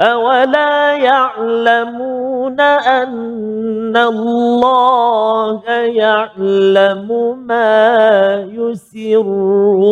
أولا 0.00 0.96
يعلمون 0.96 2.60
أن 2.60 3.96
الله 3.96 5.62
يعلم 5.70 7.38
ما 7.46 8.46
يسرون 8.52 9.88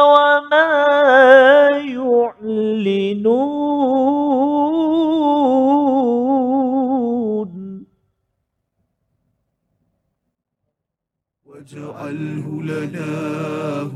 وما 0.00 0.76
يعلنون 1.96 3.46
واجعله 11.46 12.62
لنا 12.62 13.12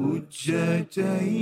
هجتين 0.00 1.40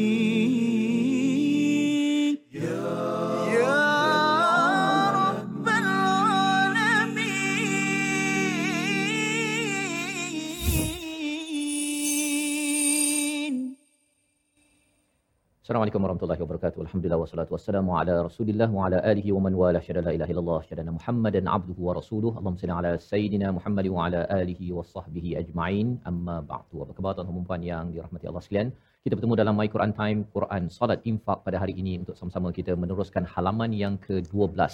Assalamualaikum 15.69 16.05
warahmatullahi 16.05 16.41
wabarakatuh. 16.43 16.79
Alhamdulillah 16.85 17.19
wassalatu 17.23 17.53
wassalamu 17.55 17.91
ala 18.01 18.15
Rasulillah 18.27 18.69
wa 18.77 18.85
ala 18.87 18.99
alihi 19.11 19.35
wa 19.37 19.41
man 19.47 19.55
wala 19.63 19.81
syada 19.87 20.01
la 20.07 20.13
ilaha 20.17 20.31
illallah 20.33 20.61
syada 20.69 20.93
Muhammadan 20.99 21.45
abduhu 21.57 21.81
wa 21.89 21.93
rasuluh. 21.99 22.31
Allahumma 22.39 22.61
salli 22.63 22.75
ala 22.77 22.93
sayidina 23.09 23.49
Muhammad 23.57 23.87
wa 23.95 24.07
ala 24.07 24.21
alihi 24.39 24.73
wa 24.77 24.85
sahbihi 24.93 25.31
ajma'in. 25.41 25.89
Amma 26.11 26.37
ba'du. 26.53 26.77
Apa 26.85 26.97
khabar 26.97 27.13
tuan-tuan 27.19 27.61
yang 27.71 27.93
dirahmati 27.97 28.25
Allah 28.31 28.43
sekalian? 28.47 28.71
Kita 29.05 29.13
bertemu 29.19 29.37
dalam 29.43 29.61
My 29.61 29.69
Quran 29.75 29.93
Time 30.01 30.21
Quran 30.37 30.73
Salat 30.79 31.05
Infak 31.13 31.45
pada 31.49 31.61
hari 31.63 31.77
ini 31.83 32.01
untuk 32.01 32.17
sama-sama 32.21 32.49
kita 32.61 32.73
meneruskan 32.85 33.29
halaman 33.35 33.77
yang 33.83 34.01
ke-12 34.07 34.73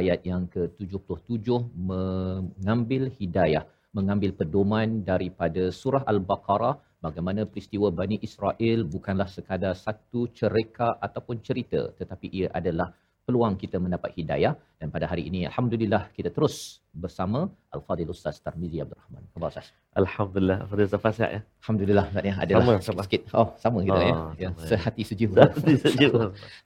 ayat 0.00 0.24
yang 0.30 0.48
ke-77 0.56 1.48
mengambil 1.92 3.12
hidayah 3.20 3.64
mengambil 3.96 4.30
pedoman 4.40 5.02
daripada 5.10 5.62
surah 5.80 6.02
Al-Baqarah 6.12 6.74
bagaimana 7.04 7.42
peristiwa 7.52 7.88
Bani 8.00 8.16
Israel 8.28 8.86
bukanlah 8.94 9.26
sekadar 9.36 9.74
satu 9.74 10.30
cerita 10.38 10.88
ataupun 11.06 11.42
cerita 11.46 11.90
tetapi 11.98 12.26
ia 12.30 12.48
adalah 12.60 12.88
peluang 13.30 13.54
kita 13.62 13.78
mendapat 13.78 14.10
hidayah 14.18 14.58
dan 14.82 14.88
pada 14.94 15.06
hari 15.06 15.22
ini 15.30 15.46
alhamdulillah 15.50 16.02
kita 16.16 16.34
terus 16.36 16.54
bersama 17.02 17.46
Al-Fadil 17.70 18.10
Ustaz 18.10 18.42
Tarmizi 18.42 18.82
Abdul 18.82 18.98
Rahman. 18.98 19.22
Khabar 19.30 19.48
Ustaz? 19.54 19.66
Alhamdulillah. 19.94 20.58
Fadil 20.70 20.90
Safas 20.90 21.14
sihat 21.18 21.30
ya? 21.36 21.40
Alhamdulillah 21.62 22.06
tak 22.14 22.24
ya 22.30 22.34
adalah 22.42 22.64
Sama, 22.66 22.74
sikit, 22.74 22.90
sama. 22.90 23.02
sikit. 23.06 23.22
Oh, 23.38 23.48
sama 23.62 23.78
kita 23.86 24.02
ya. 24.02 24.14
Oh, 24.14 24.30
ya. 24.42 24.48
sama, 24.50 24.62
ya. 24.62 24.68
Sehati 24.70 25.02
sejuk. 25.10 25.30
Sehati 25.38 25.74
sejuk. 25.84 26.12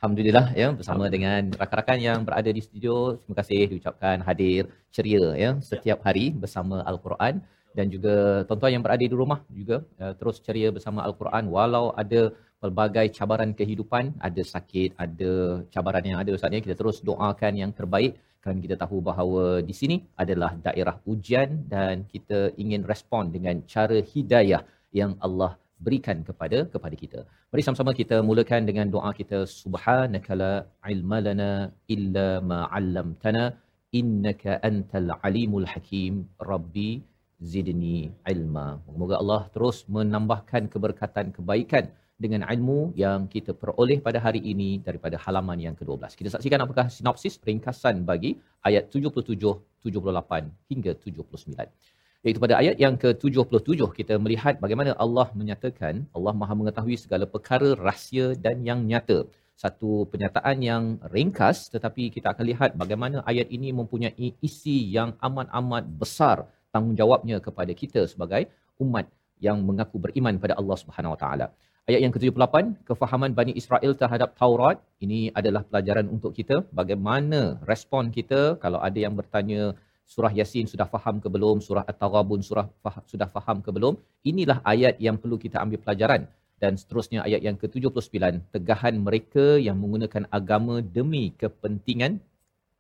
Alhamdulillah 0.01 0.47
ya 0.63 0.69
bersama 0.79 1.05
dengan 1.15 1.41
rakan-rakan 1.61 1.99
yang 2.09 2.19
berada 2.25 2.49
di 2.57 2.63
studio. 2.65 3.21
Terima 3.21 3.37
kasih 3.45 3.61
diucapkan 3.77 4.17
hadir 4.25 4.63
ceria 4.97 5.25
ya 5.45 5.51
setiap 5.61 6.01
hari 6.09 6.33
bersama 6.33 6.81
Al-Quran 6.89 7.45
dan 7.77 7.87
juga 7.91 8.47
tuan-tuan 8.47 8.73
yang 8.79 8.85
berada 8.87 9.03
di 9.03 9.11
rumah 9.11 9.43
juga 9.51 9.83
uh, 9.99 10.15
terus 10.15 10.39
ceria 10.39 10.71
bersama 10.71 11.03
Al-Quran 11.03 11.51
walau 11.51 11.91
ada 12.03 12.31
pelbagai 12.65 13.07
cabaran 13.17 13.51
kehidupan, 13.59 14.05
ada 14.29 14.43
sakit, 14.55 14.91
ada 15.05 15.33
cabaran 15.75 16.05
yang 16.11 16.19
ada 16.23 16.31
Ustaz 16.37 16.57
ya. 16.57 16.61
Kita 16.67 16.77
terus 16.81 16.99
doakan 17.09 17.53
yang 17.63 17.73
terbaik 17.81 18.15
kerana 18.45 18.61
kita 18.67 18.77
tahu 18.83 18.97
bahawa 19.09 19.45
di 19.69 19.75
sini 19.81 19.97
adalah 20.23 20.51
daerah 20.67 20.97
ujian 21.13 21.51
dan 21.75 22.05
kita 22.13 22.41
ingin 22.63 22.83
respon 22.93 23.33
dengan 23.37 23.57
cara 23.75 23.99
hidayah 24.13 24.63
yang 25.01 25.13
Allah 25.27 25.53
berikan 25.85 26.19
kepada 26.29 26.59
kepada 26.75 26.97
kita. 27.03 27.21
Mari 27.53 27.63
sama-sama 27.67 27.93
kita 28.01 28.17
mulakan 28.29 28.63
dengan 28.69 28.87
doa 28.95 29.11
kita 29.21 29.39
subhanakala 29.61 30.53
ilma 30.95 31.19
lana 31.27 31.51
illa 31.95 32.29
ma 32.51 32.61
'allamtana 32.77 33.45
innaka 34.01 34.61
antal 34.69 35.11
alimul 35.29 35.69
hakim 35.73 36.15
rabbi 36.51 36.91
zidni 37.53 37.99
ilma. 38.35 38.67
Semoga 38.95 39.17
Allah 39.23 39.43
terus 39.55 39.79
menambahkan 39.97 40.65
keberkatan 40.75 41.29
kebaikan 41.37 41.87
dengan 42.25 42.43
ilmu 42.55 42.79
yang 43.03 43.21
kita 43.35 43.53
peroleh 43.63 43.99
pada 44.07 44.19
hari 44.27 44.41
ini 44.53 44.71
daripada 44.87 45.17
halaman 45.25 45.59
yang 45.67 45.75
ke-12. 45.81 46.17
Kita 46.21 46.29
saksikan 46.35 46.61
apakah 46.65 46.87
sinopsis 46.97 47.35
ringkasan 47.49 47.97
bagi 48.11 48.31
ayat 48.69 48.85
77, 48.95 49.37
78 49.85 50.73
hingga 50.73 50.93
79. 51.05 51.69
Iaitu 52.25 52.41
pada 52.45 52.55
ayat 52.63 52.77
yang 52.85 52.95
ke-77 53.03 53.81
kita 53.99 54.15
melihat 54.25 54.55
bagaimana 54.65 54.93
Allah 55.05 55.27
menyatakan 55.41 55.95
Allah 56.17 56.33
Maha 56.41 56.55
mengetahui 56.61 56.97
segala 57.05 57.25
perkara 57.35 57.71
rahsia 57.89 58.27
dan 58.45 58.65
yang 58.69 58.81
nyata. 58.91 59.19
Satu 59.63 59.91
penyataan 60.13 60.57
yang 60.71 60.85
ringkas 61.15 61.59
tetapi 61.75 62.05
kita 62.15 62.33
akan 62.33 62.45
lihat 62.51 62.71
bagaimana 62.83 63.21
ayat 63.33 63.49
ini 63.57 63.69
mempunyai 63.81 64.29
isi 64.49 64.79
yang 64.97 65.13
amat-amat 65.29 65.85
besar 66.01 66.37
tanggungjawabnya 66.75 67.37
kepada 67.47 67.73
kita 67.83 68.03
sebagai 68.13 68.43
umat 68.85 69.07
yang 69.47 69.61
mengaku 69.69 69.97
beriman 70.05 70.41
pada 70.43 70.57
Allah 70.61 70.77
Subhanahu 70.83 71.15
Wa 71.15 71.21
Taala. 71.23 71.47
Ayat 71.85 72.01
yang 72.01 72.13
ke-78, 72.17 72.55
kefahaman 72.89 73.37
Bani 73.39 73.53
Israel 73.61 73.93
terhadap 73.93 74.33
Taurat. 74.41 74.81
Ini 75.05 75.19
adalah 75.39 75.61
pelajaran 75.69 76.07
untuk 76.15 76.33
kita. 76.39 76.57
Bagaimana 76.79 77.41
respon 77.71 78.09
kita 78.09 78.57
kalau 78.63 78.81
ada 78.87 78.97
yang 78.97 79.13
bertanya 79.13 79.77
surah 80.13 80.33
Yasin 80.39 80.65
sudah 80.65 80.89
faham 80.95 81.21
ke 81.25 81.29
belum, 81.35 81.61
surah 81.67 81.85
At-Taghabun 81.91 82.41
surah 82.49 82.73
fah- 82.81 83.05
sudah 83.13 83.29
faham 83.29 83.61
ke 83.61 83.69
belum. 83.77 84.01
Inilah 84.31 84.65
ayat 84.73 84.97
yang 85.07 85.21
perlu 85.21 85.37
kita 85.45 85.61
ambil 85.65 85.77
pelajaran. 85.85 86.25
Dan 86.57 86.81
seterusnya 86.81 87.21
ayat 87.29 87.45
yang 87.45 87.57
ke-79, 87.61 88.17
tegahan 88.55 88.97
mereka 89.07 89.61
yang 89.67 89.77
menggunakan 89.77 90.25
agama 90.39 90.81
demi 90.81 91.37
kepentingan 91.37 92.17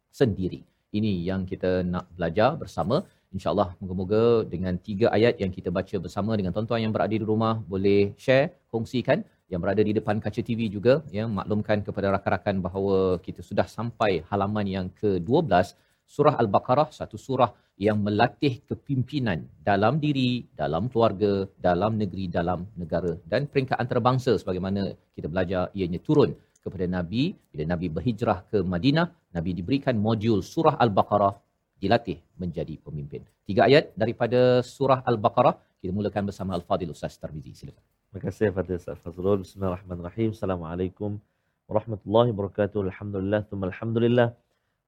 sendiri. 0.08 0.64
Ini 0.96 1.12
yang 1.28 1.44
kita 1.44 1.84
nak 1.84 2.08
belajar 2.16 2.56
bersama. 2.56 3.04
InsyaAllah 3.34 3.68
moga-moga 3.82 4.24
dengan 4.52 4.74
tiga 4.88 5.06
ayat 5.16 5.34
yang 5.42 5.50
kita 5.56 5.70
baca 5.78 5.96
bersama 6.04 6.32
dengan 6.38 6.52
tuan-tuan 6.54 6.80
yang 6.84 6.92
berada 6.96 7.14
di 7.18 7.26
rumah 7.30 7.54
boleh 7.72 8.14
share, 8.24 8.46
kongsikan 8.72 9.26
yang 9.52 9.60
berada 9.64 9.82
di 9.88 9.92
depan 9.98 10.22
kaca 10.24 10.40
TV 10.48 10.70
juga 10.76 10.94
ya 11.16 11.24
maklumkan 11.38 11.78
kepada 11.86 12.14
rakan-rakan 12.14 12.56
bahawa 12.66 12.98
kita 13.26 13.40
sudah 13.48 13.66
sampai 13.76 14.12
halaman 14.30 14.66
yang 14.76 14.86
ke-12 15.00 15.74
surah 16.14 16.34
Al-Baqarah 16.42 16.88
satu 16.98 17.18
surah 17.26 17.50
yang 17.86 17.98
melatih 18.06 18.62
kepimpinan 18.70 19.38
dalam 19.68 19.98
diri, 20.04 20.46
dalam 20.60 20.86
keluarga, 20.86 21.32
dalam 21.66 21.98
negeri, 22.02 22.30
dalam 22.30 22.70
negara 22.78 23.12
dan 23.26 23.50
peringkat 23.50 23.76
antarabangsa 23.82 24.32
sebagaimana 24.40 24.94
kita 25.16 25.26
belajar 25.26 25.62
ianya 25.74 25.98
turun 25.98 26.30
kepada 26.64 26.86
Nabi. 26.96 27.36
Bila 27.52 27.64
Nabi 27.74 27.86
berhijrah 27.96 28.38
ke 28.50 28.58
Madinah, 28.62 29.06
Nabi 29.36 29.50
diberikan 29.58 29.98
modul 30.06 30.40
surah 30.40 30.78
Al-Baqarah 30.84 31.43
dilatih 31.82 32.18
menjadi 32.42 32.74
pemimpin. 32.86 33.22
Tiga 33.48 33.66
ayat 33.68 33.92
daripada 34.02 34.62
surah 34.64 35.00
Al-Baqarah 35.10 35.54
kita 35.84 35.92
mulakan 35.92 36.22
bersama 36.28 36.56
Al-Fadil 36.56 36.92
Ustaz 36.96 37.20
Tarmizi. 37.20 37.52
Silakan. 37.52 37.84
Terima 38.08 38.20
kasih 38.24 38.48
Fadil 38.56 38.80
Ustaz 38.80 38.96
Fazrul. 39.04 39.44
Bismillahirrahmanirrahim. 39.44 40.32
Assalamualaikum 40.36 41.20
warahmatullahi 41.68 42.32
wabarakatuh. 42.32 42.78
Alhamdulillah, 42.88 43.40
thumma 43.50 43.68
alhamdulillah. 43.68 44.28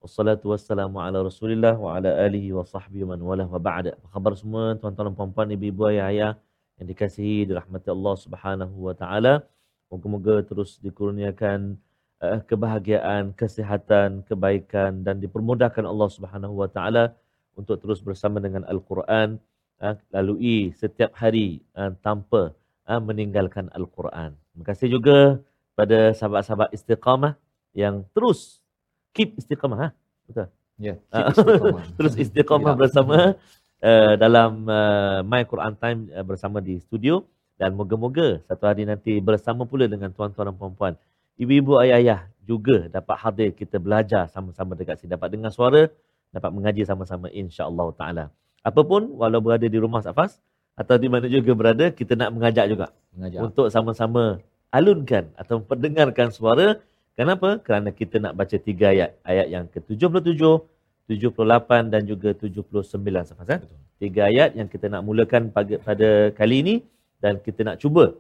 Wassalatu 0.01 0.53
wassalamu 0.53 0.97
ala 1.05 1.21
rasulillah 1.21 1.75
wa 1.77 1.97
ala 1.97 2.11
alihi 2.27 2.53
wa 2.57 2.65
sahbihi 2.65 3.05
man 3.11 3.21
wala 3.21 3.45
wa 3.45 3.61
ba'da. 3.69 3.93
Apa 3.99 4.09
khabar 4.15 4.33
semua 4.41 4.65
tuan-tuan 4.81 5.09
dan 5.09 5.15
puan-puan, 5.19 5.49
ibu-ibu, 5.57 5.89
ayah-ayah 5.93 6.33
yang 6.79 6.87
dikasihi 6.93 7.49
dirahmati 7.49 7.89
Allah 7.97 8.15
Subhanahu 8.25 8.77
wa 8.87 8.95
taala. 8.97 9.35
Moga-moga 9.93 10.41
terus 10.49 10.81
dikurniakan 10.85 11.77
uh, 12.23 12.41
kebahagiaan, 12.49 13.33
kesihatan, 13.37 14.23
kebaikan 14.29 15.03
dan 15.07 15.21
dipermudahkan 15.21 15.85
Allah 15.85 16.09
Subhanahu 16.13 16.55
wa 16.63 16.69
taala 16.71 17.13
untuk 17.57 17.81
terus 17.81 18.01
bersama 18.05 18.39
dengan 18.41 18.63
Al-Quran 18.69 19.41
uh, 19.81 19.95
lalui 20.13 20.73
setiap 20.77 21.13
hari 21.17 21.65
uh, 21.77 21.93
tanpa 22.05 22.53
uh, 22.89 23.01
meninggalkan 23.01 23.69
Al-Quran. 23.73 24.37
Terima 24.53 24.65
kasih 24.65 24.89
juga 24.93 25.41
pada 25.77 26.13
sahabat-sahabat 26.17 26.73
istiqamah 26.73 27.37
yang 27.77 28.05
terus 28.17 28.65
keep 29.13 29.37
istiqamah 29.37 29.79
ha? 29.79 29.89
Betul. 30.25 30.49
Ya, 30.77 31.01
Ah, 31.13 31.29
keep 31.33 31.45
istiqamah. 31.45 31.85
terus 31.97 32.15
istiqamah 32.17 32.75
bersama 32.77 33.37
uh, 33.81 34.15
dalam 34.17 34.65
uh, 34.69 35.21
My 35.25 35.45
Quran 35.45 35.75
Time 35.77 36.01
uh, 36.13 36.25
bersama 36.25 36.61
di 36.65 36.81
studio 36.81 37.25
dan 37.57 37.73
moga-moga 37.73 38.41
satu 38.45 38.69
hari 38.69 38.85
nanti 38.85 39.17
bersama 39.21 39.65
pula 39.65 39.89
dengan 39.89 40.13
tuan-tuan 40.13 40.53
dan 40.53 40.57
puan-puan. 40.57 40.93
Ibu-ibu 41.37 41.77
ayah-ayah 41.85 42.21
juga 42.47 42.89
dapat 42.89 43.17
hadir 43.21 43.49
kita 43.53 43.77
belajar 43.77 44.25
sama-sama 44.33 44.73
dekat 44.79 45.03
sini 45.03 45.13
dapat 45.13 45.29
dengar 45.35 45.53
suara, 45.53 45.83
dapat 46.33 46.51
mengaji 46.55 46.83
sama-sama 46.89 47.27
insya-Allah 47.29 47.89
taala. 47.99 48.25
Apapun 48.65 49.15
walau 49.21 49.41
berada 49.45 49.67
di 49.69 49.79
rumah 49.79 50.01
Safas 50.01 50.41
atau 50.77 50.97
di 50.97 51.09
mana 51.13 51.27
juga 51.29 51.53
berada 51.53 51.87
kita 51.93 52.13
nak 52.21 52.31
mengajak 52.37 52.67
juga 52.73 52.87
Mengajar. 53.15 53.41
untuk 53.47 53.67
sama-sama 53.75 54.41
alunkan 54.73 55.25
atau 55.41 55.61
pendengarkan 55.61 56.29
suara. 56.33 56.81
Kenapa? 57.17 57.57
Kerana 57.65 57.89
kita 57.97 58.21
nak 58.21 58.37
baca 58.37 58.57
tiga 58.61 58.93
ayat. 58.93 59.17
Ayat 59.25 59.47
yang 59.49 59.65
ke-77, 59.73 60.43
78 61.09 61.93
dan 61.93 62.03
juga 62.05 62.37
79 62.37 62.93
Safas. 63.29 63.49
Eh? 63.57 63.61
Tiga 63.97 64.29
ayat 64.29 64.53
yang 64.53 64.69
kita 64.69 64.93
nak 64.93 65.01
mulakan 65.01 65.49
pada, 65.49 65.81
pada 65.81 66.09
kali 66.37 66.57
ini 66.61 66.75
dan 67.23 67.41
kita 67.41 67.65
nak 67.65 67.81
cuba. 67.81 68.13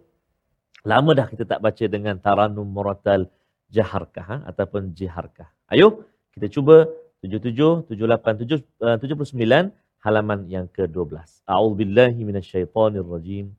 Lama 0.86 1.13
dah 1.13 1.30
kita 1.30 1.45
tak 1.45 1.62
baca 1.62 1.86
dengan 1.86 2.18
Taranum 2.18 2.65
Muratal 2.65 3.30
jaharkah 3.69 4.25
ha? 4.25 4.42
ataupun 4.50 4.98
jiharkah. 4.98 5.45
Ayo 5.69 6.09
kita 6.33 6.50
cuba 6.50 6.89
77 7.21 7.86
78 7.86 8.50
7, 8.50 8.65
uh, 8.81 8.98
79 8.98 9.69
halaman 10.01 10.50
yang 10.50 10.65
ke-12. 10.65 11.45
A'udzubillahi 11.45 12.25
minasyaitonirrajim. 12.25 13.53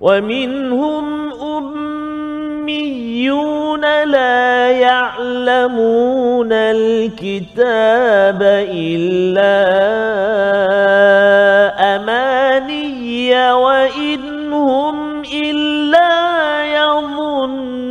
ومنهم 0.01 1.33
أميون 2.69 3.81
لا 4.05 4.71
يعلمون 4.71 6.53
الكتاب 6.53 8.43
إلا 8.73 9.59
أماني 11.97 13.53
وإن 13.53 14.28
هم 14.69 15.23
إلا 15.33 16.13
يظنون. 16.79 17.89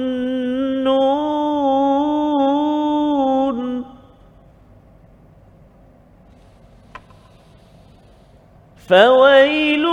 فويل 8.89 9.85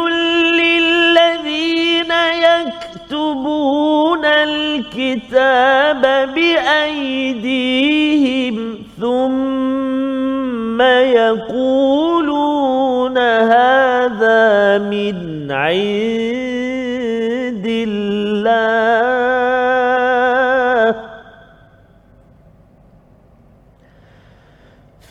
للذين 0.61 2.13
يكتبون 2.49 4.25
الكتاب 4.25 6.03
بأيديهم 6.35 7.77
ثم 9.01 9.65
هذا 11.25 11.31
من 14.91 15.51
عند 15.51 17.67
الله. 17.67 19.15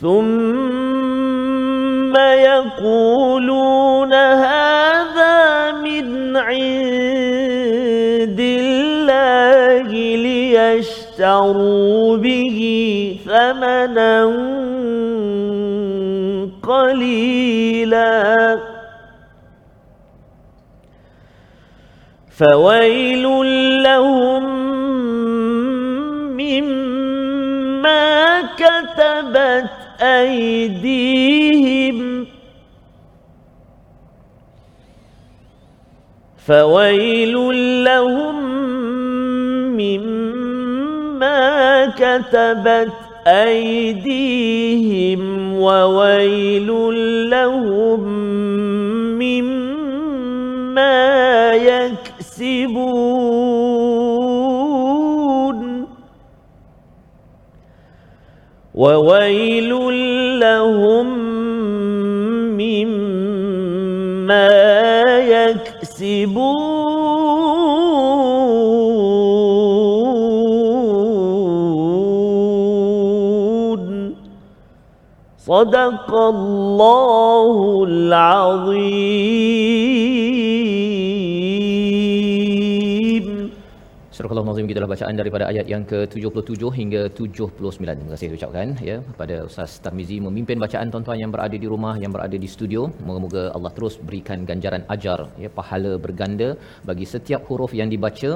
ثم 0.00 2.16
يقولون 2.16 4.12
هذا 4.12 5.72
من 5.72 6.36
عند 6.36 8.40
الله 8.40 9.88
ليشتروا 10.26 12.16
به 12.16 12.58
ثمنا 13.24 14.24
قليلا. 16.62 18.58
فويل 22.38 23.22
لهم 23.82 24.44
مما 26.36 28.42
كتبت 28.56 29.70
أيديهم. 30.02 31.98
فويل 36.46 37.34
لهم 37.84 38.44
مما 39.76 41.86
كتبت 41.86 42.92
أيديهم. 43.26 45.24
وويل 45.54 46.68
لهم 47.30 48.00
مما 49.18 49.54
يكسبون 52.34 53.14
وويل 58.74 59.70
لهم 60.40 61.06
مما 62.58 64.48
يكسبون. 65.18 66.64
صدق 75.38 76.14
الله 76.14 77.84
العظيم. 77.88 79.34
Al-Nazim 84.54 84.70
kita 84.70 84.86
bacaan 84.90 85.14
daripada 85.20 85.44
ayat 85.52 85.66
yang 85.72 85.84
ke-77 85.90 86.62
hingga 86.78 87.00
79. 87.20 87.86
Terima 88.00 88.10
kasih 88.14 88.26
ucapkan 88.36 88.68
ya 88.88 88.96
kepada 89.08 89.36
Ustaz 89.48 89.72
Tarmizi 89.84 90.16
memimpin 90.26 90.58
bacaan 90.64 90.92
tuan-tuan 90.92 91.18
yang 91.22 91.32
berada 91.34 91.56
di 91.62 91.66
rumah, 91.72 91.94
yang 92.02 92.12
berada 92.16 92.36
di 92.44 92.48
studio. 92.52 92.82
Moga-moga 93.06 93.42
Allah 93.56 93.72
terus 93.76 93.94
berikan 94.08 94.46
ganjaran 94.50 94.82
ajar 94.94 95.18
ya 95.44 95.50
pahala 95.56 95.92
berganda 96.04 96.48
bagi 96.90 97.06
setiap 97.14 97.42
huruf 97.48 97.74
yang 97.80 97.90
dibaca 97.94 98.30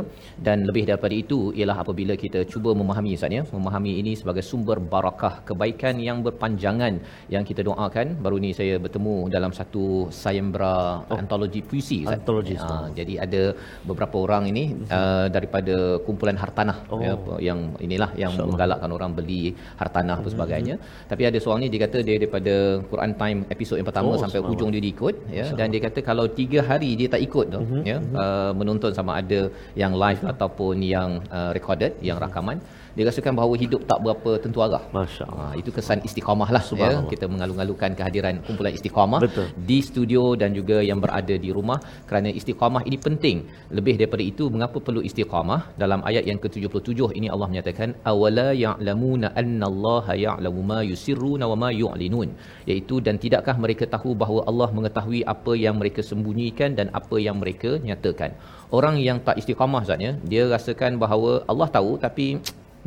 dan 0.46 0.66
lebih 0.70 0.84
daripada 0.90 1.14
itu 1.22 1.38
ialah 1.58 1.76
apabila 1.84 2.16
kita 2.24 2.42
cuba 2.54 2.72
memahami 2.80 3.12
Ustaz 3.18 3.38
ya, 3.38 3.44
memahami 3.54 3.92
ini 4.02 4.14
sebagai 4.22 4.44
sumber 4.50 4.78
barakah 4.94 5.34
kebaikan 5.50 6.02
yang 6.08 6.18
berpanjangan 6.26 6.98
yang 7.36 7.46
kita 7.50 7.62
doakan. 7.70 8.18
Baru 8.26 8.42
ni 8.46 8.50
saya 8.60 8.74
bertemu 8.86 9.14
dalam 9.36 9.54
satu 9.60 9.86
sayembara 10.22 10.74
oh. 11.06 11.20
antologi 11.20 11.62
puisi 11.70 12.00
Ustaz. 12.02 12.18
Antologi, 12.18 12.56
Ha, 12.58 12.90
jadi 12.98 13.14
ada 13.24 13.42
beberapa 13.88 14.16
orang 14.26 14.44
ini 14.50 14.64
uh, 14.98 15.26
daripada 15.36 15.76
kumpulan 16.08 16.36
hartanah. 16.42 16.78
Oh. 16.92 17.00
ya, 17.06 17.12
yang 17.48 17.58
inilah 17.86 18.10
yang 18.22 18.32
InsyaAllah. 18.32 18.50
menggalakkan 18.50 18.90
orang 18.96 19.10
beli 19.18 19.42
hartanah 19.80 20.16
apa 20.20 20.28
sebagainya. 20.34 20.74
Tapi 21.10 21.22
ada 21.30 21.38
seorang 21.42 21.60
ni 21.64 21.68
dia 21.74 21.80
kata 21.86 21.98
dia 22.06 22.16
daripada 22.20 22.54
Quran 22.90 23.12
Time 23.22 23.38
episod 23.54 23.76
yang 23.80 23.88
pertama 23.90 24.06
Oh, 24.08 24.20
sampai 24.24 24.40
hujung 24.48 24.70
dia 24.74 24.82
diikut 24.86 25.14
ya. 25.38 25.46
Dan 25.58 25.66
dia 25.74 25.80
kata 25.86 26.00
kalau 26.10 26.24
tiga 26.40 26.60
hari 26.70 26.90
dia 27.00 27.08
tak 27.14 27.22
ikut 27.28 27.46
tu 27.54 27.60
ya. 27.90 27.98
uh, 28.24 28.52
menonton 28.60 28.92
sama 28.98 29.12
ada 29.20 29.40
yang 29.82 29.92
live 30.04 30.22
ataupun 30.32 30.76
yang 30.94 31.10
uh, 31.38 31.50
recorded 31.56 31.92
yang 32.08 32.18
rakaman 32.24 32.58
dia 32.98 33.06
rasakan 33.06 33.34
bahawa 33.38 33.54
hidup 33.62 33.80
tak 33.90 33.98
berapa 34.04 34.30
tentu 34.44 34.58
arah. 34.64 34.80
Masya 34.96 35.24
Allah. 35.30 35.44
Ha, 35.50 35.58
itu 35.60 35.70
kesan 35.76 35.98
istiqamah 36.08 36.48
lah 36.54 36.62
ya. 36.80 36.88
Kita 37.12 37.26
mengalu-alukan 37.32 37.90
kehadiran 37.98 38.34
kumpulan 38.46 38.72
istiqamah 38.78 39.20
Betul. 39.24 39.46
di 39.68 39.78
studio 39.88 40.22
dan 40.40 40.50
juga 40.58 40.78
yang 40.88 40.98
berada 41.04 41.34
di 41.44 41.50
rumah 41.56 41.78
kerana 42.08 42.34
istiqamah 42.40 42.82
ini 42.88 42.98
penting. 43.06 43.36
Lebih 43.78 43.94
daripada 44.00 44.24
itu 44.32 44.50
mengapa 44.54 44.82
perlu 44.86 45.02
istiqamah? 45.10 45.60
Dalam 45.82 46.02
ayat 46.10 46.26
yang 46.30 46.40
ke-77 46.42 47.14
ini 47.20 47.30
Allah 47.34 47.48
menyatakan 47.52 47.94
awala 48.12 48.48
ya'lamuna 48.64 49.30
annallaha 49.42 50.18
ya'lamu 50.26 50.66
ma 50.72 50.80
yusirruna 50.90 51.46
wa 51.52 51.56
ma 51.62 51.70
yu'linun 51.82 52.34
iaitu 52.70 52.98
dan 53.08 53.22
tidakkah 53.22 53.56
mereka 53.64 53.86
tahu 53.94 54.18
bahawa 54.22 54.42
Allah 54.50 54.70
mengetahui 54.78 55.22
apa 55.34 55.54
yang 55.64 55.78
mereka 55.80 56.02
sembunyikan 56.10 56.74
dan 56.80 56.90
apa 57.00 57.18
yang 57.26 57.38
mereka 57.42 57.78
nyatakan. 57.88 58.34
Orang 58.78 58.98
yang 59.08 59.18
tak 59.26 59.38
istiqamah 59.40 59.86
zatnya 59.88 60.12
dia 60.30 60.44
rasakan 60.54 60.98
bahawa 61.04 61.30
Allah 61.52 61.68
tahu 61.78 61.94
tapi 62.06 62.26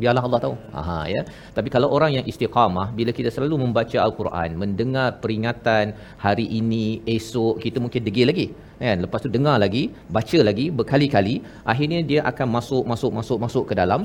biarlah 0.00 0.24
Allah 0.26 0.40
tahu. 0.44 0.54
Aha 0.80 0.98
ya. 1.14 1.22
Tapi 1.56 1.68
kalau 1.74 1.88
orang 1.96 2.10
yang 2.16 2.24
istiqamah 2.32 2.86
bila 2.98 3.10
kita 3.18 3.30
selalu 3.34 3.56
membaca 3.64 3.98
al-Quran, 4.06 4.50
mendengar 4.62 5.08
peringatan 5.22 5.94
hari 6.24 6.46
ini, 6.60 6.86
esok 7.16 7.60
kita 7.64 7.78
mungkin 7.84 8.02
degil 8.08 8.28
lagi. 8.32 8.46
Kan? 8.82 8.98
Lepas 9.04 9.20
tu 9.24 9.30
dengar 9.36 9.56
lagi, 9.64 9.82
baca 10.16 10.38
lagi 10.48 10.66
berkali-kali, 10.78 11.34
akhirnya 11.72 12.00
dia 12.10 12.20
akan 12.30 12.46
masuk 12.56 12.84
masuk 12.92 13.10
masuk 13.18 13.38
masuk 13.44 13.64
ke 13.70 13.74
dalam 13.82 14.02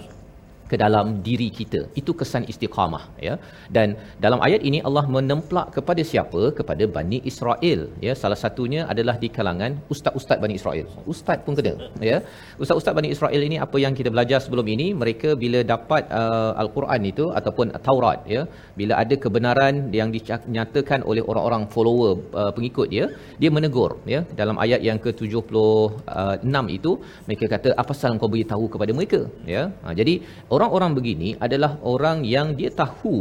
ke 0.72 0.76
dalam 0.84 1.08
diri 1.28 1.50
kita. 1.60 1.82
Itu 2.02 2.12
kesan 2.20 2.44
istiqamah 2.52 3.04
ya. 3.28 3.34
Dan 3.76 3.88
dalam 4.26 4.40
ayat 4.48 4.62
ini 4.70 4.80
Allah 4.88 5.06
menemplak 5.16 5.68
kepada 5.78 6.02
siapa? 6.12 6.42
Kepada 6.60 6.84
Bani 6.98 7.20
Israel 7.32 7.82
ya. 8.08 8.14
Salah 8.22 8.40
satunya 8.44 8.82
adalah 8.94 9.16
di 9.24 9.30
kalangan 9.38 9.74
ustaz-ustaz 9.94 10.40
Bani 10.44 10.56
Israel. 10.60 10.88
Ustaz 11.14 11.40
pun 11.46 11.56
kena 11.60 11.74
ya. 12.12 12.18
Ustaz-ustaz 12.64 12.96
Bani 13.00 13.12
Israel 13.16 13.42
ini 13.50 13.60
apa 13.66 13.78
yang 13.86 13.96
kita 14.00 14.12
belajar 14.16 14.40
sebelum 14.46 14.68
ini? 14.76 14.88
Mereka 15.02 15.30
bila 15.44 15.62
dapat 15.74 16.04
uh, 16.22 16.52
al-Quran 16.64 17.02
itu 17.12 17.28
ataupun 17.40 17.76
Taurat 17.88 18.20
ya. 18.36 18.44
Bila 18.80 18.94
ada 19.04 19.18
kebenaran 19.26 19.76
yang 20.00 20.10
dinyatakan 20.16 21.02
oleh 21.12 21.24
orang-orang 21.32 21.66
follower 21.76 22.14
uh, 22.42 22.52
pengikut 22.58 22.88
dia 22.96 23.06
dia 23.42 23.52
menegur 23.58 23.92
ya. 24.14 24.22
Dalam 24.42 24.58
ayat 24.66 24.82
yang 24.90 25.00
ke-76 25.06 26.66
itu 26.78 26.92
mereka 27.28 27.46
kata 27.56 27.70
apa 27.82 27.94
pasal 27.98 28.20
kau 28.22 28.30
beritahu 28.34 28.66
kepada 28.74 28.92
mereka? 28.98 29.20
Ya. 29.54 29.64
Ha, 29.84 29.94
jadi 30.00 30.14
orang-orang 30.58 30.92
begini 30.98 31.30
adalah 31.46 31.72
orang 31.94 32.20
yang 32.36 32.50
dia 32.60 32.72
tahu 32.84 33.18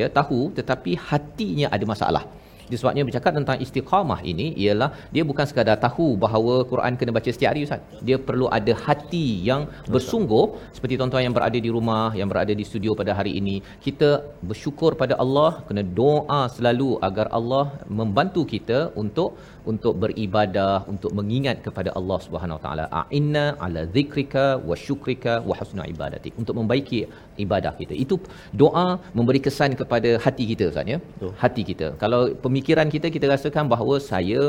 ya 0.00 0.08
tahu 0.18 0.40
tetapi 0.58 0.92
hatinya 1.08 1.68
ada 1.76 1.86
masalah 1.92 2.24
disebabnya 2.72 3.02
bercakap 3.08 3.32
tentang 3.38 3.58
istiqamah 3.64 4.20
ini 4.32 4.46
ialah 4.62 4.88
dia 5.14 5.22
bukan 5.30 5.46
sekadar 5.50 5.76
tahu 5.86 6.06
bahawa 6.24 6.54
Quran 6.72 6.94
kena 7.00 7.12
baca 7.16 7.30
setiap 7.34 7.50
hari 7.52 7.62
Ustaz. 7.66 7.82
Dia 8.08 8.16
perlu 8.28 8.46
ada 8.58 8.72
hati 8.86 9.26
yang 9.48 9.62
bersungguh 9.94 10.44
seperti 10.76 10.94
tuan-tuan 11.00 11.26
yang 11.26 11.36
berada 11.38 11.58
di 11.66 11.70
rumah, 11.76 12.08
yang 12.20 12.30
berada 12.32 12.54
di 12.60 12.64
studio 12.70 12.94
pada 13.00 13.12
hari 13.18 13.32
ini. 13.40 13.56
Kita 13.86 14.10
bersyukur 14.50 14.94
pada 15.02 15.16
Allah, 15.24 15.50
kena 15.68 15.84
doa 16.00 16.42
selalu 16.56 16.90
agar 17.08 17.26
Allah 17.38 17.64
membantu 18.00 18.44
kita 18.54 18.80
untuk 19.02 19.30
untuk 19.72 19.94
beribadah, 20.02 20.84
untuk 20.92 21.12
mengingat 21.18 21.56
kepada 21.66 21.90
Allah 21.98 22.18
Subhanahu 22.26 22.58
Wa 22.58 22.62
Taala. 22.64 22.84
A'inna 23.00 23.44
ala 23.64 23.82
zikrika 23.96 24.44
wa 24.68 24.76
syukrika 24.84 25.34
wa 25.48 25.54
husna 25.60 25.84
ibadatik. 25.92 26.32
Untuk 26.40 26.56
membaiki 26.60 27.00
ibadah 27.44 27.72
kita. 27.80 27.94
Itu 28.04 28.16
doa 28.62 28.86
memberi 29.18 29.40
kesan 29.46 29.72
kepada 29.80 30.10
hati 30.24 30.44
kita 30.52 30.64
Ustaz 30.72 30.92
ya. 30.94 30.98
Hati 31.42 31.62
kita. 31.70 31.88
Kalau 32.02 32.20
pemikiran 32.44 32.88
kita 32.94 33.08
kita 33.16 33.26
rasakan 33.34 33.66
bahawa 33.72 33.96
saya 34.10 34.42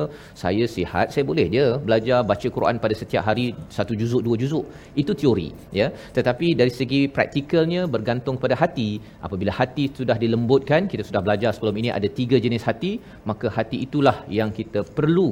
saya 0.44 0.66
sihat, 0.76 1.08
saya 1.14 1.24
boleh 1.32 1.48
je 1.56 1.66
belajar 1.88 2.20
baca 2.32 2.48
Quran 2.58 2.76
pada 2.84 2.96
setiap 3.02 3.24
hari 3.30 3.48
satu 3.78 3.94
juzuk, 4.02 4.22
dua 4.28 4.36
juzuk. 4.42 4.66
Itu 5.04 5.12
teori 5.22 5.50
ya. 5.80 5.88
Tetapi 6.18 6.48
dari 6.62 6.74
segi 6.80 7.02
praktikalnya 7.18 7.84
bergantung 7.96 8.38
pada 8.44 8.58
hati. 8.64 8.90
Apabila 9.26 9.52
hati 9.60 9.84
sudah 10.00 10.18
dilembutkan, 10.24 10.90
kita 10.92 11.04
sudah 11.10 11.22
belajar 11.26 11.52
sebelum 11.56 11.76
ini 11.82 11.90
ada 11.98 12.08
tiga 12.20 12.38
jenis 12.46 12.64
hati, 12.70 12.92
maka 13.30 13.48
hati 13.58 13.78
itulah 13.88 14.18
yang 14.40 14.50
kita 14.60 14.82
perlu 15.02 15.30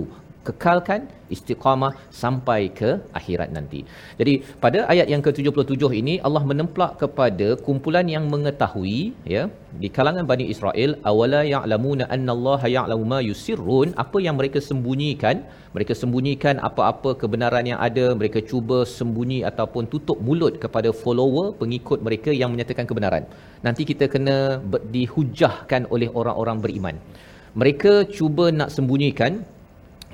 kekalkan 0.48 1.02
istiqamah 1.36 1.92
sampai 2.22 2.60
ke 2.78 2.90
akhirat 3.20 3.50
nanti. 3.56 3.80
Jadi 4.20 4.34
pada 4.64 4.80
ayat 4.94 5.08
yang 5.14 5.22
ke-77 5.26 5.92
ini 6.02 6.14
Allah 6.28 6.42
menemplak 6.52 6.92
kepada 7.02 7.48
kumpulan 7.66 8.08
yang 8.14 8.26
mengetahui 8.34 9.00
ya 9.34 9.44
di 9.82 9.90
kalangan 9.98 10.26
Bani 10.32 10.46
Israel 10.54 10.92
awala 11.12 11.42
ya'lamuna 11.54 12.08
annallaha 12.16 12.68
ya'lamu 12.78 13.06
ma 13.14 13.20
yusirrun? 13.30 13.94
Apa 14.04 14.18
yang 14.26 14.38
mereka 14.40 14.62
sembunyikan? 14.70 15.38
Mereka 15.76 15.94
sembunyikan 16.02 16.58
apa-apa 16.70 17.14
kebenaran 17.22 17.66
yang 17.72 17.80
ada 17.88 18.06
mereka 18.20 18.42
cuba 18.52 18.80
sembunyi 18.98 19.40
ataupun 19.52 19.86
tutup 19.94 20.18
mulut 20.28 20.58
kepada 20.64 20.90
follower 21.04 21.48
pengikut 21.62 22.02
mereka 22.08 22.34
yang 22.42 22.50
menyatakan 22.56 22.88
kebenaran. 22.90 23.26
Nanti 23.68 23.86
kita 23.92 24.08
kena 24.16 24.38
dihujahkan 24.96 25.84
oleh 25.94 26.10
orang-orang 26.22 26.58
beriman. 26.66 26.98
Mereka 27.62 27.94
cuba 28.18 28.46
nak 28.60 28.70
sembunyikan 28.74 29.46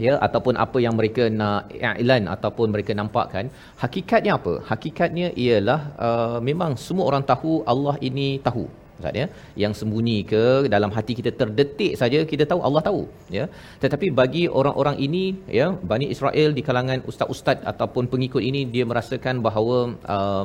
ya 0.05 0.13
ataupun 0.27 0.55
apa 0.65 0.77
yang 0.85 0.95
mereka 0.99 1.25
nak 1.41 1.71
iklan 1.75 2.23
ataupun 2.35 2.67
mereka 2.75 2.91
nampakkan 3.01 3.47
hakikatnya 3.83 4.33
apa? 4.39 4.53
Hakikatnya 4.71 5.27
ialah 5.43 5.81
uh, 6.07 6.39
memang 6.49 6.73
semua 6.85 7.05
orang 7.11 7.23
tahu 7.31 7.53
Allah 7.73 7.95
ini 8.09 8.27
tahu 8.47 8.65
Ustaz 8.97 9.15
ya. 9.21 9.27
Yang 9.63 9.73
sembunyi 9.79 10.17
ke 10.31 10.43
dalam 10.73 10.91
hati 10.97 11.13
kita 11.19 11.31
terdetik 11.39 11.93
saja 12.01 12.19
kita 12.31 12.43
tahu 12.51 12.61
Allah 12.67 12.81
tahu 12.87 13.01
ya. 13.37 13.45
Tetapi 13.83 14.07
bagi 14.19 14.43
orang-orang 14.59 14.97
ini 15.07 15.23
ya 15.59 15.67
Bani 15.91 16.07
Israel 16.15 16.49
di 16.57 16.63
kalangan 16.67 17.01
ustaz-ustaz 17.11 17.59
ataupun 17.71 18.07
pengikut 18.13 18.43
ini 18.49 18.63
dia 18.75 18.85
merasakan 18.91 19.43
bahawa 19.47 19.77
uh, 20.15 20.43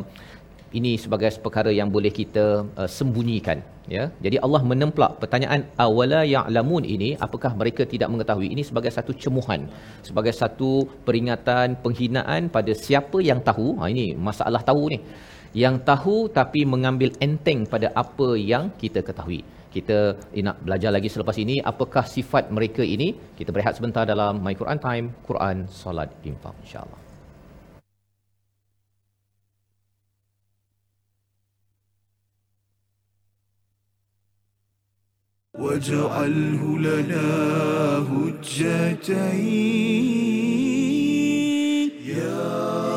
ini 0.79 0.93
sebagai 1.03 1.31
perkara 1.45 1.71
yang 1.79 1.89
boleh 1.97 2.13
kita 2.19 2.45
uh, 2.81 2.89
sembunyikan 2.97 3.59
ya. 3.95 4.05
Jadi 4.25 4.37
Allah 4.45 4.63
menemplak 4.71 5.13
pertanyaan 5.23 5.63
awala 5.87 6.21
ya'lamun? 6.35 6.85
ini 6.95 7.11
apakah 7.27 7.53
mereka 7.61 7.83
tidak 7.93 8.09
mengetahui? 8.13 8.49
Ini 8.55 8.63
sebagai 8.69 8.93
satu 8.97 9.13
cemuhan 9.23 9.63
sebagai 10.09 10.35
satu 10.41 10.71
peringatan 11.07 11.79
penghinaan 11.85 12.43
pada 12.57 12.73
siapa 12.85 13.19
yang 13.31 13.43
tahu. 13.51 13.67
Ha 13.81 13.91
ini 13.95 14.07
masalah 14.29 14.63
tahu 14.71 14.85
ni. 14.95 14.99
Yang 15.63 15.77
tahu 15.91 16.17
tapi 16.39 16.61
mengambil 16.75 17.11
enteng 17.27 17.67
pada 17.75 17.91
apa 18.03 18.29
yang 18.53 18.71
kita 18.83 19.03
ketahui. 19.09 19.43
Kita 19.75 19.99
eh, 20.39 20.43
nak 20.47 20.57
belajar 20.67 20.91
lagi 20.97 21.09
selepas 21.15 21.37
ini 21.45 21.59
apakah 21.73 22.05
sifat 22.15 22.51
mereka 22.57 22.83
ini? 22.95 23.09
Kita 23.39 23.51
berehat 23.55 23.75
sebentar 23.79 24.07
dalam 24.13 24.43
my 24.47 24.55
Quran 24.61 24.81
time 24.89 25.07
Quran 25.29 25.67
solat 25.83 26.11
infak 26.31 26.55
insyaallah 26.67 27.00
واجعله 35.61 36.79
لنا 36.79 37.29
هجتين. 38.11 39.11
يا 42.07 42.90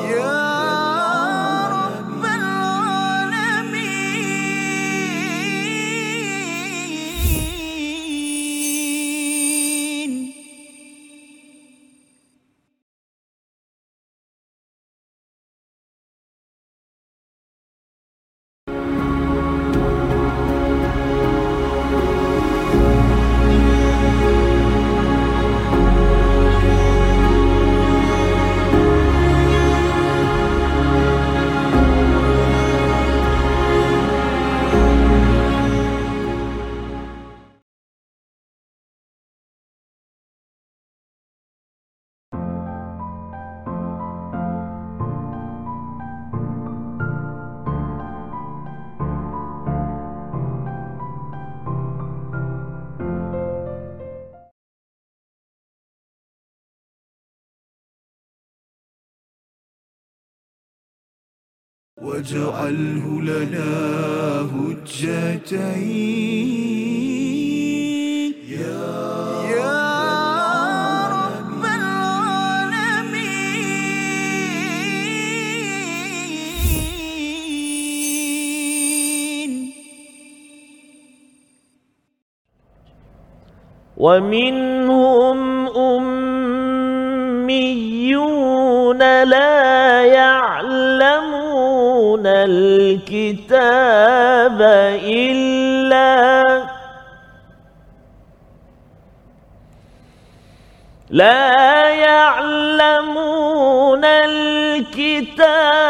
واجعله 62.02 63.22
لنا 63.22 63.70
هجتين. 64.54 65.54
يا 68.50 68.94
يا 69.58 69.78
رب 71.18 71.64
العالمين. 71.66 72.24
ومنهم 83.98 85.40
أميون 85.78 87.64
لا 89.24 90.02
يعلمون 90.06 90.83
الكتاب 92.26 93.82
إلا 95.06 96.44
لا 101.10 101.90
يعلمون 101.90 103.44
الكتاب 104.06 105.83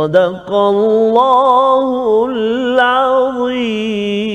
صدق 0.00 0.52
الله 0.52 2.26
العظيم 2.30 4.29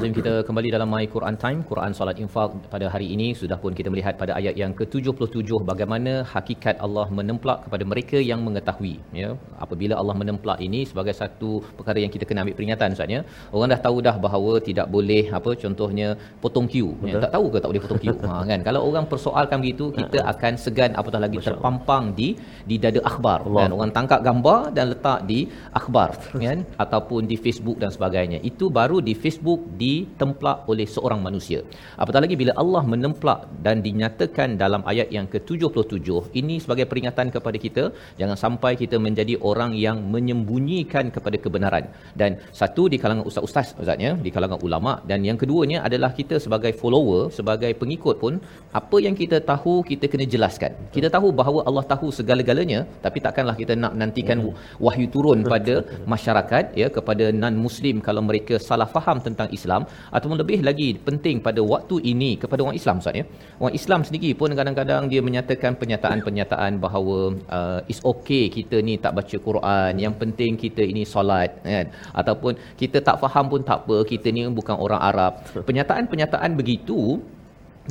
Al-Nazim 0.00 0.18
kita 0.18 0.34
kembali 0.48 0.68
dalam 0.74 0.88
My 0.92 1.06
Quran 1.14 1.36
Time, 1.42 1.58
Quran 1.70 1.92
Salat 1.96 2.18
Infak 2.24 2.50
pada 2.74 2.86
hari 2.92 3.06
ini 3.14 3.26
sudah 3.40 3.56
pun 3.62 3.72
kita 3.78 3.88
melihat 3.92 4.14
pada 4.20 4.32
ayat 4.38 4.54
yang 4.60 4.72
ke-77 4.78 5.58
bagaimana 5.70 6.12
hakikat 6.30 6.76
Allah 6.86 7.04
menemplak 7.18 7.58
kepada 7.64 7.84
mereka 7.90 8.18
yang 8.28 8.40
mengetahui 8.46 8.94
ya. 9.22 9.30
Apabila 9.64 9.94
Allah 10.00 10.14
menemplak 10.20 10.58
ini 10.66 10.80
sebagai 10.90 11.14
satu 11.18 11.50
perkara 11.80 11.98
yang 12.04 12.12
kita 12.14 12.24
kena 12.30 12.40
ambil 12.44 12.56
peringatan 12.60 12.96
Ustaz 12.96 13.12
ya. 13.16 13.20
Orang 13.52 13.68
dah 13.74 13.80
tahu 13.86 13.98
dah 14.06 14.16
bahawa 14.26 14.54
tidak 14.68 14.86
boleh 14.94 15.24
apa 15.40 15.52
contohnya 15.64 16.08
potong 16.44 16.68
queue. 16.72 16.96
Ya, 17.10 17.20
tak 17.26 17.32
tahu 17.36 17.44
ke 17.52 17.60
tak 17.60 17.68
boleh 17.72 17.82
potong 17.84 18.00
queue. 18.04 18.18
ha 18.30 18.40
kan. 18.52 18.64
Kalau 18.68 18.82
orang 18.88 19.04
persoalkan 19.12 19.60
begitu 19.64 19.92
kita 20.00 20.24
akan 20.32 20.52
segan 20.64 20.96
apatah 21.02 21.22
lagi 21.26 21.44
terpampang 21.48 22.16
di 22.20 22.30
di 22.72 22.78
dada 22.86 23.02
akhbar 23.12 23.38
Allah. 23.44 23.68
kan. 23.68 23.76
Orang 23.76 23.92
tangkap 23.98 24.22
gambar 24.30 24.60
dan 24.78 24.86
letak 24.94 25.20
di 25.28 25.40
akhbar 25.82 26.10
kan 26.46 26.58
ataupun 26.86 27.28
di 27.34 27.36
Facebook 27.44 27.76
dan 27.84 27.92
sebagainya. 27.98 28.40
Itu 28.52 28.72
baru 28.80 29.04
di 29.10 29.16
Facebook 29.26 29.60
ditemplak 29.90 30.58
oleh 30.72 30.86
seorang 30.94 31.20
manusia. 31.26 31.60
Apatah 32.02 32.20
lagi 32.24 32.36
bila 32.42 32.52
Allah 32.62 32.82
menemplak 32.92 33.40
dan 33.66 33.76
dinyatakan 33.86 34.48
dalam 34.62 34.82
ayat 34.92 35.08
yang 35.16 35.26
ke-77, 35.32 36.08
ini 36.40 36.56
sebagai 36.64 36.86
peringatan 36.90 37.28
kepada 37.36 37.58
kita 37.64 37.84
jangan 38.20 38.36
sampai 38.44 38.72
kita 38.82 38.96
menjadi 39.06 39.34
orang 39.50 39.72
yang 39.86 39.98
menyembunyikan 40.14 41.06
kepada 41.16 41.36
kebenaran. 41.44 41.84
Dan 42.20 42.30
satu 42.60 42.84
di 42.92 42.96
kalangan 43.02 43.24
ustaz-ustaz 43.30 43.68
ustaznya, 43.82 44.10
di 44.26 44.30
kalangan 44.36 44.60
ulama 44.66 44.92
dan 45.10 45.20
yang 45.28 45.38
keduanya 45.42 45.78
adalah 45.88 46.10
kita 46.20 46.36
sebagai 46.44 46.72
follower, 46.80 47.22
sebagai 47.38 47.72
pengikut 47.82 48.16
pun 48.22 48.34
apa 48.80 48.96
yang 49.06 49.14
kita 49.22 49.38
tahu 49.52 49.74
kita 49.90 50.06
kena 50.12 50.26
jelaskan. 50.34 50.72
Kita 50.96 51.08
tahu 51.16 51.28
bahawa 51.40 51.60
Allah 51.68 51.84
tahu 51.92 52.08
segala-galanya 52.18 52.80
tapi 53.04 53.18
takkanlah 53.26 53.56
kita 53.62 53.74
nak 53.82 53.92
nantikan 54.00 54.38
wahyu 54.86 55.06
turun 55.14 55.40
pada 55.54 55.74
masyarakat 56.14 56.64
ya 56.82 56.88
kepada 56.96 57.24
non 57.42 57.56
muslim 57.66 57.96
kalau 58.08 58.22
mereka 58.30 58.54
salah 58.68 58.88
faham 58.96 59.18
tentang 59.26 59.48
Islam 59.58 59.79
ataupun 60.16 60.36
lebih 60.42 60.58
lagi 60.68 60.88
penting 61.08 61.36
pada 61.46 61.60
waktu 61.72 61.96
ini 62.12 62.30
kepada 62.42 62.60
orang 62.64 62.76
Islam 62.80 62.96
Ustaz 63.02 63.20
ya. 63.20 63.24
Orang 63.62 63.74
Islam 63.80 64.00
sendiri 64.08 64.30
pun 64.40 64.50
kadang-kadang 64.60 65.02
dia 65.12 65.20
menyatakan 65.28 65.72
penyataan-penyataan 65.82 66.72
bahawa 66.84 67.18
uh, 67.56 67.80
it's 67.90 68.02
okay 68.12 68.44
kita 68.56 68.78
ni 68.88 68.94
tak 69.04 69.12
baca 69.18 69.36
Quran, 69.48 69.92
yang 70.04 70.14
penting 70.22 70.52
kita 70.64 70.82
ini 70.92 71.04
solat 71.14 71.50
kan 71.64 71.86
ataupun 72.20 72.52
kita 72.80 72.98
tak 73.08 73.16
faham 73.22 73.44
pun 73.52 73.60
tak 73.70 73.78
apa, 73.84 73.96
kita 74.12 74.26
ni 74.36 74.42
bukan 74.60 74.76
orang 74.86 75.02
Arab. 75.10 75.32
Penyataan-penyataan 75.68 76.50
begitu 76.60 77.00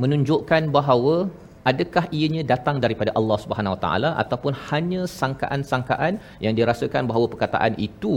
menunjukkan 0.03 0.63
bahawa 0.77 1.15
adakah 1.71 2.03
ianya 2.17 2.43
datang 2.51 2.77
daripada 2.83 3.11
Allah 3.19 3.37
Subhanahu 3.43 3.75
Wa 3.75 3.81
Taala 3.83 4.09
ataupun 4.23 4.53
hanya 4.69 5.01
sangkaan-sangkaan 5.19 6.13
yang 6.45 6.53
dirasakan 6.59 7.03
bahawa 7.09 7.27
perkataan 7.33 7.73
itu 7.87 8.13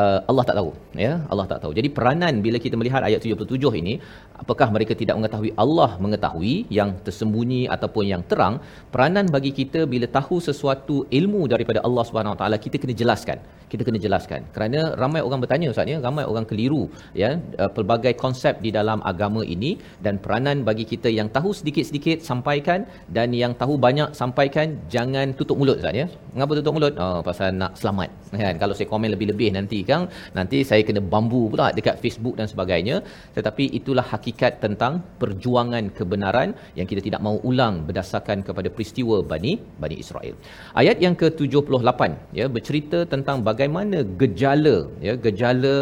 uh, 0.00 0.18
Allah 0.30 0.44
tak 0.48 0.56
tahu 0.60 0.70
ya? 1.06 1.12
Allah 1.32 1.46
tak 1.52 1.60
tahu. 1.64 1.72
Jadi 1.78 1.88
peranan 1.96 2.42
bila 2.46 2.60
kita 2.66 2.76
melihat 2.80 3.02
ayat 3.08 3.20
77 3.24 3.80
ini 3.82 3.94
apakah 4.42 4.68
mereka 4.76 4.94
tidak 5.02 5.16
mengetahui 5.18 5.52
Allah 5.64 5.90
mengetahui 6.04 6.54
yang 6.78 6.92
tersembunyi 7.06 7.62
ataupun 7.76 8.04
yang 8.12 8.22
terang? 8.32 8.56
Peranan 8.94 9.28
bagi 9.36 9.52
kita 9.60 9.82
bila 9.94 10.08
tahu 10.18 10.38
sesuatu 10.48 10.96
ilmu 11.20 11.42
daripada 11.54 11.80
Allah 11.88 12.04
Subhanahu 12.10 12.34
Wa 12.36 12.40
Taala 12.42 12.58
kita 12.66 12.76
kena 12.82 12.96
jelaskan 13.02 13.40
kita 13.74 13.84
kena 13.88 13.98
jelaskan. 14.06 14.40
Kerana 14.54 14.80
ramai 15.02 15.20
orang 15.26 15.40
bertanya 15.44 15.66
ustaz 15.74 15.92
ya 15.92 15.98
ramai 16.06 16.24
orang 16.32 16.46
keliru 16.50 16.82
ya 17.22 17.30
uh, 17.62 17.70
pelbagai 17.76 18.14
konsep 18.24 18.54
di 18.64 18.70
dalam 18.78 18.98
agama 19.12 19.42
ini 19.54 19.70
dan 20.06 20.16
peranan 20.24 20.58
bagi 20.68 20.86
kita 20.92 21.10
yang 21.18 21.28
tahu 21.36 21.50
sedikit-sedikit 21.60 22.18
sampaikan 22.30 22.86
dan 23.16 23.34
yang 23.42 23.52
tahu 23.62 23.74
banyak 23.86 24.10
sampaikan 24.20 24.78
jangan 24.94 25.34
tutup 25.38 25.58
mulut 25.60 25.78
ustaz 25.82 26.00
ya. 26.02 26.06
Mengapa 26.34 26.52
tutup 26.58 26.72
mulut? 26.76 26.94
Oh 27.04 27.20
pasal 27.28 27.50
nak 27.62 27.72
selamat 27.80 28.10
kan? 28.44 28.54
Kalau 28.62 28.74
saya 28.78 28.88
komen 28.92 29.10
lebih-lebih 29.14 29.48
nanti 29.58 29.80
kan 29.90 30.02
nanti 30.38 30.58
saya 30.70 30.82
kena 30.88 31.02
bambu 31.14 31.42
pula 31.52 31.68
dekat 31.78 31.98
Facebook 32.04 32.34
dan 32.40 32.46
sebagainya. 32.52 32.96
Tetapi 33.36 33.64
itulah 33.78 34.06
hakikat 34.12 34.52
tentang 34.64 35.02
perjuangan 35.22 35.84
kebenaran 35.98 36.48
yang 36.78 36.86
kita 36.90 37.00
tidak 37.06 37.20
mahu 37.26 37.38
ulang 37.50 37.74
berdasarkan 37.88 38.38
kepada 38.48 38.68
peristiwa 38.76 39.16
Bani 39.32 39.52
Bani 39.82 39.96
Israel. 40.04 40.34
Ayat 40.80 40.98
yang 41.04 41.14
ke-78 41.20 42.00
ya 42.38 42.46
bercerita 42.56 42.98
tentang 43.14 43.38
bagaimana 43.64 43.98
gejala 44.20 44.76
ya 45.06 45.12
gejala 45.24 45.76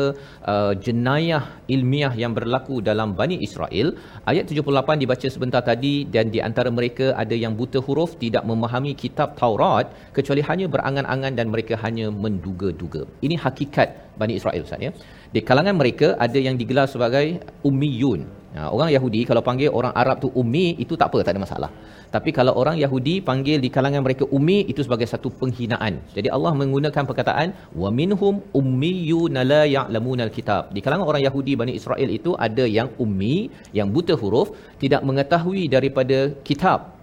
uh, 0.53 0.73
jenayah 0.85 1.43
ilmiah 1.75 2.13
yang 2.23 2.33
berlaku 2.39 2.79
dalam 2.89 3.09
Bani 3.21 3.37
Israel. 3.47 3.89
Ayat 4.31 4.47
78 4.47 5.03
dibaca 5.03 5.27
sebentar 5.35 5.63
tadi 5.71 5.95
dan 6.15 6.31
di 6.35 6.39
antara 6.49 6.71
mereka 6.79 7.07
ada 7.23 7.35
yang 7.45 7.55
buta 7.61 7.83
huruf 7.87 8.15
tidak 8.23 8.47
memahami 8.51 8.93
kitab 9.03 9.35
Taurat 9.41 9.91
kecuali 10.17 10.45
hanya 10.51 10.69
berangan-angan 10.75 11.35
dan 11.39 11.51
mereka 11.55 11.75
hanya 11.85 12.07
menduga-duga. 12.25 13.03
Ini 13.27 13.35
hakikat 13.45 13.89
Bani 14.21 14.39
Israel 14.39 14.63
Ustaz 14.69 14.87
ya. 14.87 14.93
Di 15.35 15.43
kalangan 15.49 15.75
mereka 15.83 16.09
ada 16.27 16.39
yang 16.47 16.55
digelar 16.61 16.87
sebagai 16.95 17.27
ummiyun. 17.67 18.23
Ha, 18.55 18.69
orang 18.75 18.89
Yahudi 18.95 19.21
kalau 19.29 19.43
panggil 19.49 19.73
orang 19.79 19.95
Arab 20.01 20.17
tu 20.25 20.29
ummi 20.41 20.67
itu 20.85 20.95
tak 21.01 21.09
apa 21.11 21.19
tak 21.27 21.35
ada 21.35 21.43
masalah. 21.47 21.71
Tapi 22.15 22.31
kalau 22.39 22.53
orang 22.61 22.77
Yahudi 22.85 23.15
panggil 23.29 23.59
di 23.65 23.69
kalangan 23.77 24.05
mereka 24.07 24.25
ummi 24.37 24.59
itu 24.73 24.81
sebagai 24.87 25.09
satu 25.13 25.29
penghinaan. 25.41 25.95
Jadi 26.17 26.29
Allah 26.37 26.53
menggunakan 26.61 27.05
perkataan 27.11 27.57
wa 27.83 27.91
minhum 28.01 28.45
ummiyun 28.61 29.37
la 29.53 29.63
ya'lamunal 29.77 30.33
kitab. 30.37 30.71
Di 30.77 30.81
kalangan 30.85 31.09
orang 31.11 31.25
Yahudi 31.29 31.53
Bani 31.61 31.73
Israel 31.81 32.11
itu 32.19 32.33
ada 32.49 32.67
yang 32.79 32.93
ummi, 33.05 33.37
yang 33.79 33.89
buta 33.95 34.15
huruf, 34.23 34.53
tidak 34.83 35.01
mengetahui 35.09 35.73
daripada 35.73 36.19
kitab 36.49 37.02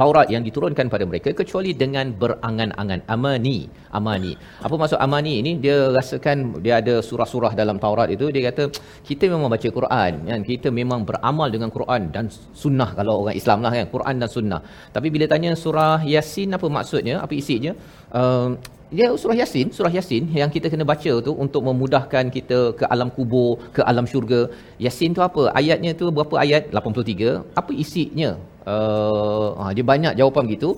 Taurat 0.00 0.28
yang 0.34 0.42
diturunkan 0.46 0.86
pada 0.94 1.04
mereka 1.10 1.30
kecuali 1.40 1.70
dengan 1.82 2.06
berangan-angan 2.22 3.00
amani 3.14 3.58
amani 3.98 4.32
apa 4.66 4.74
maksud 4.80 4.98
amani 5.06 5.32
ini 5.42 5.52
dia 5.64 5.76
rasakan 5.96 6.38
dia 6.64 6.74
ada 6.80 6.94
surah-surah 7.08 7.52
dalam 7.60 7.76
Taurat 7.84 8.08
itu 8.16 8.26
dia 8.34 8.42
kata 8.48 8.64
kita 9.08 9.24
memang 9.32 9.50
baca 9.54 9.68
Quran 9.78 10.12
kan 10.30 10.40
kita 10.50 10.70
memang 10.80 11.02
beramal 11.08 11.48
dengan 11.54 11.70
Quran 11.76 12.02
dan 12.14 12.26
sunnah 12.62 12.90
kalau 12.98 13.14
orang 13.22 13.36
Islam 13.40 13.58
lah 13.66 13.72
kan 13.78 13.86
Quran 13.96 14.14
dan 14.22 14.30
sunnah 14.36 14.60
tapi 14.96 15.10
bila 15.14 15.26
tanya 15.32 15.52
surah 15.64 15.98
Yasin 16.14 16.54
apa 16.58 16.66
maksudnya 16.78 17.16
apa 17.24 17.34
isinya 17.42 17.72
uh, 18.18 18.50
dia 18.96 19.06
surah 19.22 19.36
Yasin, 19.40 19.68
surah 19.76 19.92
Yasin 19.96 20.24
yang 20.40 20.50
kita 20.54 20.66
kena 20.72 20.84
baca 20.90 21.12
tu 21.26 21.32
untuk 21.44 21.62
memudahkan 21.68 22.32
kita 22.36 22.58
ke 22.78 22.84
alam 22.94 23.08
kubur, 23.16 23.60
ke 23.76 23.84
alam 23.90 24.08
syurga. 24.12 24.48
Yasin 24.84 25.12
tu 25.16 25.20
apa? 25.20 25.42
Ayatnya 25.60 25.92
tu 26.00 26.08
berapa 26.08 26.40
ayat? 26.44 26.72
83. 26.72 27.44
Apa 27.60 27.72
isinya? 27.84 28.30
Uh, 28.68 29.72
dia 29.76 29.84
banyak 29.92 30.12
jawapan 30.20 30.44
begitu. 30.48 30.70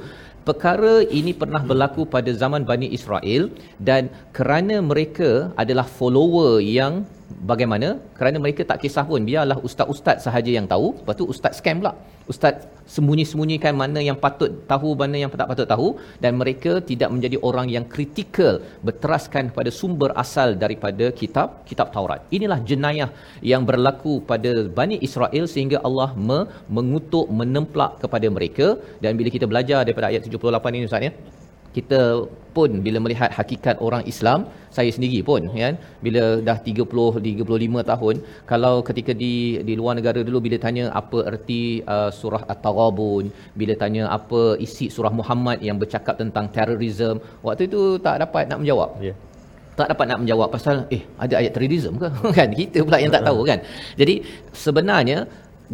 Perkara 0.49 1.05
ini 1.19 1.33
pernah 1.41 1.61
berlaku 1.61 2.03
pada 2.15 2.31
zaman 2.43 2.63
Bani 2.71 2.89
Israel 2.99 3.53
dan 3.77 4.09
kerana 4.37 4.81
mereka 4.81 5.53
adalah 5.63 5.85
follower 5.85 6.65
yang 6.65 7.05
bagaimana? 7.51 7.89
Kerana 8.19 8.37
mereka 8.45 8.63
tak 8.71 8.79
kisah 8.83 9.05
pun 9.11 9.23
biarlah 9.29 9.59
ustaz-ustaz 9.69 10.19
sahaja 10.27 10.51
yang 10.59 10.67
tahu. 10.73 10.87
Lepas 11.01 11.17
tu 11.21 11.25
ustaz 11.33 11.55
scam 11.59 11.79
pula. 11.81 11.93
Ustaz 12.33 12.55
sembunyi-sembunyikan 12.95 13.75
mana 13.83 14.01
yang 14.09 14.19
patut 14.25 14.51
tahu, 14.73 14.89
mana 15.03 15.17
yang 15.23 15.31
tak 15.41 15.51
patut 15.53 15.69
tahu 15.73 15.89
dan 16.23 16.33
mereka 16.41 16.73
tidak 16.91 17.11
menjadi 17.15 17.37
orang 17.49 17.67
yang 17.75 17.85
kritikal 17.95 18.55
berteraskan 18.87 19.45
pada 19.57 19.71
sumber 19.81 20.11
asal 20.25 20.49
daripada 20.65 21.09
kitab 21.21 21.49
kitab 21.71 21.89
Taurat. 21.97 22.23
Inilah 22.37 22.61
jenayah 22.71 23.11
yang 23.53 23.65
berlaku 23.71 24.15
pada 24.31 24.53
Bani 24.79 24.99
Israel 25.09 25.45
sehingga 25.55 25.81
Allah 25.89 26.11
me- 26.29 26.47
mengutuk 26.79 27.27
menemplak 27.41 27.93
kepada 28.05 28.27
mereka 28.39 28.67
dan 29.05 29.13
bila 29.21 29.31
kita 29.37 29.47
belajar 29.53 29.81
daripada 29.87 30.09
ayat 30.13 30.23
78 30.27 30.77
ini 30.79 30.87
Ustaz 30.91 31.09
ya 31.09 31.13
kita 31.77 32.01
pun 32.57 32.71
bila 32.87 32.99
melihat 33.05 33.31
hakikat 33.39 33.77
orang 33.87 34.03
Islam 34.13 34.41
saya 34.77 34.91
sendiri 34.97 35.21
pun 35.29 35.43
kan? 35.63 35.75
Bila 36.05 36.23
dah 36.49 36.57
30 36.69 37.23
35 37.27 37.91
tahun 37.93 38.15
kalau 38.51 38.75
ketika 38.89 39.13
di 39.23 39.33
di 39.69 39.75
luar 39.81 39.95
negara 39.99 40.21
dulu 40.29 40.39
bila 40.47 40.57
tanya 40.65 40.85
apa 41.01 41.19
erti 41.31 41.63
uh, 41.95 42.11
surah 42.21 42.43
at-taghabun 42.53 43.25
bila 43.61 43.75
tanya 43.83 44.05
apa 44.19 44.43
isi 44.67 44.87
surah 44.97 45.13
Muhammad 45.21 45.59
yang 45.69 45.79
bercakap 45.83 46.15
tentang 46.23 46.47
terorisme 46.57 47.19
waktu 47.47 47.65
itu 47.71 47.83
tak 48.07 48.17
dapat 48.25 48.45
nak 48.51 48.61
menjawab. 48.63 48.91
Ya. 49.09 49.15
tak 49.79 49.89
dapat 49.93 50.07
nak 50.11 50.19
menjawab 50.23 50.49
pasal 50.55 50.77
eh 50.97 51.03
ada 51.23 51.35
ayat 51.41 51.53
terorisme 51.57 51.97
ke? 52.03 52.09
Kan? 52.39 52.49
Kita 52.59 52.79
pula 52.87 52.99
yang 53.03 53.13
tak 53.17 53.25
tahu 53.29 53.41
kan? 53.51 53.59
Jadi 54.01 54.15
sebenarnya 54.65 55.19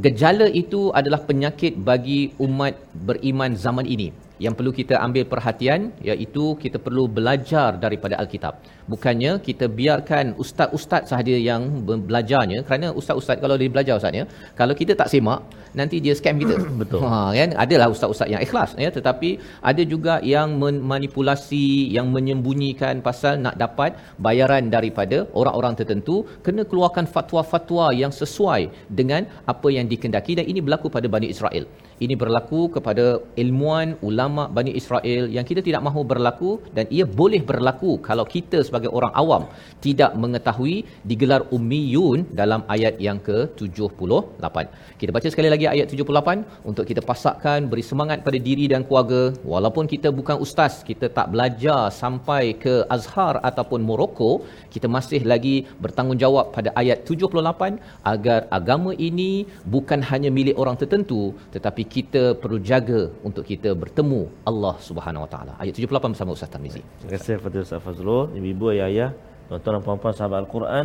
gejala 0.04 0.46
itu 0.62 0.80
adalah 0.98 1.20
penyakit 1.28 1.72
bagi 1.88 2.20
umat 2.46 2.74
beriman 3.08 3.52
zaman 3.64 3.88
ini 3.94 4.08
yang 4.44 4.54
perlu 4.58 4.72
kita 4.78 4.94
ambil 5.06 5.24
perhatian 5.32 5.80
iaitu 6.08 6.44
kita 6.62 6.78
perlu 6.86 7.04
belajar 7.18 7.68
daripada 7.84 8.14
Alkitab. 8.22 8.54
Bukannya 8.92 9.32
kita 9.46 9.66
biarkan 9.78 10.26
ustaz-ustaz 10.42 11.10
sahaja 11.10 11.36
yang 11.50 11.62
be- 11.86 12.02
belajarnya 12.08 12.58
kerana 12.66 12.88
ustaz-ustaz 13.00 13.38
kalau 13.44 13.56
dia 13.60 13.70
belajar 13.74 13.94
ustaz 14.00 14.18
ya, 14.20 14.24
kalau 14.60 14.74
kita 14.80 14.92
tak 15.00 15.08
semak 15.12 15.40
nanti 15.80 15.96
dia 16.04 16.14
scam 16.18 16.36
kita. 16.42 16.56
Betul. 16.80 17.00
Ha 17.04 17.32
kan 17.38 17.50
adalah 17.64 17.88
ustaz-ustaz 17.94 18.28
yang 18.34 18.42
ikhlas 18.46 18.70
ya 18.84 18.90
tetapi 18.98 19.30
ada 19.70 19.82
juga 19.92 20.14
yang 20.34 20.48
manipulasi 20.92 21.66
yang 21.96 22.06
menyembunyikan 22.16 23.02
pasal 23.08 23.34
nak 23.46 23.56
dapat 23.64 23.96
bayaran 24.26 24.64
daripada 24.76 25.18
orang-orang 25.40 25.74
tertentu 25.80 26.16
kena 26.46 26.62
keluarkan 26.70 27.06
fatwa-fatwa 27.14 27.86
yang 28.02 28.12
sesuai 28.20 28.62
dengan 29.00 29.24
apa 29.52 29.68
yang 29.76 29.86
dikendaki 29.92 30.32
dan 30.38 30.46
ini 30.52 30.60
berlaku 30.66 30.88
pada 30.96 31.08
Bani 31.16 31.28
Israel. 31.34 31.66
Ini 32.04 32.14
berlaku 32.22 32.60
kepada 32.76 33.04
ilmuan 33.42 33.96
ulama 34.08 34.42
Bani 34.56 34.72
Israel 34.80 35.24
yang 35.36 35.46
kita 35.48 35.60
tidak 35.66 35.80
mahu 35.86 36.00
berlaku 36.10 36.50
dan 36.76 36.84
ia 36.96 37.04
boleh 37.20 37.40
berlaku 37.50 37.92
kalau 38.08 38.24
kita 38.34 38.58
sebagai 38.68 38.90
orang 38.98 39.12
awam 39.22 39.42
tidak 39.86 40.12
mengetahui 40.22 40.74
digelar 41.10 41.40
ummiyun 41.56 42.28
dalam 42.40 42.60
ayat 42.74 43.00
yang 43.06 43.16
ke-78. 43.28 44.56
Kita 45.00 45.10
baca 45.16 45.28
sekali 45.32 45.48
lagi 45.54 45.66
ayat 45.72 45.88
78 45.88 46.68
untuk 46.68 46.84
kita 46.90 47.00
pasakkan 47.10 47.64
beri 47.72 47.84
semangat 47.90 48.20
pada 48.26 48.38
diri 48.48 48.68
dan 48.72 48.84
keluarga 48.84 49.32
walaupun 49.54 49.88
kita 49.88 50.12
bukan 50.12 50.36
ustaz, 50.44 50.84
kita 50.90 51.08
tak 51.08 51.32
belajar 51.32 51.88
sampai 52.02 52.60
ke 52.64 52.84
Azhar 52.96 53.40
ataupun 53.40 53.80
Morocco, 53.80 54.44
kita 54.74 54.84
masih 54.84 55.24
lagi 55.32 55.56
bertanggungjawab 55.80 56.52
pada 56.52 56.76
ayat 56.76 57.08
78 57.08 57.80
agar 58.12 58.40
agama 58.58 58.92
ini 59.08 59.48
bukan 59.64 60.04
hanya 60.12 60.28
milik 60.28 60.60
orang 60.60 60.76
tertentu 60.76 61.32
tetapi 61.56 61.85
kita 61.94 62.22
perlu 62.42 62.58
jaga 62.70 63.00
untuk 63.28 63.44
kita 63.50 63.70
bertemu 63.82 64.20
Allah 64.50 64.74
Subhanahu 64.88 65.24
Wa 65.24 65.30
Taala. 65.34 65.52
Ayat 65.62 65.74
78 65.78 66.12
bersama 66.12 66.30
Ustaz 66.36 66.50
Tarmizi. 66.54 66.82
Terima 67.00 67.10
kasih 67.14 67.34
kepada 67.38 67.58
Ustaz 67.66 67.80
Fazrul, 67.86 68.34
ibu-ibu, 68.38 68.66
ayah-ayah, 68.74 69.10
tuan-tuan 69.48 69.72
dan 69.78 69.82
puan-puan 69.86 70.14
sahabat 70.18 70.38
Al-Quran 70.44 70.84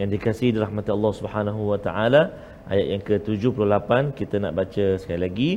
yang 0.00 0.08
dikasihi 0.14 0.50
dirahmati 0.56 0.90
Allah 0.96 1.12
Subhanahu 1.20 1.60
wa 1.72 1.78
taala. 1.86 2.22
Ayat 2.72 2.86
yang 2.92 3.02
ke-78 3.08 3.90
kita 4.20 4.36
nak 4.44 4.52
baca 4.60 4.84
sekali 5.02 5.20
lagi. 5.26 5.50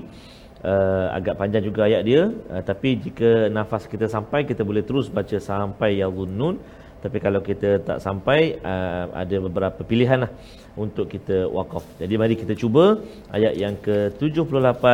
Uh, 0.66 1.08
agak 1.14 1.36
panjang 1.38 1.62
juga 1.62 1.86
ayat 1.86 2.02
dia 2.10 2.22
uh, 2.26 2.64
tapi 2.66 2.98
jika 2.98 3.54
nafas 3.54 3.86
kita 3.86 4.10
sampai 4.10 4.50
kita 4.50 4.66
boleh 4.66 4.82
terus 4.82 5.14
baca 5.14 5.38
sampai 5.38 6.02
yadhunnun 6.02 6.58
tapi 7.06 7.22
kalau 7.22 7.38
kita 7.46 7.86
tak 7.86 8.02
sampai 8.02 8.58
uh, 8.66 9.14
ada 9.14 9.38
beberapa 9.46 9.86
pilihan 9.86 10.26
lah 10.26 10.32
untuk 10.79 11.07
kita 11.11 11.51
wakaf. 11.51 11.85
Jadi 12.01 12.15
mari 12.21 12.35
kita 12.39 12.55
cuba 12.55 13.03
ayat 13.35 13.55
yang 13.59 13.75
ke-78 13.79 14.85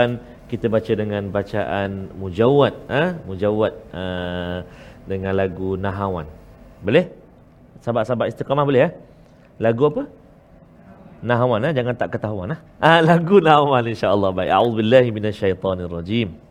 kita 0.47 0.67
baca 0.71 0.93
dengan 0.95 1.23
bacaan 1.35 1.91
mujawad 2.15 2.75
ah 2.87 2.95
ha? 2.95 3.05
mujawad 3.27 3.73
uh, 3.91 4.59
dengan 5.11 5.33
lagu 5.35 5.75
Nahawan. 5.75 6.27
Boleh? 6.87 7.11
Sahabat-sahabat 7.83 8.31
istiqamah 8.31 8.65
boleh 8.67 8.83
eh? 8.89 8.93
Lagu 9.59 9.83
apa? 9.91 10.03
Nahawan 11.27 11.67
eh? 11.67 11.73
jangan 11.75 11.95
tak 11.99 12.15
ketahuan 12.15 12.55
ah. 12.55 12.61
Ah 12.79 13.01
lagu 13.03 13.43
Nahawan 13.43 13.85
insya-Allah 13.91 14.31
baik. 14.31 14.51
A'udzubillahi 14.55 15.09
minasyaitonirrajim. 15.11 16.47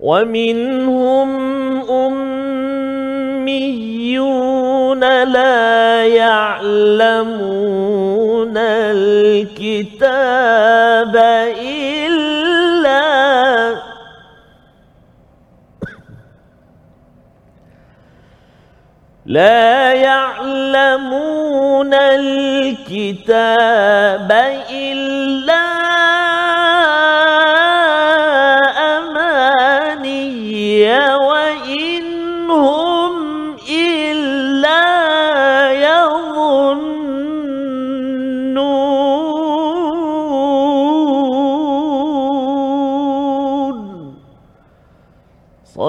ومنهم 0.00 1.30
أميون 3.45 4.99
لا 5.23 6.07
يعلمون 6.07 7.37
الكتاب 9.37 10.35
إلا 11.61 13.05
لا 19.25 19.93
يعلمون 19.93 21.93
الكتاب 21.93 23.41
إلا 24.71 25.64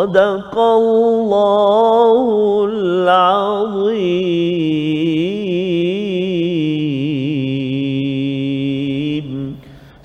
صدق 0.06 0.54
الله 0.58 1.95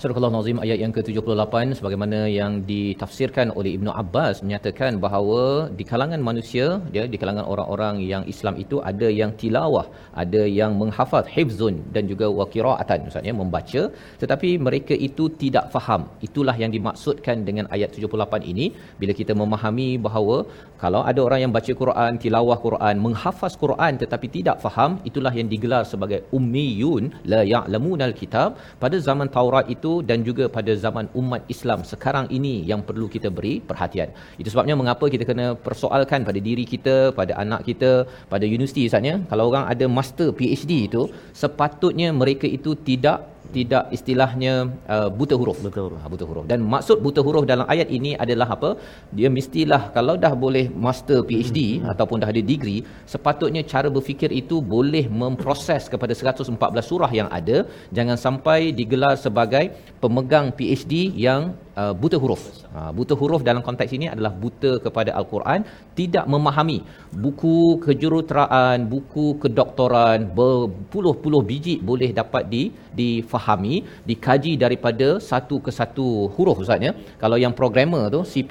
Surah 0.01 0.17
Al-Nazim 0.17 0.57
ayat 0.65 0.77
yang 0.81 0.93
ke-78 0.95 1.55
sebagaimana 1.77 2.19
yang 2.35 2.53
ditafsirkan 2.69 3.47
oleh 3.59 3.71
Ibnu 3.77 3.91
Abbas 4.01 4.35
menyatakan 4.45 4.97
bahawa 5.03 5.41
di 5.79 5.83
kalangan 5.89 6.21
manusia 6.27 6.65
ya 6.95 7.03
di 7.13 7.17
kalangan 7.21 7.45
orang-orang 7.51 7.95
yang 8.11 8.23
Islam 8.33 8.55
itu 8.63 8.77
ada 8.91 9.07
yang 9.19 9.31
tilawah, 9.41 9.85
ada 10.23 10.41
yang 10.59 10.71
menghafaz 10.79 11.29
hifzun 11.35 11.75
dan 11.97 12.09
juga 12.11 12.29
wa 12.39 12.47
qiraatan 12.53 12.99
maksudnya 13.05 13.33
membaca. 13.41 13.83
Tetapi 14.23 14.49
mereka 14.67 14.97
itu 15.09 15.27
tidak 15.43 15.67
faham. 15.75 16.09
Itulah 16.29 16.55
yang 16.63 16.73
dimaksudkan 16.77 17.45
dengan 17.49 17.69
ayat 17.77 17.93
78 17.93 18.49
ini. 18.53 18.65
Bila 19.03 19.13
kita 19.21 19.35
memahami 19.41 19.89
bahawa 20.07 20.39
kalau 20.83 21.03
ada 21.11 21.21
orang 21.27 21.41
yang 21.45 21.53
baca 21.57 21.73
Quran, 21.83 22.11
tilawah 22.25 22.57
Quran, 22.65 22.95
menghafaz 23.05 23.53
Quran 23.65 24.01
tetapi 24.01 24.27
tidak 24.39 24.57
faham, 24.65 24.97
itulah 25.11 25.33
yang 25.39 25.45
digelar 25.53 25.83
sebagai 25.93 26.21
ummiyun 26.39 27.13
la 27.33 27.43
ya'lamunal 27.53 28.17
kitab 28.23 28.57
pada 28.81 28.97
zaman 29.09 29.29
Taurat 29.37 29.69
itu 29.77 29.90
dan 30.09 30.19
juga 30.27 30.45
pada 30.57 30.71
zaman 30.83 31.05
umat 31.21 31.41
Islam 31.53 31.79
sekarang 31.91 32.25
ini 32.37 32.53
yang 32.71 32.81
perlu 32.89 33.07
kita 33.15 33.29
beri 33.37 33.53
perhatian. 33.69 34.09
Itu 34.41 34.49
sebabnya 34.53 34.75
mengapa 34.81 35.07
kita 35.13 35.25
kena 35.29 35.47
persoalkan 35.67 36.27
pada 36.29 36.39
diri 36.47 36.65
kita, 36.73 36.97
pada 37.19 37.33
anak 37.43 37.63
kita, 37.69 37.91
pada 38.33 38.45
universiti 38.47 38.83
misalnya, 38.87 39.15
kalau 39.31 39.45
orang 39.51 39.65
ada 39.73 39.85
master 39.97 40.29
PhD 40.39 40.71
itu, 40.89 41.03
sepatutnya 41.41 42.09
mereka 42.21 42.47
itu 42.57 42.73
tidak 42.89 43.30
tidak 43.57 43.83
istilahnya 43.97 44.53
uh, 44.95 45.09
buta 45.19 45.35
huruf. 45.39 45.57
Buta 45.65 45.81
huruf. 45.85 45.99
Ha, 46.03 46.07
buta 46.13 46.25
huruf. 46.29 46.45
Dan 46.51 46.59
maksud 46.73 46.97
buta 47.05 47.21
huruf 47.27 47.43
dalam 47.51 47.65
ayat 47.73 47.89
ini 47.97 48.11
adalah 48.23 48.47
apa? 48.55 48.69
Dia 49.17 49.29
mestilah 49.37 49.81
kalau 49.97 50.15
dah 50.23 50.33
boleh 50.45 50.65
master 50.85 51.19
PhD 51.29 51.59
hmm. 51.79 51.91
ataupun 51.93 52.23
dah 52.23 52.29
ada 52.33 52.43
degree, 52.51 52.81
sepatutnya 53.13 53.63
cara 53.73 53.87
berfikir 53.97 54.31
itu 54.41 54.57
boleh 54.75 55.05
memproses 55.23 55.85
kepada 55.93 56.13
114 56.21 56.89
surah 56.91 57.11
yang 57.19 57.29
ada, 57.39 57.57
jangan 57.97 58.17
sampai 58.25 58.59
digelar 58.79 59.13
sebagai 59.25 59.65
pemegang 60.03 60.49
PhD 60.57 60.93
yang 61.27 61.41
uh, 61.81 61.93
buta 62.01 62.17
huruf. 62.23 62.43
Ha, 62.75 62.79
buta 62.97 63.13
huruf 63.19 63.41
dalam 63.47 63.61
konteks 63.67 63.91
ini 63.97 64.07
adalah 64.13 64.31
buta 64.43 64.71
kepada 64.85 65.11
al-Quran, 65.19 65.61
tidak 65.99 66.25
memahami 66.33 66.77
buku 67.23 67.55
kejuruteraan, 67.85 68.87
buku 68.93 69.25
kedoktoran 69.43 70.31
berpuluh-puluh 70.39 71.41
biji 71.49 71.75
boleh 71.89 72.09
dapat 72.21 72.43
di 72.53 72.63
difahami, 72.99 73.75
dikaji 74.09 74.53
daripada 74.63 75.07
satu 75.29 75.57
ke 75.65 75.71
satu 75.79 76.07
huruf 76.35 76.63
ustaz 76.63 76.87
ya. 76.87 76.91
Kalau 77.23 77.37
yang 77.43 77.53
programmer 77.59 78.03
tu 78.15 78.21
C++ 78.31 78.43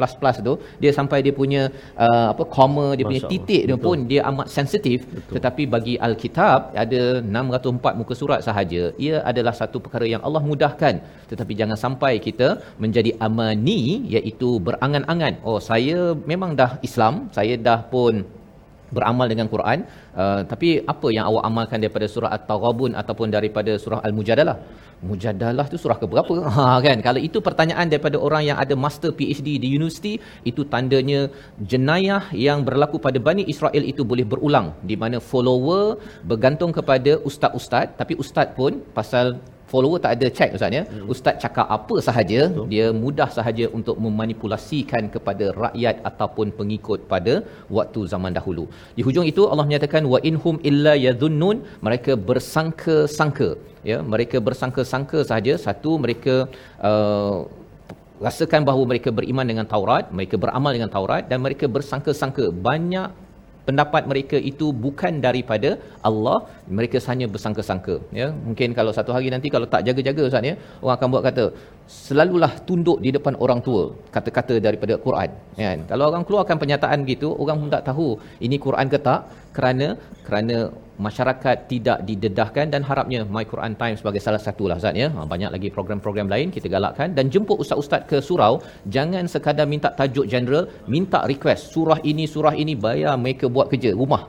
tu, 0.49 0.55
dia 0.83 0.93
sampai 0.99 1.19
dia 1.27 1.35
punya 1.41 1.63
uh, 2.05 2.27
apa 2.33 2.45
comma, 2.57 2.89
dia 2.97 3.05
punya 3.11 3.23
Allah. 3.25 3.33
titik 3.35 3.63
dia 3.69 3.77
Betul. 3.77 3.87
pun 3.87 3.97
dia 4.11 4.21
amat 4.31 4.49
sensitif. 4.59 4.99
Tetapi 5.35 5.63
bagi 5.75 5.95
al-Kitab 6.09 6.73
ada 6.85 7.03
604 7.21 8.01
muka 8.01 8.15
surat 8.21 8.41
sahaja. 8.49 8.83
Ia 9.07 9.17
adalah 9.31 9.55
satu 9.61 9.77
perkara 9.85 10.07
yang 10.15 10.23
Allah 10.27 10.43
mudahkan. 10.51 10.95
Tetapi 11.31 11.53
jangan 11.61 11.79
sampai 11.85 12.13
kita 12.27 12.49
menjadi 12.83 13.11
amani 13.27 13.81
iaitu 14.17 14.51
berangan-angan. 14.67 15.35
Oh 15.49 15.61
saya 15.71 15.99
memang 16.33 16.53
dah 16.61 16.73
Islam, 16.89 17.15
saya 17.37 17.55
dah 17.69 17.81
pun 17.95 18.15
beramal 18.97 19.27
dengan 19.33 19.47
Quran 19.55 19.79
uh, 20.21 20.41
tapi 20.51 20.69
apa 20.93 21.09
yang 21.17 21.25
awak 21.31 21.45
amalkan 21.49 21.79
daripada 21.83 22.07
surah 22.15 22.31
At-Taghabun 22.37 22.93
ataupun 23.01 23.29
daripada 23.37 23.73
surah 23.83 24.01
Al-Mujadalah? 24.07 24.57
Mujadalah 25.11 25.65
tu 25.73 25.79
surah 25.83 25.97
ke 26.01 26.07
berapa 26.13 26.35
ha 26.57 26.65
kan? 26.87 26.99
Kalau 27.07 27.21
itu 27.29 27.39
pertanyaan 27.49 27.87
daripada 27.93 28.17
orang 28.27 28.43
yang 28.49 28.59
ada 28.65 28.75
master 28.85 29.11
PhD 29.19 29.49
di 29.63 29.69
universiti 29.79 30.15
itu 30.51 30.65
tandanya 30.75 31.21
jenayah 31.73 32.23
yang 32.47 32.61
berlaku 32.69 32.99
pada 33.07 33.19
Bani 33.29 33.45
Israel 33.55 33.85
itu 33.93 34.05
boleh 34.11 34.27
berulang. 34.33 34.67
Di 34.91 34.99
mana 35.03 35.17
follower 35.31 35.97
bergantung 36.31 36.75
kepada 36.79 37.17
ustaz-ustaz 37.31 37.97
tapi 38.01 38.13
ustaz 38.25 38.53
pun 38.59 38.85
pasal 38.99 39.41
follower 39.73 39.99
tak 40.05 40.13
ada 40.17 40.27
check 40.39 40.51
ustaz 40.57 40.77
ya. 40.79 40.83
Ustaz 41.15 41.35
cakap 41.45 41.67
apa 41.77 41.97
sahaja, 42.09 42.41
Betul. 42.49 42.67
dia 42.73 42.87
mudah 43.03 43.29
sahaja 43.39 43.67
untuk 43.79 43.97
memanipulasikan 44.05 45.05
kepada 45.15 45.47
rakyat 45.63 45.97
ataupun 46.11 46.47
pengikut 46.59 47.01
pada 47.13 47.35
waktu 47.79 48.03
zaman 48.13 48.35
dahulu. 48.39 48.65
Di 48.99 49.05
hujung 49.07 49.27
itu 49.33 49.45
Allah 49.53 49.67
menyatakan 49.69 50.05
wa 50.15 50.21
inhum 50.31 50.59
illa 50.71 50.95
yadhunnun, 51.07 51.59
mereka 51.89 52.15
bersangka-sangka 52.31 53.51
ya, 53.93 53.99
mereka 54.15 54.37
bersangka-sangka 54.49 55.19
sahaja. 55.31 55.55
Satu 55.67 55.93
mereka 56.05 56.35
uh, 56.91 57.39
rasakan 58.27 58.63
bahawa 58.69 58.85
mereka 58.93 59.11
beriman 59.19 59.47
dengan 59.51 59.67
Taurat, 59.73 60.07
mereka 60.17 60.37
beramal 60.45 60.73
dengan 60.77 60.91
Taurat 60.95 61.25
dan 61.31 61.41
mereka 61.47 61.67
bersangka-sangka 61.77 62.47
banyak 62.69 63.09
pendapat 63.71 64.03
mereka 64.13 64.37
itu 64.53 64.69
bukan 64.87 65.15
daripada 65.27 65.71
Allah 66.11 66.39
mereka 66.79 66.99
hanya 67.13 67.27
bersangka-sangka 67.35 67.97
ya. 68.21 68.29
Mungkin 68.49 68.77
kalau 68.79 68.95
satu 68.99 69.13
hari 69.17 69.31
nanti 69.37 69.51
kalau 69.57 69.69
tak 69.75 69.85
jaga-jaga 69.89 70.23
ustaz 70.31 70.51
ya 70.51 70.55
orang 70.85 70.97
akan 70.99 71.09
buat 71.15 71.25
kata 71.29 71.45
selalulah 71.91 72.53
tunduk 72.67 72.99
di 73.05 73.11
depan 73.17 73.35
orang 73.45 73.61
tua 73.67 73.83
kata-kata 74.15 74.55
daripada 74.67 74.95
Quran 75.05 75.31
kan? 75.61 75.79
Kalau 75.91 76.05
orang 76.11 76.25
keluarkan 76.29 76.57
pernyataan 76.63 76.99
gitu 77.13 77.29
orang 77.43 77.57
pun 77.63 77.71
tak 77.75 77.85
tahu 77.89 78.09
ini 78.47 78.57
Quran 78.67 78.87
ke 78.93 78.99
tak 79.07 79.21
kerana 79.57 79.87
kerana 80.27 80.57
masyarakat 81.07 81.57
tidak 81.73 81.99
didedahkan 82.09 82.67
dan 82.75 82.83
harapnya 82.89 83.21
My 83.35 83.45
Quran 83.53 83.75
Time 83.81 83.97
sebagai 84.01 84.23
salah 84.27 84.43
satu 84.47 84.65
lah 84.71 84.77
Ustaz 84.81 85.01
ya. 85.03 85.09
Ha, 85.17 85.27
banyak 85.33 85.51
lagi 85.55 85.69
program-program 85.77 86.29
lain 86.35 86.49
kita 86.57 86.69
galakkan. 86.75 87.09
Dan 87.19 87.33
jemput 87.35 87.59
ustaz-ustaz 87.65 88.05
ke 88.11 88.21
surau 88.29 88.55
jangan 88.97 89.27
sekadar 89.35 89.67
minta 89.75 89.91
tajuk 90.01 90.29
general, 90.35 90.65
minta 90.95 91.21
request 91.33 91.75
surah 91.75 91.99
ini 92.13 92.27
surah 92.35 92.55
ini 92.63 92.77
bayar 92.87 93.17
mereka 93.25 93.49
buat 93.57 93.67
kerja 93.73 93.93
rumah. 94.01 94.23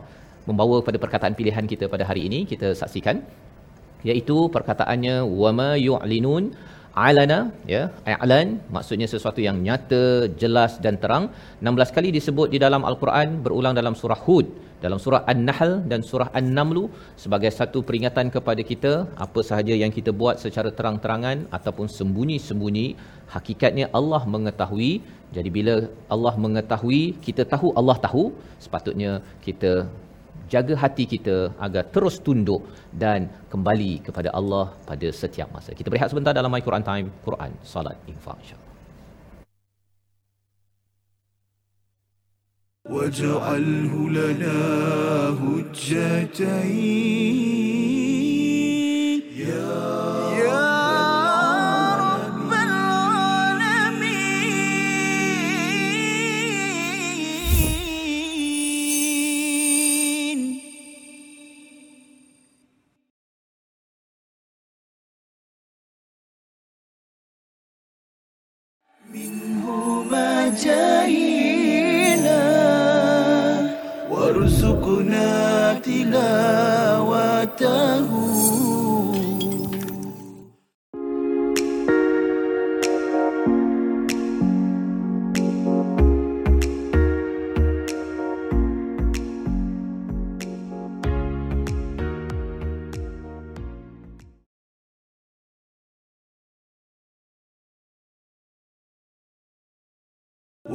Membawa 0.50 0.78
pada 0.88 0.98
perkataan 1.04 1.34
pilihan 1.40 1.66
kita 1.72 1.86
pada 1.94 2.04
hari 2.10 2.22
ini 2.30 2.40
kita 2.52 2.70
saksikan 2.82 3.18
iaitu 4.10 4.38
perkataannya 4.56 5.16
wama 5.42 5.72
yu'linun 5.88 6.44
alana 7.08 7.40
ya 7.74 7.84
i'lan 8.14 8.60
maksudnya 8.76 9.08
sesuatu 9.14 9.40
yang 9.48 9.58
nyata 9.68 10.04
jelas 10.42 10.74
dan 10.86 10.98
terang. 11.04 11.26
16 11.64 11.96
kali 11.96 12.10
disebut 12.18 12.48
di 12.54 12.60
dalam 12.66 12.84
al-Quran 12.90 13.40
berulang 13.46 13.76
dalam 13.80 13.96
surah 14.02 14.20
Hud 14.28 14.48
dalam 14.84 15.00
surah 15.04 15.22
An-Nahl 15.32 15.72
dan 15.92 16.02
surah 16.10 16.30
An-Naml 16.40 16.90
sebagai 17.24 17.52
satu 17.58 17.80
peringatan 17.88 18.28
kepada 18.36 18.62
kita 18.72 18.94
apa 19.26 19.40
sahaja 19.50 19.74
yang 19.84 19.94
kita 19.98 20.12
buat 20.22 20.42
secara 20.44 20.70
terang-terangan 20.78 21.46
ataupun 21.58 21.88
sembunyi-sembunyi 21.98 22.88
hakikatnya 23.36 23.88
Allah 24.00 24.22
mengetahui. 24.36 24.94
Jadi 25.36 25.50
bila 25.58 25.76
Allah 26.14 26.34
mengetahui 26.46 27.04
kita 27.26 27.46
tahu 27.54 27.70
Allah 27.80 27.98
tahu. 28.06 28.24
Sepatutnya 28.66 29.12
kita 29.46 29.72
jaga 30.55 30.75
hati 30.83 31.05
kita 31.15 31.37
agar 31.67 31.83
terus 31.95 32.17
tunduk 32.27 32.63
dan 33.03 33.21
kembali 33.53 33.93
kepada 34.07 34.31
Allah 34.39 34.67
pada 34.91 35.09
setiap 35.23 35.49
masa. 35.57 35.71
Kita 35.79 35.89
berehat 35.93 36.11
sebentar 36.13 36.33
dalam 36.39 36.51
My 36.55 36.63
Quran 36.69 36.85
Time, 36.91 37.09
Quran, 37.27 37.53
Salat, 37.75 37.99
Infak 38.15 38.39
insya-Allah. 38.45 38.67
واجعله 42.87 43.93
لنا 44.11 44.59
هجتين 45.43 46.87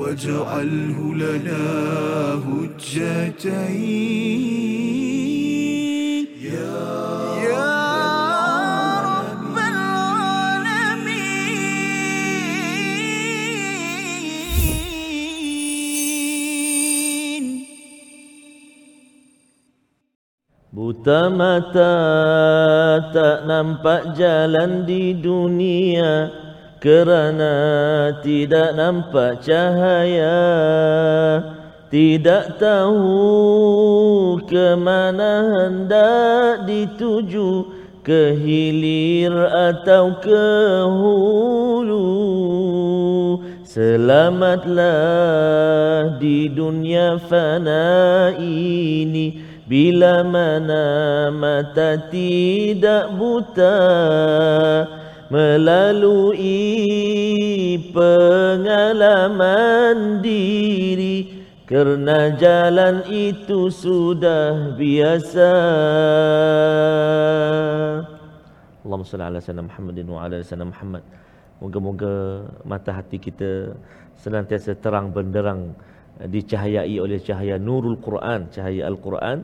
واجعله 0.05 1.15
لنا 1.15 1.63
هجتين 2.45 3.01
يا 6.41 6.77
يا 7.49 7.73
رب 9.01 9.57
العالمين 17.01 17.65
Buta 20.71 21.27
mata 21.27 21.93
tak 23.11 23.43
nampak 23.43 24.15
jalan 24.15 24.87
di 24.87 25.11
dunia 25.19 26.31
kerana 26.80 27.54
tidak 28.20 28.76
nampak 28.76 29.40
cahaya 29.40 30.38
tidak 31.86 32.58
tahu 32.58 34.42
ke 34.42 34.74
mana 34.74 35.46
hendak 35.54 36.66
dituju 36.66 37.70
ke 38.02 38.34
hilir 38.38 39.34
atau 39.70 40.18
ke 40.18 40.46
hulu. 40.86 42.06
Selamatlah 43.66 44.94
di 46.18 46.50
dunia 46.50 47.18
fana 47.26 48.30
ini 48.38 49.42
bila 49.66 50.22
mana 50.26 50.86
mata 51.34 52.10
tidak 52.10 53.10
buta 53.14 53.78
melalui 55.32 56.54
pengalaman 57.90 59.46
diri. 60.22 61.46
Kerana 61.66 62.30
jalan 62.38 63.02
itu 63.10 63.74
sudah 63.74 64.78
biasa. 64.78 65.50
Allahumma 68.86 69.02
salli 69.02 69.26
ala 69.26 69.42
sayyidina 69.42 69.66
Muhammadin 69.66 70.06
wa 70.06 70.22
ala 70.22 70.38
sayyidina 70.46 70.70
Muhammad. 70.70 71.02
Moga-moga 71.58 72.46
mata 72.62 72.94
hati 72.94 73.18
kita 73.18 73.74
senantiasa 74.14 74.78
terang 74.78 75.10
benderang 75.10 75.74
dicahayai 76.22 77.02
oleh 77.02 77.18
cahaya 77.18 77.58
nurul 77.58 77.98
Quran, 77.98 78.46
cahaya 78.54 78.86
Al-Quran. 78.86 79.42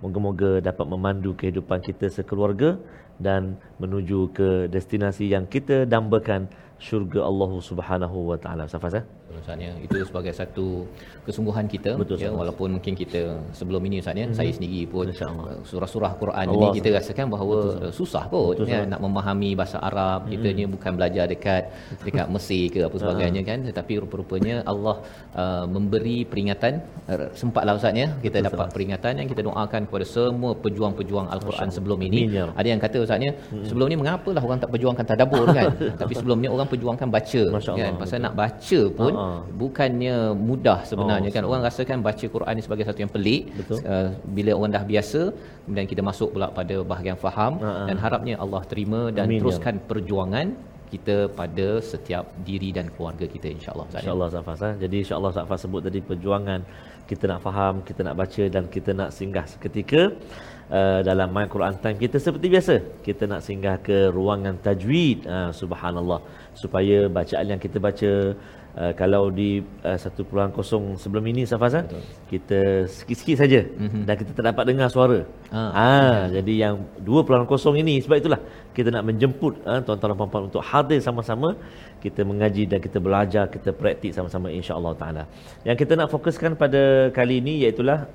Moga-moga 0.00 0.64
dapat 0.64 0.86
memandu 0.88 1.36
kehidupan 1.36 1.84
kita 1.84 2.08
sekeluarga 2.08 2.80
dan 3.18 3.58
menuju 3.82 4.30
ke 4.30 4.48
destinasi 4.70 5.30
yang 5.30 5.44
kita 5.46 5.84
dambakan 5.84 6.46
syurga 6.78 7.26
Allah 7.26 7.52
Subhanahu 7.58 8.30
wa 8.30 8.38
taala. 8.38 8.70
Safas 8.70 9.02
eh? 9.02 9.04
Ustaznya 9.28 9.76
itu 9.76 9.92
sebagai 10.02 10.32
satu 10.32 10.88
kesungguhan 11.22 11.68
kita 11.68 12.00
Betul, 12.00 12.16
ya 12.16 12.32
walaupun 12.32 12.80
mungkin 12.80 12.96
kita 12.96 13.36
sebelum 13.52 13.84
ini 13.84 14.00
Ustaz 14.00 14.16
ya 14.16 14.24
Mhm. 14.24 14.32
saya 14.32 14.50
sendiri 14.50 14.88
pun 14.88 15.04
InsyaAllah. 15.12 15.44
uh, 15.52 15.60
surah-surah 15.68 16.12
Quran 16.16 16.46
Allah, 16.48 16.56
ini 16.56 16.66
kita 16.80 16.88
Ustaz. 16.88 17.12
rasakan 17.12 17.26
bahawa 17.28 17.56
Betul, 17.60 17.84
uh, 17.84 17.92
susah 17.92 18.24
kot 18.26 18.56
Betul, 18.56 18.72
ya 18.72 18.80
nak 18.88 19.00
memahami 19.04 19.50
bahasa 19.52 19.76
Arab 19.80 20.20
kita 20.26 20.48
ni 20.56 20.64
bukan 20.64 20.92
belajar 20.96 21.24
dekat 21.28 21.62
dekat 22.00 22.26
Mesir 22.32 22.72
ke 22.72 22.80
apa 22.82 22.96
sebagainya 22.96 23.42
kan 23.44 23.58
tetapi 23.68 23.92
rupa-rupanya 24.02 24.64
Allah 24.64 24.96
uh, 25.36 25.64
memberi 25.68 26.24
peringatan 26.24 26.80
uh, 27.06 27.28
sempatlah 27.36 27.76
Ustaz 27.76 27.92
ya 27.92 28.08
kita 28.24 28.40
Betul, 28.40 28.48
dapat 28.48 28.66
peringatan 28.72 29.12
yang 29.20 29.28
kita 29.28 29.42
doakan 29.44 29.80
kepada 29.84 30.04
semua 30.08 30.56
pejuang-pejuang 30.56 31.28
Al-Quran 31.28 31.68
sebelum 31.68 31.98
ini. 32.00 32.20
Ya 32.32 32.48
ada 32.50 32.64
yang 32.64 32.80
kata 32.80 33.04
Ustaznya 33.04 33.30
sebelum 33.68 33.86
ni 33.92 33.96
mengapalah 34.00 34.40
orang 34.40 34.58
tak 34.58 34.70
perjuangkan 34.72 35.04
tadabbur 35.04 35.46
kan 35.52 35.68
tapi 36.00 36.12
sebelum 36.16 36.40
ni 36.40 36.48
orang 36.48 36.64
perjuangkan 36.66 37.08
baca 37.12 37.42
Masya 37.52 37.70
Allah, 37.76 37.80
kan 37.84 37.92
pasal 38.00 38.16
betul. 38.16 38.24
nak 38.24 38.34
baca 38.34 38.80
pun 38.96 39.12
Ha, 39.18 39.24
ha. 39.26 39.38
bukannya 39.62 40.16
mudah 40.48 40.78
sebenarnya 40.90 41.30
Oh, 41.32 41.34
kan 41.36 41.44
orang 41.50 41.62
rasakan 41.68 41.98
baca 42.08 42.26
Quran 42.36 42.52
ni 42.58 42.62
sebagai 42.66 42.84
satu 42.88 43.00
yang 43.04 43.12
pelik 43.16 43.42
Betul. 43.58 43.78
uh, 43.92 44.08
bila 44.36 44.50
orang 44.58 44.72
dah 44.76 44.84
biasa 44.92 45.20
kemudian 45.66 45.88
kita 45.92 46.02
masuk 46.10 46.28
pula 46.34 46.48
pada 46.58 46.76
bahagian 46.92 47.18
faham 47.26 47.52
Ha, 47.64 47.70
ha. 47.78 47.84
dan 47.90 47.96
harapnya 48.04 48.34
Allah 48.44 48.62
terima 48.72 49.00
dan 49.16 49.24
Amin, 49.26 49.38
ya 49.38 49.40
teruskan 49.42 49.74
perjuangan 49.90 50.48
kita 50.92 51.16
pada 51.38 51.66
setiap 51.92 52.24
diri 52.48 52.68
dan 52.76 52.86
keluarga 52.94 53.24
kita 53.34 53.48
insyaallah 53.56 53.84
Ustaz 53.88 53.98
ya. 53.98 54.02
InsyaAllah 54.04 54.28
Safas 54.34 54.60
eh? 54.68 54.74
Jadi 54.82 54.96
insyaAllah 55.04 55.32
Safas 55.36 55.60
sebut 55.64 55.82
tadi 55.86 56.00
perjuangan 56.10 56.60
Kita 57.10 57.24
nak 57.30 57.40
faham, 57.46 57.74
kita 57.88 58.00
nak 58.06 58.16
baca 58.20 58.44
dan 58.54 58.64
kita 58.74 58.90
nak 59.00 59.10
singgah 59.18 59.44
seketika 59.52 60.00
uh, 60.78 61.00
dalam 61.08 61.28
My 61.36 61.44
Quran 61.54 61.76
Time 61.84 61.98
kita 62.04 62.16
seperti 62.26 62.46
biasa 62.54 62.74
kita 63.08 63.24
nak 63.32 63.40
singgah 63.48 63.76
ke 63.88 63.98
ruangan 64.16 64.56
tajwid 64.66 65.18
uh, 65.36 65.50
subhanallah 65.60 66.20
supaya 66.62 66.98
bacaan 67.18 67.46
yang 67.52 67.60
kita 67.66 67.78
baca 67.88 68.10
uh, 68.78 68.92
kalau 68.94 69.28
di 69.34 69.60
uh, 69.82 69.98
1.0 69.98 71.02
sebelum 71.02 71.24
ini 71.26 71.42
Safazan 71.42 71.90
kita 72.30 72.86
sikit-sikit 72.86 73.36
saja 73.42 73.60
mm-hmm. 73.66 74.02
dan 74.06 74.14
kita 74.14 74.30
tak 74.38 74.44
dapat 74.54 74.64
dengar 74.70 74.88
suara. 74.88 75.18
Ah. 75.50 75.70
Ah, 75.74 76.18
jadi 76.30 76.54
yang 76.70 76.74
2.0 77.02 77.82
ini 77.82 77.98
sebab 78.04 78.16
itulah 78.22 78.40
kita 78.76 78.94
nak 78.94 79.04
menjemput 79.10 79.58
uh, 79.66 79.82
tuan-tuan 79.82 80.14
dan 80.14 80.18
puan-puan 80.18 80.42
untuk 80.46 80.62
hadir 80.62 81.02
sama-sama 81.02 81.58
kita 81.98 82.22
mengaji 82.22 82.70
dan 82.70 82.78
kita 82.78 83.02
belajar 83.02 83.44
kita 83.50 83.74
praktik 83.74 84.14
sama-sama 84.14 84.54
insya-Allah 84.54 84.94
taala. 84.94 85.22
Yang 85.66 85.76
kita 85.82 85.92
nak 85.98 86.08
fokuskan 86.14 86.54
pada 86.54 87.10
kali 87.10 87.42
ini 87.42 87.66
iaitu 87.66 87.82
uh, 87.82 88.06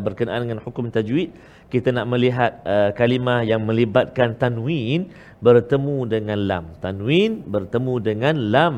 berkenaan 0.06 0.42
dengan 0.44 0.58
hukum 0.66 0.90
tajwid 0.90 1.30
kita 1.70 1.94
nak 1.94 2.06
melihat 2.10 2.52
uh, 2.66 2.90
kalimah 2.98 3.46
yang 3.46 3.62
melibatkan 3.62 4.34
tanwin 4.34 5.14
bertemu 5.38 5.98
dengan 6.10 6.38
lam. 6.50 6.64
Tanwin 6.82 7.46
bertemu 7.46 7.94
dengan 8.02 8.34
lam 8.50 8.74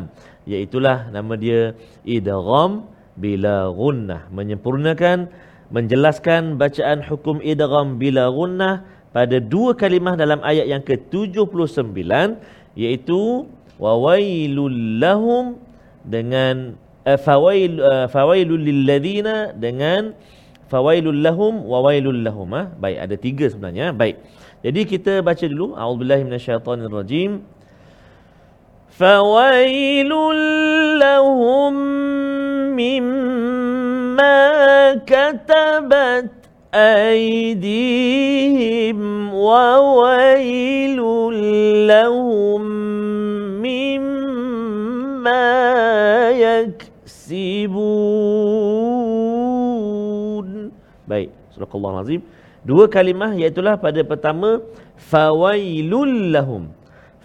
iaitulah 0.49 1.09
nama 1.15 1.35
dia 1.39 1.77
idgham 2.03 2.87
bila 3.15 3.71
gunnah 3.71 4.27
menyempurnakan 4.33 5.29
menjelaskan 5.73 6.57
bacaan 6.61 7.01
hukum 7.05 7.39
idgham 7.45 7.97
bila 7.97 8.29
gunnah 8.29 8.85
pada 9.13 9.39
dua 9.39 9.77
kalimah 9.77 10.17
dalam 10.17 10.41
ayat 10.41 10.67
yang 10.69 10.81
ke-79 10.81 12.01
iaitu 12.75 13.45
wawailul 13.77 14.79
lahum 15.01 15.61
dengan 16.03 16.75
uh, 17.05 17.21
fawail 17.21 17.79
uh, 17.79 18.07
fawailul 18.09 18.59
lilladzina 18.59 19.53
dengan 19.53 20.17
fawailul 20.73 21.21
lahum 21.21 21.69
wawailul 21.69 22.17
lahum 22.25 22.49
ha? 22.57 22.73
baik 22.81 22.99
ada 22.99 23.17
tiga 23.21 23.47
sebenarnya 23.53 23.93
baik. 23.93 24.17
Jadi 24.63 24.81
kita 24.87 25.13
baca 25.27 25.43
dulu. 25.43 25.75
A'udzubillahi 25.75 26.23
minasyaitonirrajim 26.23 27.43
فويل 28.98 30.10
لهم 31.00 31.74
مما 32.74 34.42
كتبت 35.06 36.34
أيديهم 37.78 39.34
وويل 39.34 40.98
لهم 41.88 42.62
مما 43.62 45.46
يكسبون 49.38 50.48
baik 51.08 51.30
surah 51.56 51.70
Allah 51.72 51.94
azim 52.04 52.22
dua 52.68 52.86
kalimah 52.92 53.32
iaitulah 53.38 53.80
pada 53.80 54.02
pertama 54.04 54.60
fawailul 54.98 56.34
lahum 56.36 56.68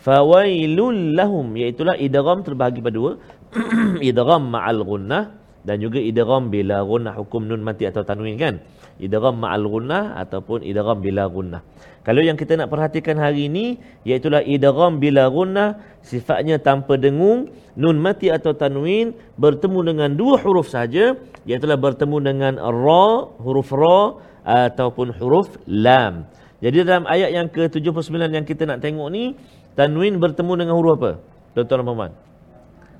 fawailul 0.01 1.17
lahum 1.17 1.53
iaitu 1.57 1.85
idgham 1.97 2.41
terbahagi 2.45 2.81
pada 2.81 2.95
dua. 2.95 3.11
Idgham 4.03 4.51
ma'al 4.51 4.83
gunnah 4.83 5.31
dan 5.63 5.79
juga 5.79 6.03
idgham 6.03 6.51
bila 6.51 6.83
gunnah 6.83 7.15
hukum 7.15 7.47
nun 7.47 7.63
mati 7.63 7.87
atau 7.87 8.03
tanwin 8.03 8.35
kan? 8.35 8.59
Idgham 8.99 9.39
ma'al 9.39 9.63
gunnah 9.63 10.19
ataupun 10.19 10.67
idgham 10.67 10.99
bila 10.99 11.31
gunnah 11.31 11.63
kalau 12.07 12.23
yang 12.23 12.39
kita 12.39 12.55
nak 12.55 12.71
perhatikan 12.71 13.19
hari 13.19 13.51
ini 13.51 13.83
iaitu 14.07 14.31
idgham 14.31 14.95
bila 14.95 15.27
gunnah 15.27 15.83
sifatnya 15.99 16.55
tanpa 16.55 16.95
dengung 16.95 17.51
nun 17.75 17.99
mati 17.99 18.31
atau 18.31 18.55
tanwin 18.55 19.11
bertemu 19.35 19.91
dengan 19.91 20.09
dua 20.15 20.39
huruf 20.39 20.71
saja 20.71 21.19
iaitu 21.43 21.67
bertemu 21.67 22.17
dengan 22.23 22.53
ra 22.63 23.27
huruf 23.43 23.75
ra 23.75 24.23
ataupun 24.47 25.19
huruf 25.19 25.59
lam. 25.67 26.31
Jadi 26.63 26.87
dalam 26.87 27.03
ayat 27.11 27.35
yang 27.35 27.51
ke-79 27.51 28.07
yang 28.31 28.47
kita 28.47 28.63
nak 28.63 28.79
tengok 28.79 29.11
ni 29.11 29.35
tanwin 29.77 30.17
bertemu 30.17 30.65
dengan 30.65 30.75
huruf 30.75 30.97
apa? 30.97 31.11
Tuan-tuan 31.53 31.85
dan 31.85 32.11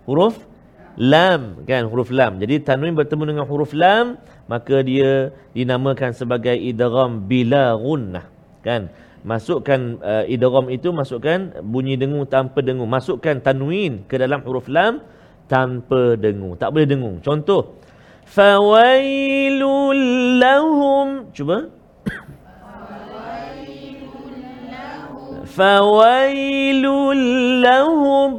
Huruf 0.08 0.40
lam 0.98 1.62
kan 1.68 1.86
huruf 1.86 2.10
lam. 2.10 2.40
Jadi 2.42 2.64
tanwin 2.64 2.96
bertemu 2.98 3.24
dengan 3.36 3.46
huruf 3.46 3.76
lam 3.76 4.18
maka 4.48 4.80
dia 4.82 5.36
dinamakan 5.52 6.16
sebagai 6.16 6.56
idgham 6.56 7.28
bila 7.28 7.76
gunnah 7.76 8.26
kan. 8.64 8.88
Masukkan 9.28 10.00
uh, 10.00 10.24
idgham 10.30 10.72
itu 10.72 10.96
masukkan 10.96 11.60
bunyi 11.60 12.00
dengung 12.00 12.24
tanpa 12.30 12.64
dengung. 12.64 12.88
Masukkan 12.88 13.42
tanwin 13.44 14.08
ke 14.08 14.16
dalam 14.16 14.40
huruf 14.48 14.72
lam 14.72 15.04
tanpa 15.52 16.16
dengung. 16.16 16.56
Tak 16.56 16.72
boleh 16.72 16.88
dengung. 16.88 17.20
Contoh 17.20 17.76
fawailul 18.24 20.02
lahum. 20.40 21.28
Cuba. 21.36 21.68
فويل 25.57 26.85
لهم 27.63 28.31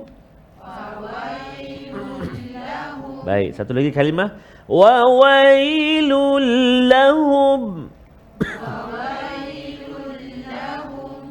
Baik, 3.23 3.55
satu 3.55 3.71
lagi 3.71 3.87
kalimah. 3.87 4.35
Wa 4.67 4.99
wailul 5.07 6.43
lahum. 6.91 7.87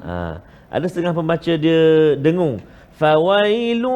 Ha, 0.02 0.40
ada 0.72 0.86
setengah 0.88 1.12
pembaca 1.12 1.52
dia 1.52 2.16
dengung. 2.16 2.64
Fawailun 2.96 3.92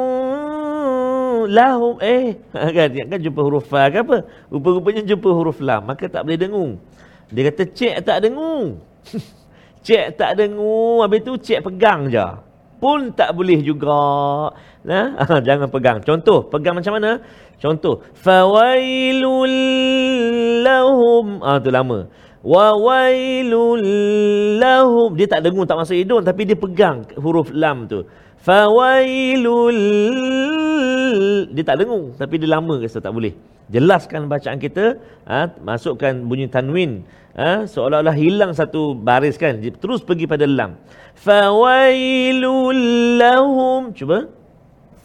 lahum. 1.48 1.96
Eh, 2.04 2.36
kan, 2.52 2.88
kan 2.92 3.18
jumpa 3.20 3.40
huruf 3.40 3.64
fa 3.64 3.88
ke 3.88 4.04
apa? 4.04 4.28
Rupa-rupanya 4.52 5.00
jumpa 5.00 5.28
huruf 5.32 5.58
lam. 5.64 5.88
Maka 5.88 6.04
tak 6.06 6.28
boleh 6.28 6.36
dengung. 6.36 6.76
Dia 7.32 7.48
kata, 7.50 7.64
cik 7.64 8.04
tak 8.06 8.28
dengung. 8.28 8.78
Cek 9.81 10.13
tak 10.13 10.37
dengung, 10.37 11.01
habis 11.01 11.25
tu 11.25 11.33
cek 11.37 11.65
pegang 11.65 12.05
je. 12.05 12.21
Pun 12.81 13.13
tak 13.13 13.33
boleh 13.37 13.61
juga. 13.61 14.49
Nah, 14.85 15.17
jangan 15.47 15.69
pegang. 15.69 16.01
Contoh, 16.01 16.45
pegang 16.49 16.77
macam 16.77 16.97
mana? 16.97 17.21
Contoh, 17.61 18.01
fawailul 18.17 19.57
lahum. 20.65 21.41
Ah 21.45 21.61
tu 21.61 21.69
lama. 21.69 22.09
Wa 22.41 22.73
wailul 22.73 23.85
lahum. 24.57 25.13
Dia 25.13 25.29
tak 25.29 25.45
dengung, 25.45 25.69
tak 25.69 25.77
masuk 25.77 25.93
hidung 25.93 26.25
tapi 26.25 26.49
dia 26.49 26.57
pegang 26.57 27.05
huruf 27.21 27.53
lam 27.53 27.85
tu. 27.85 28.01
Fawailul. 28.41 29.79
Dia 31.53 31.63
tak 31.65 31.77
dengung 31.85 32.17
tapi 32.17 32.41
dia 32.41 32.49
lama 32.49 32.81
kata 32.81 32.97
tak 32.97 33.13
boleh. 33.13 33.37
Jelaskan 33.71 34.27
bacaan 34.27 34.59
kita, 34.59 34.99
ha, 35.29 35.47
masukkan 35.63 36.11
bunyi 36.27 36.51
tanwin 36.51 37.07
ha, 37.37 37.63
seolah-olah 37.69 38.17
hilang 38.17 38.51
satu 38.51 38.97
baris 38.97 39.37
kan. 39.37 39.61
Terus 39.61 40.01
pergi 40.01 40.25
pada 40.25 40.49
lam. 40.49 40.75
Fawailul 41.15 42.81
lahum. 43.21 43.93
Cuba. 43.93 44.25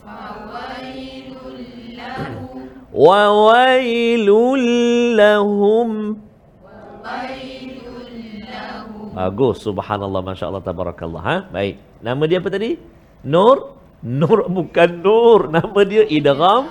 Fawailul 0.01 1.61
lahum. 1.93 2.67
Wa 2.91 3.23
wailul 3.29 4.67
lahum. 5.13 5.91
Bagus, 9.17 9.65
subhanallah, 9.65 10.21
masya-Allah, 10.21 10.61
tabarakallah. 10.61 11.23
Ha? 11.25 11.37
Baik. 11.49 11.81
Nama 12.05 12.23
dia 12.29 12.37
apa 12.37 12.53
tadi? 12.53 12.96
Nur? 13.27 13.77
Nur 14.07 14.47
bukan 14.47 14.91
Nur. 15.03 15.41
Nama 15.51 15.81
dia 15.83 16.07
Idgham 16.07 16.71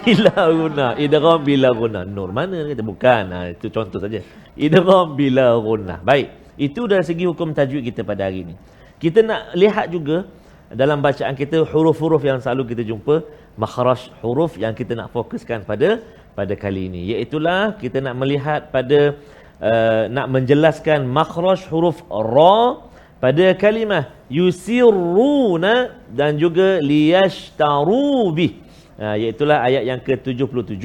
bila 0.00 0.36
guna. 0.48 0.86
Idgham 0.96 1.38
bila 1.44 1.68
guna. 1.76 2.00
Nur 2.08 2.32
mana 2.32 2.64
kata 2.64 2.80
bukan. 2.80 3.24
Ha, 3.28 3.38
itu 3.52 3.68
contoh 3.68 4.00
saja. 4.00 4.24
Idgham 4.56 5.12
bila 5.12 5.52
guna. 5.60 6.00
Baik. 6.00 6.56
Itu 6.56 6.88
dari 6.88 7.04
segi 7.04 7.28
hukum 7.28 7.52
tajwid 7.52 7.92
kita 7.92 8.00
pada 8.08 8.24
hari 8.28 8.48
ini. 8.48 8.54
Kita 8.96 9.20
nak 9.20 9.52
lihat 9.52 9.92
juga 9.92 10.24
dalam 10.72 11.04
bacaan 11.04 11.36
kita 11.36 11.68
huruf-huruf 11.68 12.24
yang 12.24 12.40
selalu 12.40 12.72
kita 12.72 12.82
jumpa 12.88 13.20
makhraj 13.60 14.08
huruf 14.24 14.56
yang 14.56 14.72
kita 14.72 14.96
nak 14.96 15.12
fokuskan 15.12 15.68
pada 15.68 16.00
pada 16.32 16.56
kali 16.56 16.88
ini 16.88 17.12
iaitulah 17.12 17.76
kita 17.76 18.00
nak 18.00 18.16
melihat 18.16 18.72
pada 18.72 19.12
uh, 19.60 20.08
nak 20.08 20.26
menjelaskan 20.32 21.04
makhraj 21.04 21.60
huruf 21.68 22.00
ra 22.08 22.80
pada 23.20 23.52
kalimah 23.52 24.08
yusirruna 24.32 26.00
dan 26.08 26.40
juga 26.40 26.80
liyashtaru 26.80 28.32
bih 28.32 28.62
Ha, 29.02 29.18
iaitulah 29.18 29.64
ayat 29.66 29.82
yang 29.88 29.98
ke-77 29.98 30.78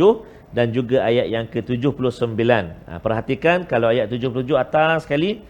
dan 0.50 0.74
juga 0.74 1.06
ayat 1.06 1.30
yang 1.30 1.46
ke-79. 1.46 2.34
Ha, 2.90 2.98
perhatikan 3.04 3.62
kalau 3.68 3.94
ayat 3.94 4.10
77 4.10 4.58
atas 4.58 5.06
sekali. 5.06 5.44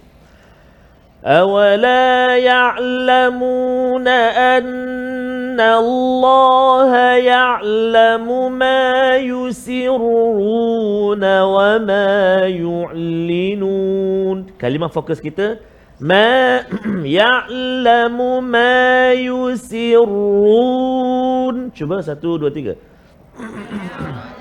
Awala 1.23 2.35
ya'lamuna 2.37 4.17
anna 4.57 5.79
Allah 5.79 6.91
ya'lamu 7.17 8.51
ma 8.51 9.15
yusirruna 9.21 10.51
wa 11.47 11.79
ma 11.81 12.43
yu'linun. 12.51 14.37
Kalimah 14.59 14.91
fokus 14.91 15.23
kita 15.23 15.57
ما 15.97 16.61
يعلم 17.19 18.17
ما 18.45 19.13
يسرون 19.17 20.75
Cuba 21.73 22.01
ساتو 22.05 22.37
دو 22.37 22.49
tiga. 22.53 22.77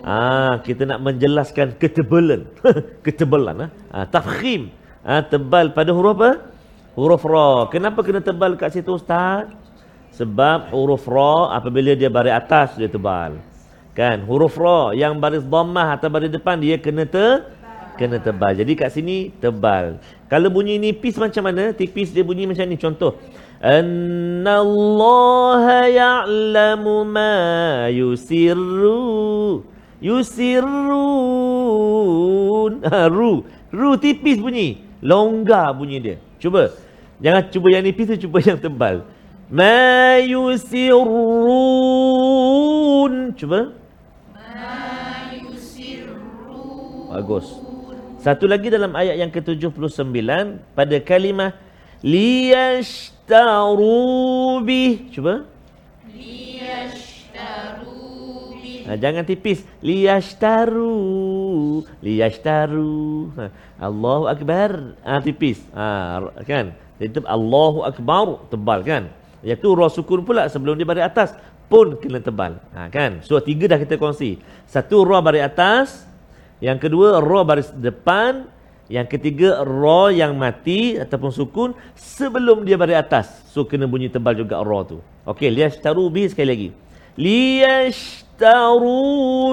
Ah, 0.00 0.58
kita 0.64 0.88
nak 0.88 1.04
menjelaskan 1.04 1.76
ketebalan. 1.76 2.48
ketebalan 3.06 3.68
ah. 3.68 3.70
ah 3.92 4.06
tafkhim. 4.08 4.72
Ah, 5.04 5.20
tebal 5.20 5.76
pada 5.76 5.92
huruf 5.92 6.16
apa? 6.18 6.50
Huruf 6.96 7.22
ra. 7.22 7.68
Kenapa 7.68 8.00
kena 8.00 8.24
tebal 8.24 8.56
kat 8.56 8.74
situ 8.74 8.96
ustaz? 8.96 9.52
Sebab 10.16 10.72
huruf 10.72 11.04
ra 11.04 11.54
apabila 11.54 11.92
dia 11.94 12.08
baris 12.08 12.32
atas 12.32 12.80
dia 12.80 12.88
tebal. 12.88 13.38
Kan? 13.92 14.24
Huruf 14.24 14.56
ra 14.56 14.96
yang 14.96 15.20
baris 15.20 15.44
dhammah 15.44 16.00
atau 16.00 16.08
baris 16.08 16.32
depan 16.32 16.56
dia 16.58 16.80
kena 16.80 17.04
te 17.04 17.59
kena 18.00 18.16
tebal. 18.16 18.56
Jadi 18.56 18.72
kat 18.72 18.96
sini 18.96 19.28
tebal. 19.36 20.00
Kalau 20.32 20.48
bunyi 20.48 20.80
nipis 20.80 21.20
macam 21.20 21.44
mana? 21.44 21.76
Tipis 21.76 22.08
dia 22.16 22.24
bunyi 22.24 22.48
macam 22.48 22.64
ni 22.64 22.80
contoh. 22.80 23.20
Annallaha 23.60 25.04
ya'lamu 25.92 27.04
ma 27.04 27.92
yusirru 27.92 29.60
yusirrun. 30.00 30.80
Ha, 32.88 33.12
ru. 33.12 33.44
Ru 33.68 34.00
tipis 34.00 34.40
bunyi. 34.40 34.80
Longgar 35.04 35.76
bunyi 35.76 36.00
dia. 36.00 36.16
Cuba. 36.40 36.72
Jangan 37.20 37.52
cuba 37.52 37.68
yang 37.68 37.84
nipis 37.84 38.16
tu, 38.16 38.24
cuba 38.24 38.40
yang 38.40 38.56
tebal. 38.56 39.04
Ma 39.52 40.16
yusirrun. 40.24 41.04
Cuba. 43.36 43.76
Bagus. 47.10 47.69
Satu 48.20 48.44
lagi 48.44 48.68
dalam 48.68 48.92
ayat 48.92 49.16
yang 49.16 49.32
ke-79 49.32 50.12
pada 50.76 50.96
kalimah 51.00 51.56
liyashtaru 52.04 53.24
bih. 54.60 55.08
Cuba. 55.08 55.48
Ha, 58.90 58.98
jangan 59.00 59.24
tipis. 59.24 59.64
Liyashtaru. 59.80 60.90
Liyashtaru. 62.04 63.32
Ha, 63.40 63.48
Allahu 63.88 64.28
Akbar. 64.28 65.00
Ha, 65.00 65.24
tipis. 65.24 65.64
Ha, 65.72 66.20
kan? 66.44 66.76
Itu 67.00 67.24
Allahu 67.24 67.88
Akbar. 67.88 68.52
Tebal 68.52 68.84
kan? 68.84 69.08
Yang 69.40 69.64
tu 69.64 69.72
roh 69.72 69.88
sukun 69.88 70.28
pula 70.28 70.44
sebelum 70.52 70.76
dia 70.76 70.84
baris 70.84 71.08
atas. 71.08 71.32
Pun 71.72 71.96
kena 71.96 72.20
tebal. 72.20 72.60
Ha, 72.76 72.92
kan? 72.92 73.24
So, 73.24 73.40
tiga 73.40 73.64
dah 73.70 73.80
kita 73.80 73.96
kongsi. 73.96 74.42
Satu 74.68 75.08
roh 75.08 75.24
baris 75.24 75.46
atas. 75.46 76.09
Yang 76.60 76.88
kedua, 76.88 77.20
roh 77.24 77.44
baris 77.44 77.72
depan. 77.72 78.44
Yang 78.90 79.16
ketiga, 79.16 79.62
roh 79.62 80.10
yang 80.10 80.34
mati 80.34 80.98
ataupun 80.98 81.30
sukun 81.30 81.72
sebelum 81.94 82.66
dia 82.66 82.76
baris 82.76 82.98
atas. 83.00 83.30
So, 83.48 83.64
kena 83.64 83.86
bunyi 83.88 84.10
tebal 84.12 84.34
juga 84.36 84.60
roh 84.60 84.82
tu. 84.84 85.00
Okey, 85.24 85.48
liyashtaru 85.48 86.10
bih 86.10 86.28
sekali 86.28 86.48
lagi. 86.50 86.68
Liyashtaru 87.14 88.92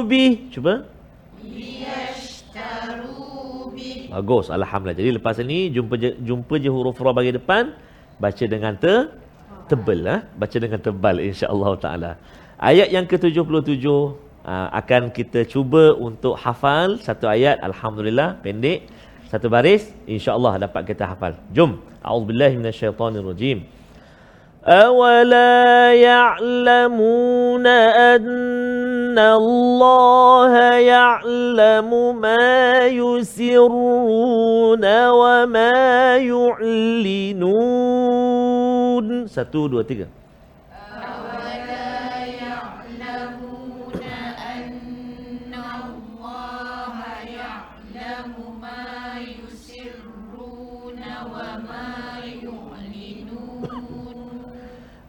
bih. 0.10 0.50
Cuba. 0.50 0.90
Liyashtaru 1.46 3.14
bih. 3.78 4.10
Bagus, 4.10 4.50
alhamdulillah. 4.50 4.98
Jadi 4.98 5.12
lepas 5.22 5.38
ini 5.38 5.70
jumpa 5.70 5.96
je, 6.02 6.18
jumpa 6.18 6.58
je 6.58 6.70
huruf 6.74 6.98
ra 6.98 7.14
bagi 7.14 7.38
depan, 7.38 7.78
baca 8.18 8.46
dengan 8.50 8.74
te 8.74 9.06
tebal 9.68 10.00
ah, 10.08 10.24
ha? 10.24 10.26
baca 10.40 10.58
dengan 10.58 10.80
tebal 10.80 11.22
insya-Allah 11.22 11.72
taala. 11.78 12.12
Ayat 12.58 12.90
yang 12.90 13.06
ke-77 13.06 13.86
uh, 14.47 14.69
akan 14.81 15.11
kita 15.11 15.45
cuba 15.53 15.95
untuk 15.97 16.35
hafal 16.45 16.99
satu 17.07 17.27
ayat 17.31 17.57
alhamdulillah 17.69 18.41
pendek 18.45 18.89
satu 19.33 19.49
baris 19.49 19.89
insya-Allah 20.05 20.69
dapat 20.69 20.83
kita 20.85 21.09
hafal. 21.09 21.33
Jom. 21.57 21.81
A'udzubillahi 22.05 22.61
minasyaitonirrajim. 22.61 23.65
أولا 24.63 25.91
يعلمون 25.95 27.67
أن 27.67 29.19
الله 29.19 30.53
يعلم 30.79 31.91
ما 32.21 32.87
يسرون 32.87 34.85
وما 35.11 35.75
يعلنون 36.23 37.83
satu 39.27 39.67
dua 39.67 39.83
tiga 39.83 40.07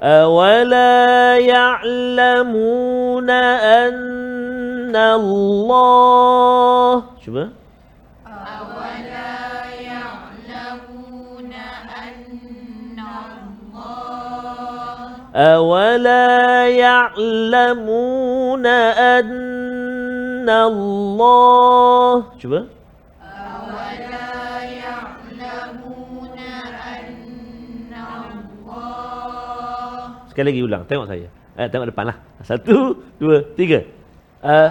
أولا 0.03 1.39
يعلمون 1.39 3.31
أن 3.31 4.97
الله 4.97 7.03
شوف 7.27 7.37
أولا 7.37 7.51
يعلمون 9.81 11.53
أن 12.07 12.99
الله 12.99 15.11
أولا 15.35 16.69
يعلمون 16.69 18.67
أن 18.67 20.49
الله 20.49 22.25
شوف 22.39 22.55
Sekali 30.39 30.55
lagi 30.55 30.63
ulang. 30.63 30.87
Tengok 30.87 31.11
saya. 31.11 31.27
Eh, 31.59 31.67
tengok 31.67 31.91
depan 31.91 32.15
lah. 32.15 32.23
Satu, 32.47 32.95
dua, 33.19 33.43
tiga. 33.59 33.83
Uh, 34.39 34.71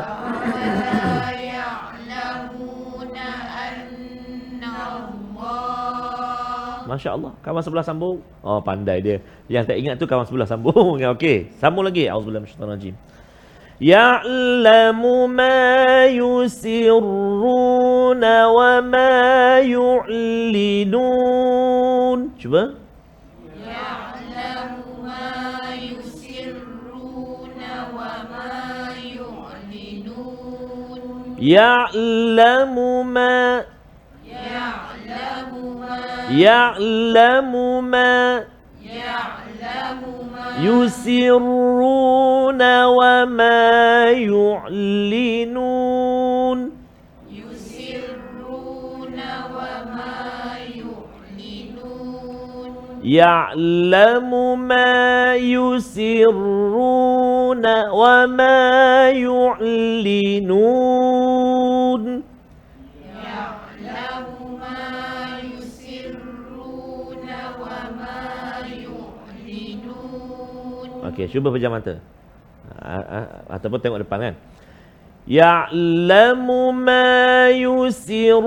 Masya 6.87 7.19
Allah. 7.19 7.35
Kawan 7.43 7.59
sebelah 7.59 7.83
sambung. 7.83 8.23
Oh, 8.39 8.63
pandai 8.63 9.03
dia. 9.03 9.19
Yang 9.51 9.67
tak 9.67 9.75
ingat 9.83 9.99
tu 9.99 10.07
kawan 10.07 10.23
sebelah 10.23 10.47
sambung. 10.47 11.03
Okey. 11.19 11.51
Sambung 11.59 11.83
lagi. 11.83 12.07
Auzubillahiminasyaitanirrajim. 12.07 12.95
Ya'lamu 13.83 15.27
ma 15.27 16.07
yusirruna 16.07 16.95
wa 18.55 18.79
ma 18.87 19.59
yu'linun. 19.67 21.11
Cuba. 22.39 22.86
يعلم 31.39 33.07
ما 33.13 33.63
يعلم 36.29 37.83
ما 37.83 37.87
يعلم 37.89 37.91
ما 37.91 38.43
يسرون 40.59 42.61
وما 42.85 44.03
يعلنون 44.11 45.57
يعلنون 53.06 53.06
يعلم 53.06 54.30
ما 54.68 55.36
يسرون 55.36 56.24
وما 57.90 59.10
يعلنون 59.10 60.62
Okey, 71.02 71.26
cuba 71.28 71.50
pejam 71.52 71.74
mata. 71.74 71.98
Ataupun 73.50 73.82
tengok 73.82 74.06
depan 74.06 74.18
kan. 74.22 74.34
Ya'lamu 75.27 76.71
ma 76.71 77.51
yusirruna 77.51 78.39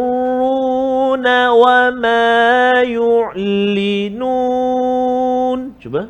wa 1.53 1.93
ma 1.93 2.81
yu'linun. 2.89 4.24
Cuba. 5.76 6.09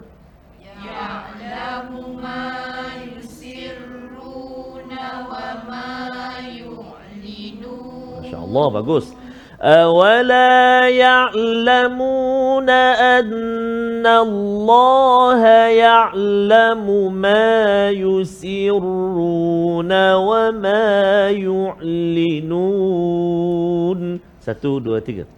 Ya'lamu 0.63 2.15
ma 2.23 2.87
yusirruna 3.03 4.07
wa 5.27 5.59
ma 5.67 6.39
yu'linun. 6.55 8.23
Masya-Allah, 8.23 8.71
bagus. 8.71 9.11
أولا 9.63 10.89
يعلمون 10.89 12.71
أن 12.71 14.07
الله 14.07 15.47
يعلم 15.69 17.13
ما 17.13 17.91
يسرون 17.93 19.33
وما 20.15 21.31
يعلنون. 21.31 22.81
Satu 24.41 24.81
dua 24.81 25.05
tiga. 25.05 25.29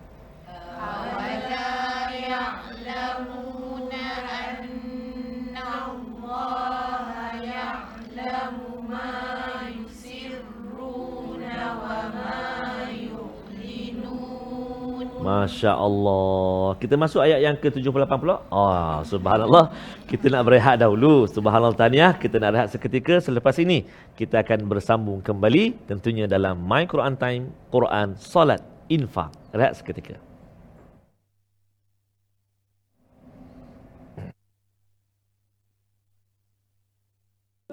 Masya 15.22 15.72
Allah. 15.78 16.74
Kita 16.82 16.98
masuk 16.98 17.22
ayat 17.22 17.39
yang 17.45 17.56
ke-78 17.58 18.12
pula. 18.18 18.41
Oh, 18.50 19.06
subhanallah. 19.06 19.70
Kita 20.10 20.26
nak 20.34 20.43
berehat 20.50 20.82
dahulu. 20.82 21.30
Subhanallah 21.30 21.78
tahniah. 21.78 22.18
Kita 22.18 22.41
nak 22.41 22.52
rehat 22.58 22.68
seketika. 22.74 23.22
Selepas 23.22 23.56
ini, 23.62 23.86
kita 24.18 24.41
akan 24.41 24.66
bersambung 24.66 25.20
kembali. 25.22 25.86
Tentunya 25.86 26.26
dalam 26.26 26.58
My 26.58 26.89
Quran 26.89 27.14
Time, 27.14 27.54
Quran, 27.70 28.18
Salat, 28.18 28.62
Infak. 28.89 29.30
Rehat 29.54 29.78
seketika. 29.78 30.18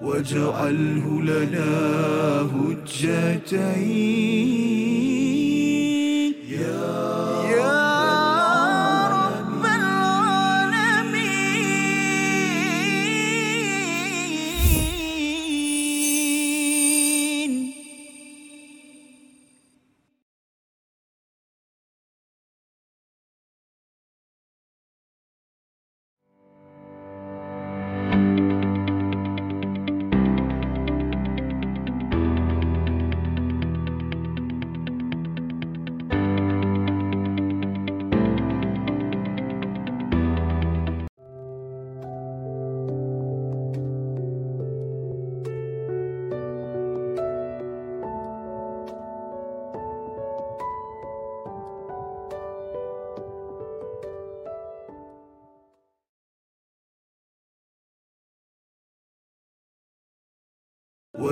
واجعله 0.05 1.05
لنا 1.21 1.71
هجتين 2.53 4.15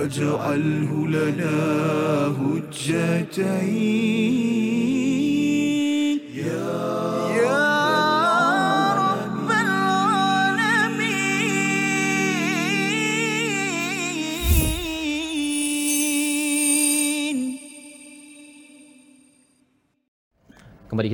واجعله 0.09 1.07
لنا 1.07 1.57
هجتين. 2.41 4.18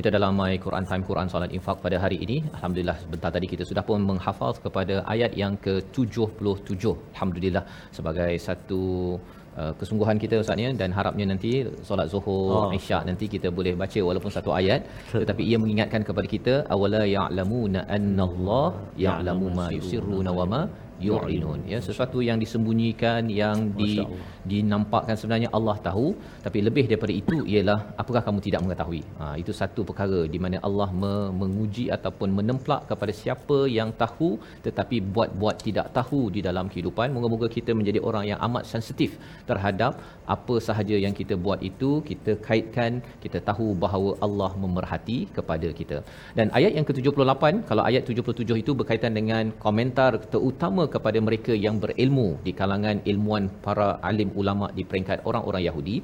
Kita 0.06 0.18
dalam 0.22 0.38
My 0.38 0.54
Quran 0.64 0.84
Time 0.88 1.04
Quran 1.06 1.28
Salat 1.30 1.50
Infak 1.56 1.78
pada 1.84 1.96
hari 2.02 2.16
ini. 2.24 2.36
Alhamdulillah 2.56 2.94
sebentar 3.04 3.30
tadi 3.36 3.46
kita 3.52 3.64
sudah 3.70 3.82
pun 3.88 4.00
menghafal 4.10 4.50
kepada 4.64 4.94
ayat 5.14 5.32
yang 5.40 5.54
ke-77. 5.64 6.84
Alhamdulillah 7.14 7.62
sebagai 7.96 8.30
satu 8.44 8.82
uh, 9.60 9.72
kesungguhan 9.80 10.16
kita 10.24 10.38
Ustaz 10.44 10.62
ya 10.64 10.70
dan 10.82 10.94
harapnya 10.98 11.26
nanti 11.32 11.50
solat 11.88 12.06
Zuhur, 12.12 12.54
Oh. 12.58 12.70
Isyak 12.78 13.02
nanti 13.10 13.26
kita 13.34 13.50
boleh 13.58 13.74
baca 13.82 14.00
walaupun 14.08 14.30
satu 14.36 14.50
ayat 14.60 14.86
tetapi 15.22 15.42
ia 15.50 15.58
mengingatkan 15.62 16.04
kepada 16.08 16.28
kita 16.34 16.54
awala 16.76 17.02
ya'lamuna 17.16 17.82
annallaha 17.96 18.78
ya'lamu 19.06 19.48
ma 19.58 19.66
yusirruna 19.76 20.30
wa 20.38 20.46
ma 20.52 20.60
yu'linun 21.06 21.60
ya 21.72 21.78
sesuatu 21.88 22.18
yang 22.28 22.38
disembunyikan 22.42 23.28
yang 23.40 23.58
di 23.78 23.92
dinampakkan 24.52 25.16
sebenarnya 25.20 25.50
Allah 25.58 25.76
tahu 25.88 26.06
tapi 26.46 26.58
lebih 26.66 26.84
daripada 26.90 27.12
itu 27.22 27.36
ialah 27.52 27.78
apakah 28.02 28.22
kamu 28.26 28.40
tidak 28.46 28.60
mengetahui? 28.64 29.02
Ha, 29.20 29.24
itu 29.42 29.52
satu 29.60 29.80
perkara 29.88 30.20
di 30.34 30.38
mana 30.44 30.56
Allah 30.68 30.88
me- 31.02 31.32
menguji 31.40 31.84
ataupun 31.96 32.30
menemplak 32.38 32.82
kepada 32.90 33.12
siapa 33.20 33.58
yang 33.78 33.90
tahu 34.02 34.30
tetapi 34.66 34.96
buat-buat 35.14 35.56
tidak 35.66 35.88
tahu 35.98 36.20
di 36.36 36.40
dalam 36.48 36.66
kehidupan. 36.72 37.14
Moga-moga 37.16 37.48
kita 37.56 37.74
menjadi 37.78 38.00
orang 38.08 38.24
yang 38.30 38.38
amat 38.48 38.64
sensitif 38.72 39.10
terhadap 39.50 39.98
apa 40.36 40.54
sahaja 40.68 40.96
yang 41.04 41.14
kita 41.20 41.34
buat 41.44 41.60
itu 41.70 41.90
kita 42.10 42.32
kaitkan 42.46 42.92
kita 43.24 43.38
tahu 43.50 43.66
bahawa 43.84 44.10
Allah 44.26 44.50
memerhati 44.64 45.18
kepada 45.36 45.68
kita. 45.80 45.98
Dan 46.38 46.46
ayat 46.58 46.72
yang 46.78 46.86
ke-78 46.88 47.44
kalau 47.70 47.82
ayat 47.90 48.02
77 48.10 48.62
itu 48.62 48.72
berkaitan 48.80 49.12
dengan 49.18 49.44
komentar 49.66 50.12
terutama 50.32 50.85
kepada 50.94 51.18
mereka 51.26 51.52
yang 51.64 51.76
berilmu 51.82 52.28
di 52.46 52.52
kalangan 52.60 52.96
ilmuan 53.10 53.44
para 53.66 53.88
alim 54.10 54.30
ulama 54.40 54.66
di 54.78 54.82
peringkat 54.90 55.18
orang-orang 55.28 55.62
Yahudi. 55.68 55.96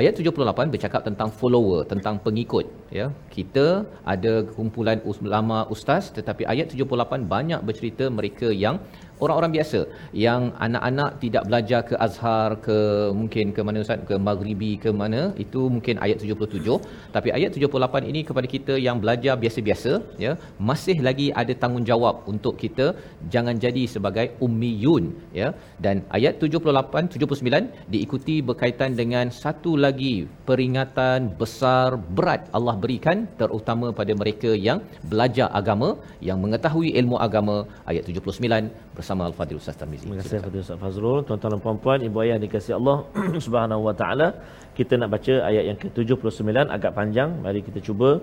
Ayat 0.00 0.20
78 0.20 0.74
bercakap 0.74 1.02
tentang 1.08 1.30
follower, 1.40 1.80
tentang 1.92 2.16
pengikut, 2.26 2.66
ya. 2.98 3.06
Kita 3.36 3.66
ada 4.14 4.34
kumpulan 4.56 5.00
ulama 5.10 5.58
ustaz 5.74 6.10
tetapi 6.18 6.42
ayat 6.54 6.66
78 6.74 7.32
banyak 7.34 7.60
bercerita 7.68 8.06
mereka 8.18 8.50
yang 8.64 8.78
orang-orang 9.26 9.52
biasa 9.56 9.80
yang 10.26 10.42
anak-anak 10.66 11.10
tidak 11.24 11.44
belajar 11.48 11.80
ke 11.88 11.94
Azhar 12.06 12.48
ke 12.66 12.78
mungkin 13.20 13.46
ke 13.56 13.60
mana 13.68 13.84
ustaz 13.84 14.04
ke 14.10 14.16
Maghribi 14.26 14.72
ke 14.84 14.92
mana 15.02 15.22
itu 15.44 15.62
mungkin 15.74 15.96
ayat 16.06 16.18
77 16.24 16.78
tapi 17.16 17.28
ayat 17.38 17.50
78 17.58 18.10
ini 18.10 18.20
kepada 18.28 18.48
kita 18.54 18.76
yang 18.86 18.98
belajar 19.04 19.34
biasa-biasa 19.42 19.92
ya 20.24 20.32
masih 20.70 20.96
lagi 21.08 21.28
ada 21.42 21.54
tanggungjawab 21.62 22.16
untuk 22.32 22.54
kita 22.64 22.86
jangan 23.34 23.56
jadi 23.64 23.84
sebagai 23.94 24.26
ummiyun 24.46 25.04
ya. 25.40 25.48
Dan 25.84 25.96
ayat 26.16 26.34
78 26.42 27.12
79 27.14 27.90
diikuti 27.94 28.36
berkaitan 28.48 28.92
dengan 29.00 29.26
satu 29.42 29.72
lagi 29.84 30.14
peringatan 30.48 31.20
besar 31.40 31.88
berat 32.18 32.42
Allah 32.56 32.76
berikan 32.84 33.18
terutama 33.40 33.86
pada 34.00 34.12
mereka 34.22 34.50
yang 34.68 34.80
belajar 35.12 35.48
agama 35.60 35.88
yang 36.28 36.38
mengetahui 36.44 36.90
ilmu 37.00 37.16
agama 37.26 37.56
ayat 37.90 38.04
79 38.10 38.83
bersama 38.96 39.22
Al-Fadhil 39.28 39.58
Ustaz 39.62 39.76
Tarmizi. 39.80 40.06
Terima 40.06 40.22
kasih 40.22 40.38
kepada 40.38 40.58
Ustaz 40.64 40.78
Fazrul, 40.82 41.18
tuan-tuan 41.26 41.52
dan 41.54 41.60
puan-puan, 41.66 41.98
ibu 42.08 42.18
ayah 42.24 42.38
dikasihi 42.44 42.74
Allah 42.78 42.98
Subhanahu 43.44 43.82
wa 43.88 43.94
taala. 44.00 44.28
Kita 44.78 44.94
nak 45.00 45.08
baca 45.14 45.34
ayat 45.50 45.64
yang 45.70 45.78
ke-79 45.82 46.50
agak 46.76 46.92
panjang. 46.98 47.30
Mari 47.44 47.60
kita 47.66 47.78
cuba 47.88 48.22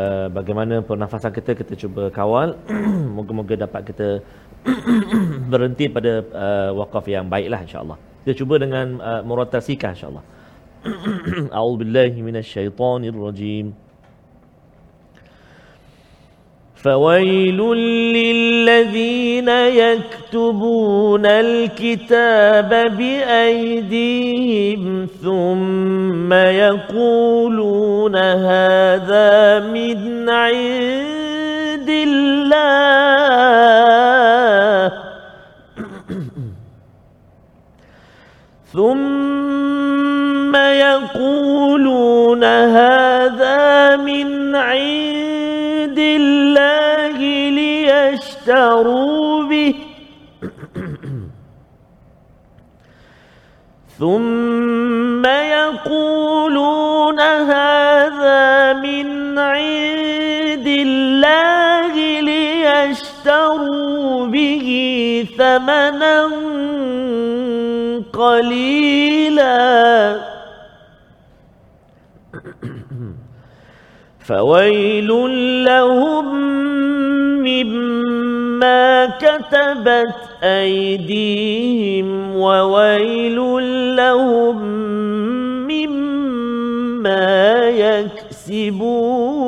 uh, 0.00 0.26
bagaimana 0.36 0.84
pernafasan 0.88 1.32
kita 1.38 1.52
kita 1.60 1.74
cuba 1.82 2.12
kawal. 2.18 2.48
Moga-moga 3.16 3.54
dapat 3.64 3.82
kita 3.88 4.08
berhenti 5.52 5.88
pada 5.96 6.12
uh, 6.44 6.70
wakaf 6.80 7.04
yang 7.08 7.26
baiklah 7.32 7.60
insya-Allah. 7.64 7.98
Kita 8.22 8.32
cuba 8.44 8.54
dengan 8.64 8.86
uh, 9.00 9.22
muratal 9.24 9.64
sikah 9.64 9.96
insya-Allah. 9.96 10.24
A'udzubillahi 11.56 12.18
minasyaitonirrajim. 12.28 13.91
فويل 16.84 17.58
للذين 18.16 19.48
يكتبون 19.48 21.26
الكتاب 21.26 22.68
بأيديهم 22.98 24.82
ثم 25.22 26.32
يقولون 26.32 28.16
هذا 28.16 29.60
من 29.60 30.28
عند 30.28 31.88
الله. 31.88 32.52
ثم 38.72 40.56
يقولون 40.56 42.44
هذا 42.44 42.91
ليشتروا 48.12 49.48
به. 49.48 49.74
ثم 53.98 55.26
يقولون 55.26 57.20
هذا 57.20 58.72
من 58.72 59.38
عند 59.38 60.66
الله 60.66 62.20
ليشتروا 62.20 64.06
به 64.26 64.68
ثمنا 65.38 66.28
قليلا. 68.12 69.62
فويل 74.20 75.08
لهم 75.64 76.28
مما 77.42 79.06
كتبت 79.06 80.14
أيديهم 80.42 82.08
وويل 82.36 83.38
لهم 83.96 84.56
مما 85.68 87.54
يكسبون. 87.68 89.42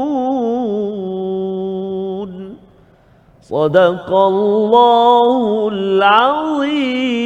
صدق 3.42 4.08
الله 4.14 5.68
العظيم. 5.72 7.24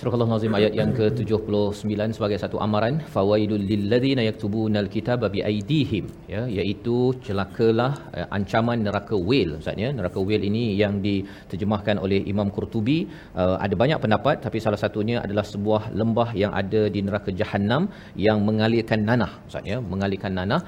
Surah 0.00 0.16
Al-Nazim 0.16 0.54
ayat 0.56 0.72
yang 0.78 0.90
ke-79 0.98 2.16
sebagai 2.16 2.36
satu 2.42 2.56
amaran. 2.66 2.94
Fawailul 3.14 3.64
lilladzina 3.70 4.22
yaktubunal 4.28 4.88
kitaba 4.94 5.26
biaidihim. 5.34 6.04
Ya 6.34 6.42
iaitu 6.48 6.96
celakalah 7.26 7.90
eh, 8.16 8.24
ancaman 8.36 8.80
neraka 8.86 9.12
whale 9.28 9.60
maksudnya 9.60 9.88
neraka 9.98 10.16
whale 10.28 10.44
ini 10.50 10.62
yang 10.82 10.94
diterjemahkan 11.06 12.00
oleh 12.04 12.20
Imam 12.32 12.48
Qurtubi. 12.56 12.98
Uh, 13.36 13.56
ada 13.64 13.74
banyak 13.82 13.98
pendapat 14.04 14.40
tapi 14.44 14.56
salah 14.64 14.80
satunya 14.84 15.16
adalah 15.24 15.44
sebuah 15.52 15.92
lembah 16.00 16.28
yang 16.42 16.52
ada 16.60 16.82
di 16.94 17.00
neraka 17.08 17.30
jahanam 17.40 17.92
yang 18.26 18.40
mengalirkan 18.48 19.04
nanah 19.08 19.32
maksudnya 19.44 19.76
mengalirkan 19.92 20.32
nanah 20.38 20.60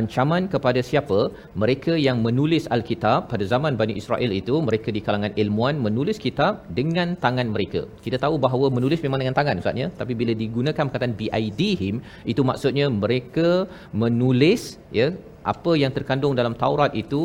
ancaman 0.00 0.44
kepada 0.54 0.80
siapa? 0.90 1.20
Mereka 1.62 1.94
yang 2.06 2.18
menulis 2.26 2.66
alkitab 2.76 3.30
pada 3.32 3.44
zaman 3.52 3.78
Bani 3.80 3.94
Israel 4.02 4.30
itu 4.40 4.54
mereka 4.68 4.88
di 4.96 5.00
kalangan 5.06 5.32
ilmuan 5.42 5.76
menulis 5.86 6.18
kitab 6.26 6.66
dengan 6.80 7.14
tangan 7.24 7.48
mereka. 7.54 7.82
Kita 8.06 8.18
tahu 8.24 8.36
bahawa 8.46 8.66
menulis 8.76 9.00
memang 9.06 9.20
dengan 9.22 9.36
tangan 9.40 9.56
maksudnya 9.60 9.86
tapi 10.00 10.12
bila 10.20 10.32
digunakan 10.42 10.84
perkataan 10.88 11.14
biaidihim 11.20 11.94
itu 12.32 12.42
maksudnya 12.50 12.86
mereka 13.02 13.50
menulis 14.02 14.62
ya 14.98 15.08
apa 15.52 15.72
yang 15.82 15.92
terkandung 15.96 16.34
dalam 16.40 16.54
Taurat 16.62 16.92
itu 17.02 17.22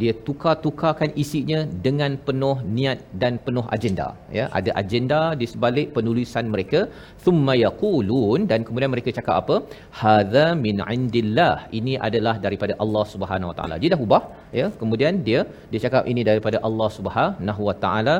dia 0.00 0.12
tukar-tukarkan 0.26 1.10
isinya 1.22 1.60
dengan 1.86 2.12
penuh 2.26 2.56
niat 2.76 2.98
dan 3.22 3.32
penuh 3.46 3.64
agenda 3.76 4.06
ya. 4.38 4.44
Ada 4.58 4.70
agenda 4.82 5.20
di 5.40 5.46
sebalik 5.52 5.88
penulisan 5.96 6.46
mereka. 6.54 6.80
Thumma 7.24 7.54
yaqulun 7.64 8.48
dan 8.50 8.66
kemudian 8.66 8.92
mereka 8.94 9.14
cakap 9.18 9.36
apa? 9.42 9.56
Hadza 10.00 10.46
min 10.66 10.78
indillah. 10.96 11.54
Ini 11.80 11.94
adalah 12.08 12.34
daripada 12.46 12.76
Allah 12.84 13.04
Subhanahu 13.14 13.52
Wa 13.52 13.56
Taala. 13.60 13.76
Dia 13.82 13.92
dah 13.94 14.00
ubah 14.06 14.22
ya. 14.60 14.68
Kemudian 14.82 15.22
dia 15.28 15.42
dia 15.72 15.80
cakap 15.86 16.04
ini 16.12 16.24
daripada 16.30 16.60
Allah 16.70 16.90
Subhanahu 16.98 17.62
Wa 17.70 17.76
Taala. 17.84 18.16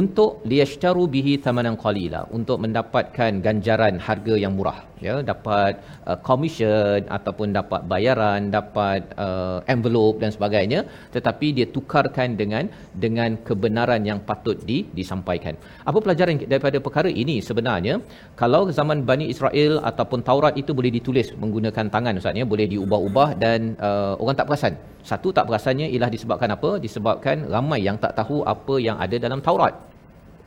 Untuk 0.00 0.32
liyashtaru 0.50 1.04
bihi 1.14 1.32
thamanan 1.46 1.76
qalila. 1.84 2.22
Untuk 2.38 2.58
mendapatkan 2.64 3.42
ganjaran 3.46 3.96
harga 4.08 4.36
yang 4.44 4.54
murah 4.58 4.78
ya 5.06 5.14
dapat 5.30 5.72
uh, 6.10 6.18
commission 6.28 6.98
ataupun 7.16 7.48
dapat 7.58 7.80
bayaran 7.92 8.52
dapat 8.58 9.00
uh, 9.26 9.58
envelope 9.74 10.16
dan 10.22 10.30
sebagainya. 10.36 10.80
Tetapi 11.16 11.46
dia 11.56 11.66
tukarkan 11.76 12.36
dengan 12.40 12.64
dengan 13.04 13.40
kebenaran 13.48 14.02
yang 14.10 14.20
patut 14.30 14.56
di, 14.70 14.78
disampaikan. 14.98 15.54
Apa 15.88 15.98
pelajaran 16.04 16.40
daripada 16.52 16.78
perkara 16.86 17.10
ini? 17.22 17.36
Sebenarnya 17.48 17.94
kalau 18.42 18.62
zaman 18.78 19.04
Bani 19.10 19.26
Israel 19.34 19.80
ataupun 19.90 20.20
Taurat 20.30 20.54
itu 20.62 20.72
boleh 20.78 20.92
ditulis 20.98 21.34
menggunakan 21.42 21.86
tangan 21.94 22.20
ustaz 22.20 22.40
ya 22.40 22.46
boleh 22.54 22.66
diubah-ubah 22.72 23.28
dan 23.44 23.74
uh, 23.88 24.14
orang 24.22 24.36
tak 24.40 24.48
perasan. 24.48 24.74
Satu 25.10 25.28
tak 25.36 25.48
perasannya 25.48 25.86
ialah 25.94 26.10
disebabkan 26.12 26.50
apa? 26.56 26.70
Disebabkan 26.86 27.48
ramai 27.54 27.80
yang 27.88 27.96
tak 27.96 28.12
tahu 28.20 28.44
apa 28.54 28.74
yang 28.76 28.96
ada 29.04 29.16
dalam 29.16 29.40
Taurat 29.40 29.89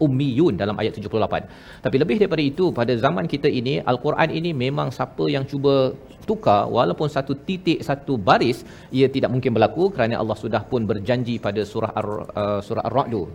ummiyun 0.05 0.55
dalam 0.61 0.75
ayat 0.81 0.99
78. 0.99 1.83
Tapi 1.85 1.95
lebih 2.03 2.17
daripada 2.21 2.43
itu 2.51 2.65
pada 2.79 2.93
zaman 3.05 3.25
kita 3.33 3.49
ini 3.59 3.75
al-Quran 3.91 4.29
ini 4.39 4.51
memang 4.63 4.89
siapa 4.97 5.25
yang 5.35 5.45
cuba 5.51 5.75
tukar 6.29 6.61
walaupun 6.75 7.07
satu 7.15 7.33
titik 7.47 7.79
satu 7.87 8.13
baris 8.27 8.59
ia 8.97 9.07
tidak 9.15 9.29
mungkin 9.33 9.51
berlaku 9.55 9.85
kerana 9.95 10.15
Allah 10.21 10.37
sudah 10.43 10.61
pun 10.71 10.81
berjanji 10.91 11.35
pada 11.45 11.61
surah 11.71 11.91
Ar, 11.99 12.07
uh, 12.41 12.59
surah 12.67 12.83
Ar-Ra'd 12.89 13.13
uh, 13.13 13.27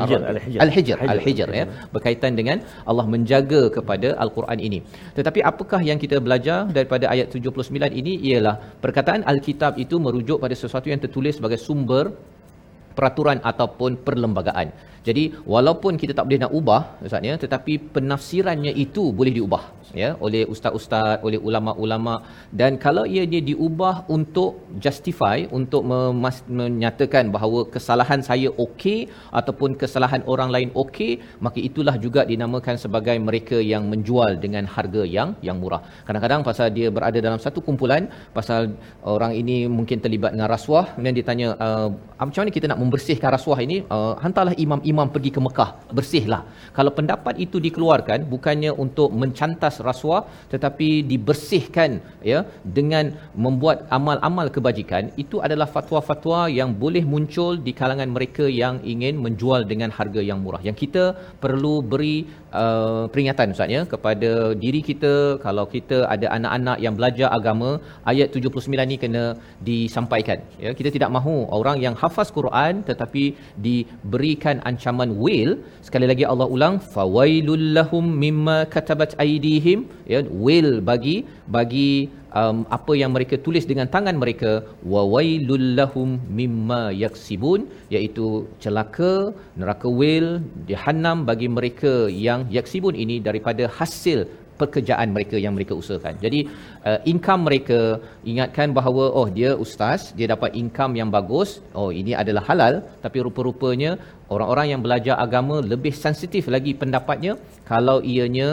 Hijr, 0.00 0.20
Al-Hijr. 0.32 0.60
Al-Hijr 0.64 0.96
Al-Hijr. 1.04 1.14
Al-Hijr 1.14 1.48
ya 1.60 1.64
berkaitan 1.94 2.32
dengan 2.40 2.58
Allah 2.90 3.06
menjaga 3.14 3.62
kepada 3.76 4.08
al-Quran 4.24 4.58
ini. 4.68 4.78
Tetapi 5.18 5.40
apakah 5.50 5.80
yang 5.90 6.00
kita 6.04 6.18
belajar 6.26 6.58
daripada 6.78 7.08
ayat 7.14 7.28
79 7.32 8.00
ini 8.00 8.14
ialah 8.30 8.56
perkataan 8.84 9.22
al-kitab 9.32 9.80
itu 9.84 9.96
merujuk 10.06 10.38
pada 10.44 10.54
sesuatu 10.62 10.88
yang 10.92 11.00
tertulis 11.04 11.36
sebagai 11.40 11.60
sumber 11.66 12.04
peraturan 12.98 13.38
ataupun 13.50 14.02
perlembagaan. 14.06 14.68
Jadi 15.08 15.24
walaupun 15.54 15.92
kita 16.02 16.12
tak 16.18 16.26
boleh 16.28 16.40
nak 16.44 16.52
ubah 16.60 16.82
ustaz 17.08 17.28
ya 17.30 17.34
tetapi 17.44 17.74
penafsirannya 17.94 18.72
itu 18.84 19.04
boleh 19.18 19.32
diubah 19.38 19.62
ya 20.02 20.08
oleh 20.26 20.42
ustaz-ustaz 20.52 21.24
oleh 21.26 21.38
ulama-ulama 21.48 22.14
dan 22.60 22.72
kalau 22.84 23.04
ia 23.14 23.24
dia 23.32 23.42
diubah 23.50 23.94
untuk 24.16 24.50
justify 24.84 25.38
untuk 25.58 25.82
memas- 25.90 26.44
menyatakan 26.60 27.32
bahawa 27.36 27.60
kesalahan 27.74 28.20
saya 28.28 28.50
okey 28.64 28.98
ataupun 29.40 29.70
kesalahan 29.82 30.22
orang 30.32 30.50
lain 30.54 30.70
okey 30.82 31.12
maka 31.46 31.58
itulah 31.68 31.96
juga 32.04 32.22
dinamakan 32.32 32.76
sebagai 32.84 33.16
mereka 33.28 33.58
yang 33.72 33.84
menjual 33.92 34.32
dengan 34.44 34.64
harga 34.74 35.02
yang 35.16 35.30
yang 35.46 35.56
murah. 35.62 35.82
Kadang-kadang 36.08 36.42
pasal 36.48 36.68
dia 36.78 36.88
berada 36.96 37.18
dalam 37.26 37.40
satu 37.44 37.58
kumpulan 37.66 38.02
pasal 38.38 38.60
orang 39.14 39.32
ini 39.40 39.56
mungkin 39.78 39.98
terlibat 40.04 40.32
dengan 40.34 40.50
rasuah 40.56 40.84
kemudian 40.92 41.16
dia 41.18 41.26
tanya 41.30 41.48
uh, 41.66 41.88
macam 42.26 42.40
mana 42.42 42.52
kita 42.56 42.66
nak 42.70 42.80
membersihkan 42.82 43.30
rasuah 43.36 43.58
ini 43.66 43.76
uh, 43.94 44.14
hantarlah 44.22 44.54
imam-imam 44.64 44.97
pergi 45.14 45.30
ke 45.36 45.40
Mekah 45.46 45.70
bersihlah. 45.98 46.42
Kalau 46.76 46.92
pendapat 46.98 47.34
itu 47.44 47.56
dikeluarkan 47.66 48.26
bukannya 48.32 48.72
untuk 48.84 49.14
mencantas 49.22 49.74
rasuah 49.88 50.22
tetapi 50.52 50.88
dibersihkan 51.10 51.90
ya 52.30 52.40
dengan 52.78 53.14
membuat 53.44 53.86
amal-amal 53.96 54.46
kebajikan 54.56 55.14
itu 55.22 55.38
adalah 55.46 55.68
fatwa-fatwa 55.76 56.40
yang 56.58 56.74
boleh 56.82 57.04
muncul 57.12 57.54
di 57.66 57.72
kalangan 57.80 58.10
mereka 58.16 58.44
yang 58.62 58.82
ingin 58.92 59.14
menjual 59.24 59.62
dengan 59.72 59.90
harga 59.98 60.22
yang 60.30 60.40
murah. 60.44 60.62
Yang 60.68 60.76
kita 60.82 61.04
perlu 61.44 61.74
beri 61.92 62.16
uh, 62.62 63.04
peringatan 63.12 63.54
ustaz 63.54 63.74
ya 63.76 63.82
kepada 63.92 64.30
diri 64.62 64.80
kita. 64.88 65.14
Kalau 65.44 65.64
kita 65.74 65.98
ada 66.14 66.26
anak-anak 66.36 66.78
yang 66.84 66.94
belajar 66.98 67.28
agama 67.38 67.70
ayat 68.12 68.28
79 68.36 68.90
ni 68.90 68.96
kena 69.04 69.24
disampaikan 69.68 70.38
ya. 70.64 70.72
Kita 70.78 70.92
tidak 70.96 71.12
mahu 71.16 71.36
orang 71.58 71.78
yang 71.84 71.96
hafaz 72.02 72.30
Quran 72.38 72.84
tetapi 72.90 73.24
diberikan 73.66 74.58
ancaman 74.70 75.12
wail 75.22 75.50
sekali 75.88 76.08
lagi 76.10 76.24
Allah 76.32 76.48
ulang 76.56 76.76
fawailul 76.94 77.66
lahum 77.78 78.04
mimma 78.24 78.58
katabat 78.74 79.12
aidihim 79.24 79.88
ya 80.12 80.20
wail 80.44 80.70
bagi 80.90 81.16
bagi 81.56 81.90
um, 82.40 82.58
apa 82.78 82.92
yang 83.00 83.12
mereka 83.16 83.36
tulis 83.46 83.64
dengan 83.70 83.88
tangan 83.94 84.16
mereka 84.22 84.52
wa 84.92 85.02
wailul 85.14 85.66
lahum 85.78 86.10
mimma 86.40 86.82
yaksibun 87.04 87.68
iaitu 87.94 88.26
celaka 88.64 89.12
neraka 89.60 89.88
wail 90.00 90.28
jahannam 90.70 91.24
bagi 91.30 91.48
mereka 91.58 91.94
yang 92.26 92.42
yaksibun 92.58 92.94
ini 93.04 93.18
daripada 93.28 93.66
hasil 93.78 94.20
pekerjaan 94.60 95.08
mereka 95.16 95.36
yang 95.44 95.54
mereka 95.56 95.72
usahakan. 95.80 96.14
Jadi 96.24 96.40
uh, 96.88 96.98
income 97.12 97.42
mereka 97.48 97.80
ingatkan 98.30 98.74
bahawa 98.78 99.04
oh 99.18 99.26
dia 99.36 99.50
ustaz, 99.64 100.10
dia 100.18 100.28
dapat 100.34 100.50
income 100.62 100.98
yang 101.00 101.10
bagus. 101.16 101.50
Oh 101.80 101.90
ini 102.00 102.12
adalah 102.22 102.42
halal 102.50 102.74
tapi 103.04 103.22
rupa-rupanya 103.26 103.92
orang-orang 104.34 104.66
yang 104.72 104.82
belajar 104.86 105.14
agama 105.26 105.58
lebih 105.72 105.94
sensitif 106.04 106.50
lagi 106.56 106.74
pendapatnya 106.82 107.34
kalau 107.70 107.98
ianya 108.14 108.48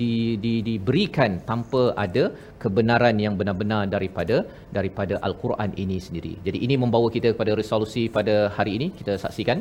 di, 0.00 0.16
di, 0.44 0.54
diberikan 0.68 1.40
tanpa 1.50 1.82
ada 2.04 2.24
kebenaran 2.62 3.16
yang 3.24 3.34
benar-benar 3.40 3.82
daripada 3.94 4.36
daripada 4.76 5.14
al-Quran 5.26 5.70
ini 5.84 5.98
sendiri. 6.06 6.34
Jadi 6.46 6.58
ini 6.66 6.76
membawa 6.84 7.08
kita 7.16 7.30
kepada 7.34 7.54
resolusi 7.62 8.04
pada 8.18 8.36
hari 8.56 8.74
ini 8.78 8.88
kita 9.00 9.14
saksikan. 9.24 9.60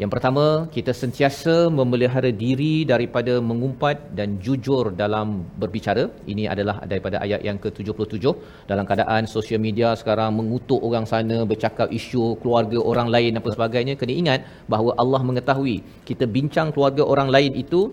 Yang 0.00 0.10
pertama, 0.14 0.44
kita 0.74 0.92
sentiasa 1.00 1.54
memelihara 1.78 2.30
diri 2.42 2.74
daripada 2.92 3.32
mengumpat 3.48 3.96
dan 4.18 4.28
jujur 4.44 4.84
dalam 5.02 5.44
berbicara. 5.62 6.04
Ini 6.32 6.44
adalah 6.54 6.76
daripada 6.92 7.16
ayat 7.24 7.40
yang 7.48 7.58
ke-77. 7.64 8.24
Dalam 8.70 8.84
keadaan 8.88 9.28
sosial 9.34 9.60
media 9.66 9.88
sekarang 10.00 10.30
mengutuk 10.38 10.80
orang 10.88 11.04
sana, 11.12 11.38
bercakap 11.50 11.92
isu 11.98 12.24
keluarga 12.40 12.80
orang 12.92 13.10
lain 13.14 13.36
dan 13.36 13.44
sebagainya, 13.56 13.94
kena 14.00 14.14
ingat 14.22 14.40
bahawa 14.74 14.96
Allah 15.02 15.20
mengetahui 15.28 15.76
kita 16.08 16.24
bincang 16.36 16.72
keluarga 16.72 17.04
orang 17.04 17.28
lain 17.36 17.52
itu 17.64 17.92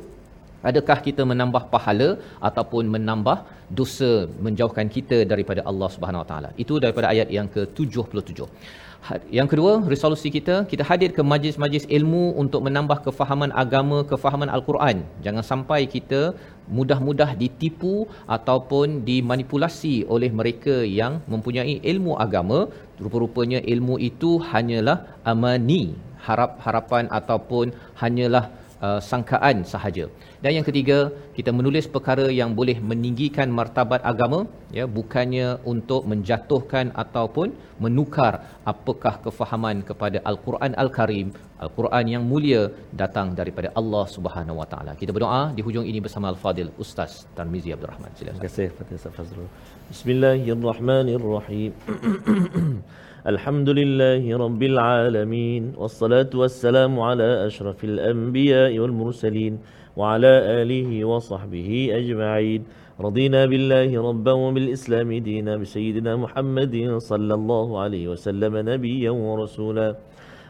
Adakah 0.69 0.97
kita 1.07 1.23
menambah 1.31 1.63
pahala 1.73 2.09
ataupun 2.49 2.83
menambah 2.95 3.37
dosa 3.79 4.11
menjauhkan 4.45 4.87
kita 4.95 5.23
daripada 5.31 5.63
Allah 5.71 5.89
Subhanahu 5.95 6.23
Wa 6.23 6.29
Taala? 6.31 6.49
Itu 6.63 6.75
daripada 6.83 7.07
ayat 7.13 7.29
yang 7.37 7.47
ke-77. 7.55 8.39
Ha- 9.07 9.23
Yang 9.37 9.47
kedua, 9.51 9.73
resolusi 9.91 10.27
kita, 10.27 10.55
kita 10.71 10.83
hadir 10.89 11.09
ke 11.17 11.23
majlis-majlis 11.31 11.85
ilmu 11.97 12.23
untuk 12.43 12.61
menambah 12.67 12.97
kefahaman 13.05 13.51
agama, 13.63 14.03
kefahaman 14.11 14.51
Al-Quran. 14.55 14.97
Jangan 15.25 15.43
sampai 15.51 15.79
kita 15.95 16.21
mudah-mudah 16.77 17.29
ditipu 17.41 17.93
ataupun 18.37 19.07
dimanipulasi 19.09 19.95
oleh 20.15 20.29
mereka 20.39 20.75
yang 20.99 21.23
mempunyai 21.31 21.79
ilmu 21.93 22.19
agama. 22.25 22.59
Rupa-rupanya 23.03 23.63
ilmu 23.73 23.95
itu 24.11 24.31
hanyalah 24.51 24.97
amani, 25.23 25.83
harap-harapan 26.27 27.07
ataupun 27.19 27.71
hanyalah 28.03 28.45
uh, 28.87 28.99
sangkaan 29.09 29.57
sahaja. 29.71 30.05
Dan 30.43 30.51
yang 30.57 30.65
ketiga, 30.69 30.97
kita 31.37 31.51
menulis 31.59 31.85
perkara 31.95 32.25
yang 32.39 32.51
boleh 32.59 32.77
meninggikan 32.91 33.49
martabat 33.59 34.01
agama, 34.11 34.39
ya, 34.77 34.85
bukannya 34.97 35.47
untuk 35.73 36.01
menjatuhkan 36.11 36.85
ataupun 37.03 37.47
menukar 37.83 38.33
apakah 38.71 39.13
kefahaman 39.25 39.77
kepada 39.89 40.19
Al-Quran 40.31 40.73
Al-Karim, 40.83 41.27
Al-Quran 41.65 42.05
yang 42.13 42.23
mulia 42.31 42.61
datang 43.01 43.27
daripada 43.39 43.69
Allah 43.79 44.05
Subhanahu 44.15 44.59
Wa 44.61 44.67
Taala. 44.71 44.91
Kita 45.01 45.11
berdoa 45.15 45.41
di 45.57 45.61
hujung 45.67 45.85
ini 45.91 45.99
bersama 46.05 46.25
Al-Fadil 46.33 46.71
Ustaz 46.83 47.11
Tarmizi 47.37 47.75
Abdul 47.75 47.91
Rahman. 47.93 48.11
Terima 48.15 48.31
Silakan. 48.31 48.43
kasih 48.47 48.67
Fatih 48.77 49.11
Fazrul. 49.17 49.49
Bismillahirrahmanirrahim. 49.91 51.71
الحمد 53.27 53.69
لله 53.69 54.23
رب 54.37 54.63
العالمين 54.63 55.75
والصلاة 55.75 56.31
والسلام 56.33 56.99
على 56.99 57.47
أشرف 57.47 57.83
الأنبياء 57.83 58.79
والمرسلين 58.79 59.59
وعلى 59.97 60.33
آله 60.63 61.05
وصحبه 61.05 61.69
أجمعين. 61.99 62.63
رضينا 62.99 63.45
بالله 63.45 63.91
ربا 64.09 64.31
وبالإسلام 64.31 65.13
دينا 65.13 65.57
بسيدنا 65.57 66.15
محمد 66.15 66.95
صلى 66.97 67.33
الله 67.33 67.79
عليه 67.79 68.07
وسلم 68.07 68.53
نبيا 68.57 69.11
ورسولا. 69.11 69.95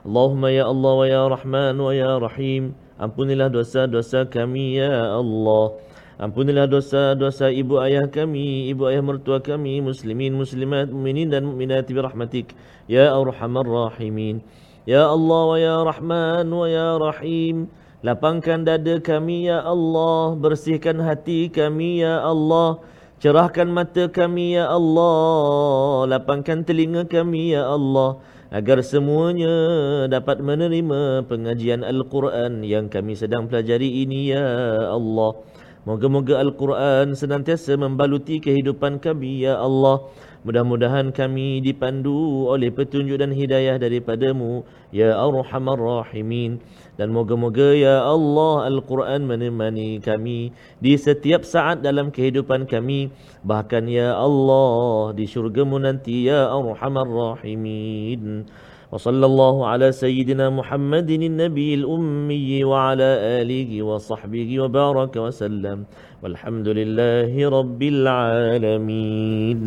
اللهم 0.05 0.45
يا 0.45 0.71
الله 0.71 0.93
ويا 0.93 1.27
رحمن 1.27 1.79
ويا 1.79 2.17
رحيم. 2.17 2.73
Ampunilah 2.99 3.49
dosa-dosa 3.49 4.29
kami 4.29 4.77
ya 4.77 5.17
Allah 5.17 5.71
Ampunilah 6.19 6.67
dosa-dosa 6.67 7.47
ibu 7.47 7.79
ayah 7.79 8.03
kami, 8.11 8.67
ibu 8.67 8.91
ayah 8.91 8.99
mertua 8.99 9.39
kami, 9.39 9.79
muslimin, 9.79 10.35
muslimat, 10.35 10.91
mukminin 10.91 11.31
dan 11.31 11.47
mukminat 11.47 11.87
bi 11.87 11.95
rahmatik 11.95 12.51
ya 12.91 13.15
arhamar 13.15 13.63
rahimin. 13.63 14.43
Ya 14.83 15.07
Allah 15.07 15.41
wa 15.47 15.55
ya 15.55 15.79
Rahman 15.79 16.51
wa 16.51 16.67
ya 16.67 16.99
Rahim. 16.99 17.71
Lapangkan 18.03 18.67
dada 18.67 18.99
kami 18.99 19.47
ya 19.47 19.63
Allah, 19.63 20.35
bersihkan 20.35 20.99
hati 20.99 21.47
kami 21.47 22.03
ya 22.03 22.19
Allah. 22.19 22.83
Cerahkan 23.23 23.71
mata 23.71 24.11
kami 24.11 24.59
ya 24.59 24.67
Allah, 24.67 26.03
lapangkan 26.03 26.67
telinga 26.67 27.07
kami 27.07 27.55
ya 27.55 27.63
Allah 27.63 28.19
agar 28.49 28.81
semuanya 28.81 29.53
dapat 30.09 30.41
menerima 30.41 31.23
pengajian 31.29 31.85
Al-Quran 31.85 32.65
yang 32.65 32.89
kami 32.89 33.13
sedang 33.13 33.45
pelajari 33.45 34.03
ini 34.03 34.33
ya 34.33 34.47
Allah. 34.89 35.37
Moga-moga 35.89 36.37
Al-Quran 36.37 37.17
senantiasa 37.17 37.73
membaluti 37.73 38.37
kehidupan 38.37 39.01
kami, 39.01 39.41
Ya 39.41 39.57
Allah. 39.57 40.05
Mudah-mudahan 40.45 41.09
kami 41.09 41.65
dipandu 41.65 42.45
oleh 42.45 42.69
petunjuk 42.69 43.17
dan 43.17 43.33
hidayah 43.33 43.81
daripadamu, 43.81 44.61
Ya 44.93 45.17
Arhamar 45.17 45.81
Rahimin. 45.81 46.61
Dan 46.93 47.09
moga-moga, 47.09 47.73
Ya 47.73 48.05
Allah, 48.05 48.69
Al-Quran 48.69 49.25
menemani 49.25 49.97
kami 49.97 50.53
di 50.77 50.93
setiap 50.93 51.41
saat 51.41 51.81
dalam 51.81 52.13
kehidupan 52.13 52.69
kami. 52.69 53.09
Bahkan, 53.41 53.89
Ya 53.89 54.13
Allah, 54.13 55.17
di 55.17 55.25
syurgamu 55.25 55.81
nanti, 55.81 56.29
Ya 56.29 56.53
Arhamar 56.53 57.09
Rahimin. 57.09 58.45
وصلى 58.91 59.25
الله 59.25 59.67
على 59.67 59.91
سيدنا 59.91 60.49
محمد 60.49 61.09
النبي 61.09 61.73
الأمي 61.73 62.63
وعلى 62.63 63.09
آله 63.41 63.83
وصحبه 63.83 64.59
وبارك 64.59 65.15
وسلم. 65.15 65.85
والحمد 66.23 66.67
لله 66.67 67.49
رب 67.49 67.81
العالمين. 67.83 69.61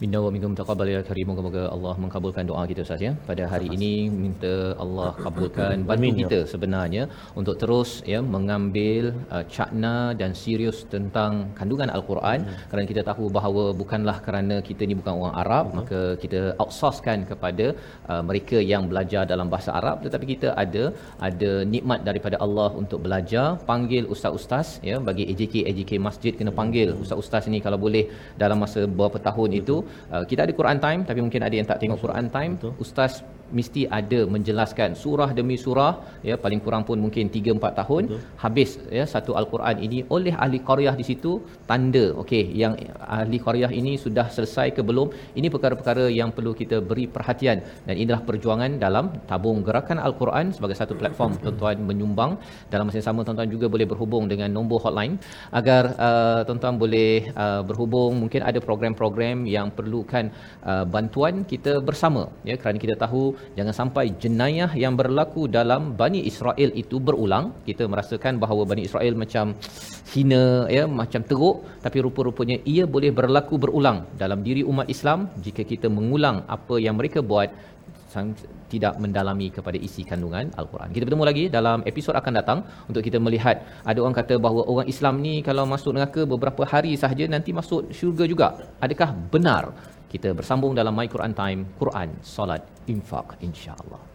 Minna 0.00 0.18
wa 0.24 0.30
minkum 0.32 0.54
taqabbal 0.58 0.88
ya 0.92 0.98
karim. 1.08 1.26
Moga-moga 1.30 1.62
Allah 1.74 1.92
mengabulkan 2.02 2.44
doa 2.48 2.62
kita 2.70 2.80
Ustaz 2.86 3.02
ya. 3.04 3.12
Pada 3.28 3.44
hari 3.52 3.68
ini 3.76 3.92
minta 4.24 4.52
Allah 4.84 5.06
kabulkan 5.24 5.84
bantu 5.90 6.08
ya 6.08 6.16
kita 6.18 6.38
sebenarnya 6.50 7.02
untuk 7.40 7.54
terus 7.62 7.90
ya 8.12 8.20
mengambil 8.34 9.04
uh, 9.34 9.44
cakna 9.54 9.94
dan 10.20 10.32
serius 10.40 10.80
tentang 10.94 11.32
kandungan 11.60 11.92
al-Quran 11.96 12.44
hmm. 12.44 12.66
kerana 12.72 12.86
kita 12.92 13.04
tahu 13.10 13.24
bahawa 13.38 13.64
bukanlah 13.80 14.16
kerana 14.26 14.58
kita 14.68 14.82
ni 14.90 14.96
bukan 15.00 15.14
orang 15.22 15.36
Arab 15.44 15.64
hmm. 15.70 15.78
maka 15.80 16.00
kita 16.24 16.42
outsourcekan 16.64 17.24
kepada 17.30 17.66
uh, 18.10 18.22
mereka 18.28 18.60
yang 18.72 18.84
belajar 18.92 19.24
dalam 19.32 19.48
bahasa 19.54 19.72
Arab 19.80 20.04
tetapi 20.04 20.28
kita 20.34 20.50
ada 20.64 20.84
ada 21.30 21.52
nikmat 21.74 22.02
daripada 22.10 22.38
Allah 22.48 22.68
untuk 22.82 23.00
belajar 23.08 23.46
panggil 23.72 24.04
ustaz-ustaz 24.16 24.68
ya 24.90 24.98
bagi 25.08 25.26
AJK 25.32 25.56
AJK 25.72 25.92
Masjid 26.10 26.32
kena 26.42 26.54
panggil 26.60 26.90
ustaz-ustaz 27.06 27.50
ni 27.56 27.60
kalau 27.68 27.80
boleh 27.88 28.06
dalam 28.44 28.60
masa 28.66 28.82
beberapa 28.92 29.20
tahun 29.30 29.52
itu 29.62 29.78
uh, 30.12 30.24
kita 30.28 30.46
ada 30.46 30.52
Quran 30.52 30.78
time 30.78 31.00
tapi 31.08 31.20
mungkin 31.24 31.40
ada 31.42 31.54
yang 31.54 31.66
tak 31.66 31.78
tengok 31.82 31.98
Quran 32.02 32.26
time 32.30 32.52
Betul. 32.58 32.72
ustaz 32.78 33.22
mesti 33.58 33.84
ada 33.98 34.20
menjelaskan 34.34 34.96
surah 35.02 35.30
demi 35.38 35.56
surah 35.64 35.92
ya 36.28 36.36
paling 36.44 36.60
kurang 36.64 36.84
pun 36.88 36.98
mungkin 37.04 37.26
3 37.28 37.56
4 37.58 37.80
tahun 37.80 38.02
Betul. 38.10 38.22
habis 38.44 38.70
ya 38.98 39.04
satu 39.14 39.34
al-Quran 39.40 39.76
ini 39.86 39.98
oleh 40.16 40.34
ahli 40.44 40.60
qaryah 40.68 40.94
di 41.00 41.04
situ 41.10 41.32
tanda 41.70 42.04
okey 42.22 42.44
yang 42.62 42.74
ahli 43.18 43.38
qaryah 43.46 43.72
ini 43.80 43.94
sudah 44.04 44.26
selesai 44.36 44.68
ke 44.76 44.82
belum 44.88 45.08
ini 45.38 45.48
perkara-perkara 45.54 46.04
yang 46.20 46.30
perlu 46.36 46.52
kita 46.60 46.76
beri 46.90 47.04
perhatian. 47.14 47.58
Dan 47.86 47.94
inilah 48.02 48.20
perjuangan 48.28 48.70
dalam 48.84 49.04
tabung 49.30 49.60
gerakan 49.66 49.98
al-Quran 50.06 50.54
sebagai 50.56 50.76
satu 50.80 50.94
platform 51.00 51.38
tuan-tuan 51.42 51.78
menyumbang. 51.88 52.32
Dalam 52.72 52.84
masa 52.88 52.98
yang 53.00 53.08
sama 53.08 53.20
tuan-tuan 53.26 53.50
juga 53.54 53.66
boleh 53.74 53.86
berhubung 53.92 54.24
dengan 54.32 54.48
nombor 54.56 54.78
hotline 54.84 55.14
agar 55.60 55.82
uh, 56.06 56.40
tuan-tuan 56.48 56.76
boleh 56.84 57.10
uh, 57.44 57.62
berhubung. 57.68 58.12
Mungkin 58.22 58.42
ada 58.50 58.58
program-program 58.68 59.46
yang 59.56 59.68
perlukan 59.78 60.24
uh, 60.70 60.84
bantuan 60.94 61.44
kita 61.52 61.78
bersama 61.88 62.24
ya 62.50 62.56
kerana 62.60 62.78
kita 62.84 62.96
tahu 63.04 63.35
jangan 63.58 63.74
sampai 63.80 64.04
jenayah 64.22 64.70
yang 64.84 64.94
berlaku 65.00 65.42
dalam 65.58 65.82
Bani 66.00 66.20
Israel 66.30 66.70
itu 66.82 66.96
berulang 67.06 67.52
kita 67.68 67.84
merasakan 67.92 68.42
bahawa 68.42 68.62
Bani 68.70 68.82
Israel 68.88 69.14
macam 69.22 69.54
hina 70.12 70.44
ya 70.76 70.84
macam 71.00 71.20
teruk 71.30 71.56
tapi 71.84 71.98
rupa-rupanya 72.06 72.56
ia 72.74 72.84
boleh 72.94 73.10
berlaku 73.18 73.54
berulang 73.64 73.98
dalam 74.22 74.40
diri 74.46 74.62
umat 74.72 74.88
Islam 74.94 75.28
jika 75.46 75.62
kita 75.72 75.88
mengulang 75.96 76.38
apa 76.56 76.76
yang 76.86 76.96
mereka 77.00 77.20
buat 77.32 77.50
tidak 78.72 78.94
mendalami 79.02 79.48
kepada 79.56 79.78
isi 79.86 80.02
kandungan 80.10 80.50
Al-Quran. 80.60 80.88
Kita 80.94 81.04
bertemu 81.06 81.24
lagi 81.30 81.44
dalam 81.56 81.78
episod 81.90 82.14
akan 82.20 82.32
datang 82.40 82.58
untuk 82.88 83.02
kita 83.06 83.18
melihat 83.20 83.62
ada 83.84 83.98
orang 84.02 84.16
kata 84.16 84.34
bahawa 84.40 84.62
orang 84.72 84.88
Islam 84.88 85.20
ni 85.26 85.34
kalau 85.48 85.64
masuk 85.68 85.92
neraka 85.96 86.24
beberapa 86.24 86.62
hari 86.72 86.92
sahaja 87.02 87.24
nanti 87.28 87.52
masuk 87.52 87.92
syurga 87.92 88.24
juga. 88.32 88.48
Adakah 88.80 89.10
benar? 89.34 89.64
Kita 90.15 90.35
bersambung 90.35 90.75
dalam 90.75 90.91
My 90.91 91.07
Quran 91.07 91.31
Time, 91.31 91.61
Quran, 91.79 92.19
Salat, 92.19 92.63
Infak 92.91 93.39
insya-Allah. 93.39 94.11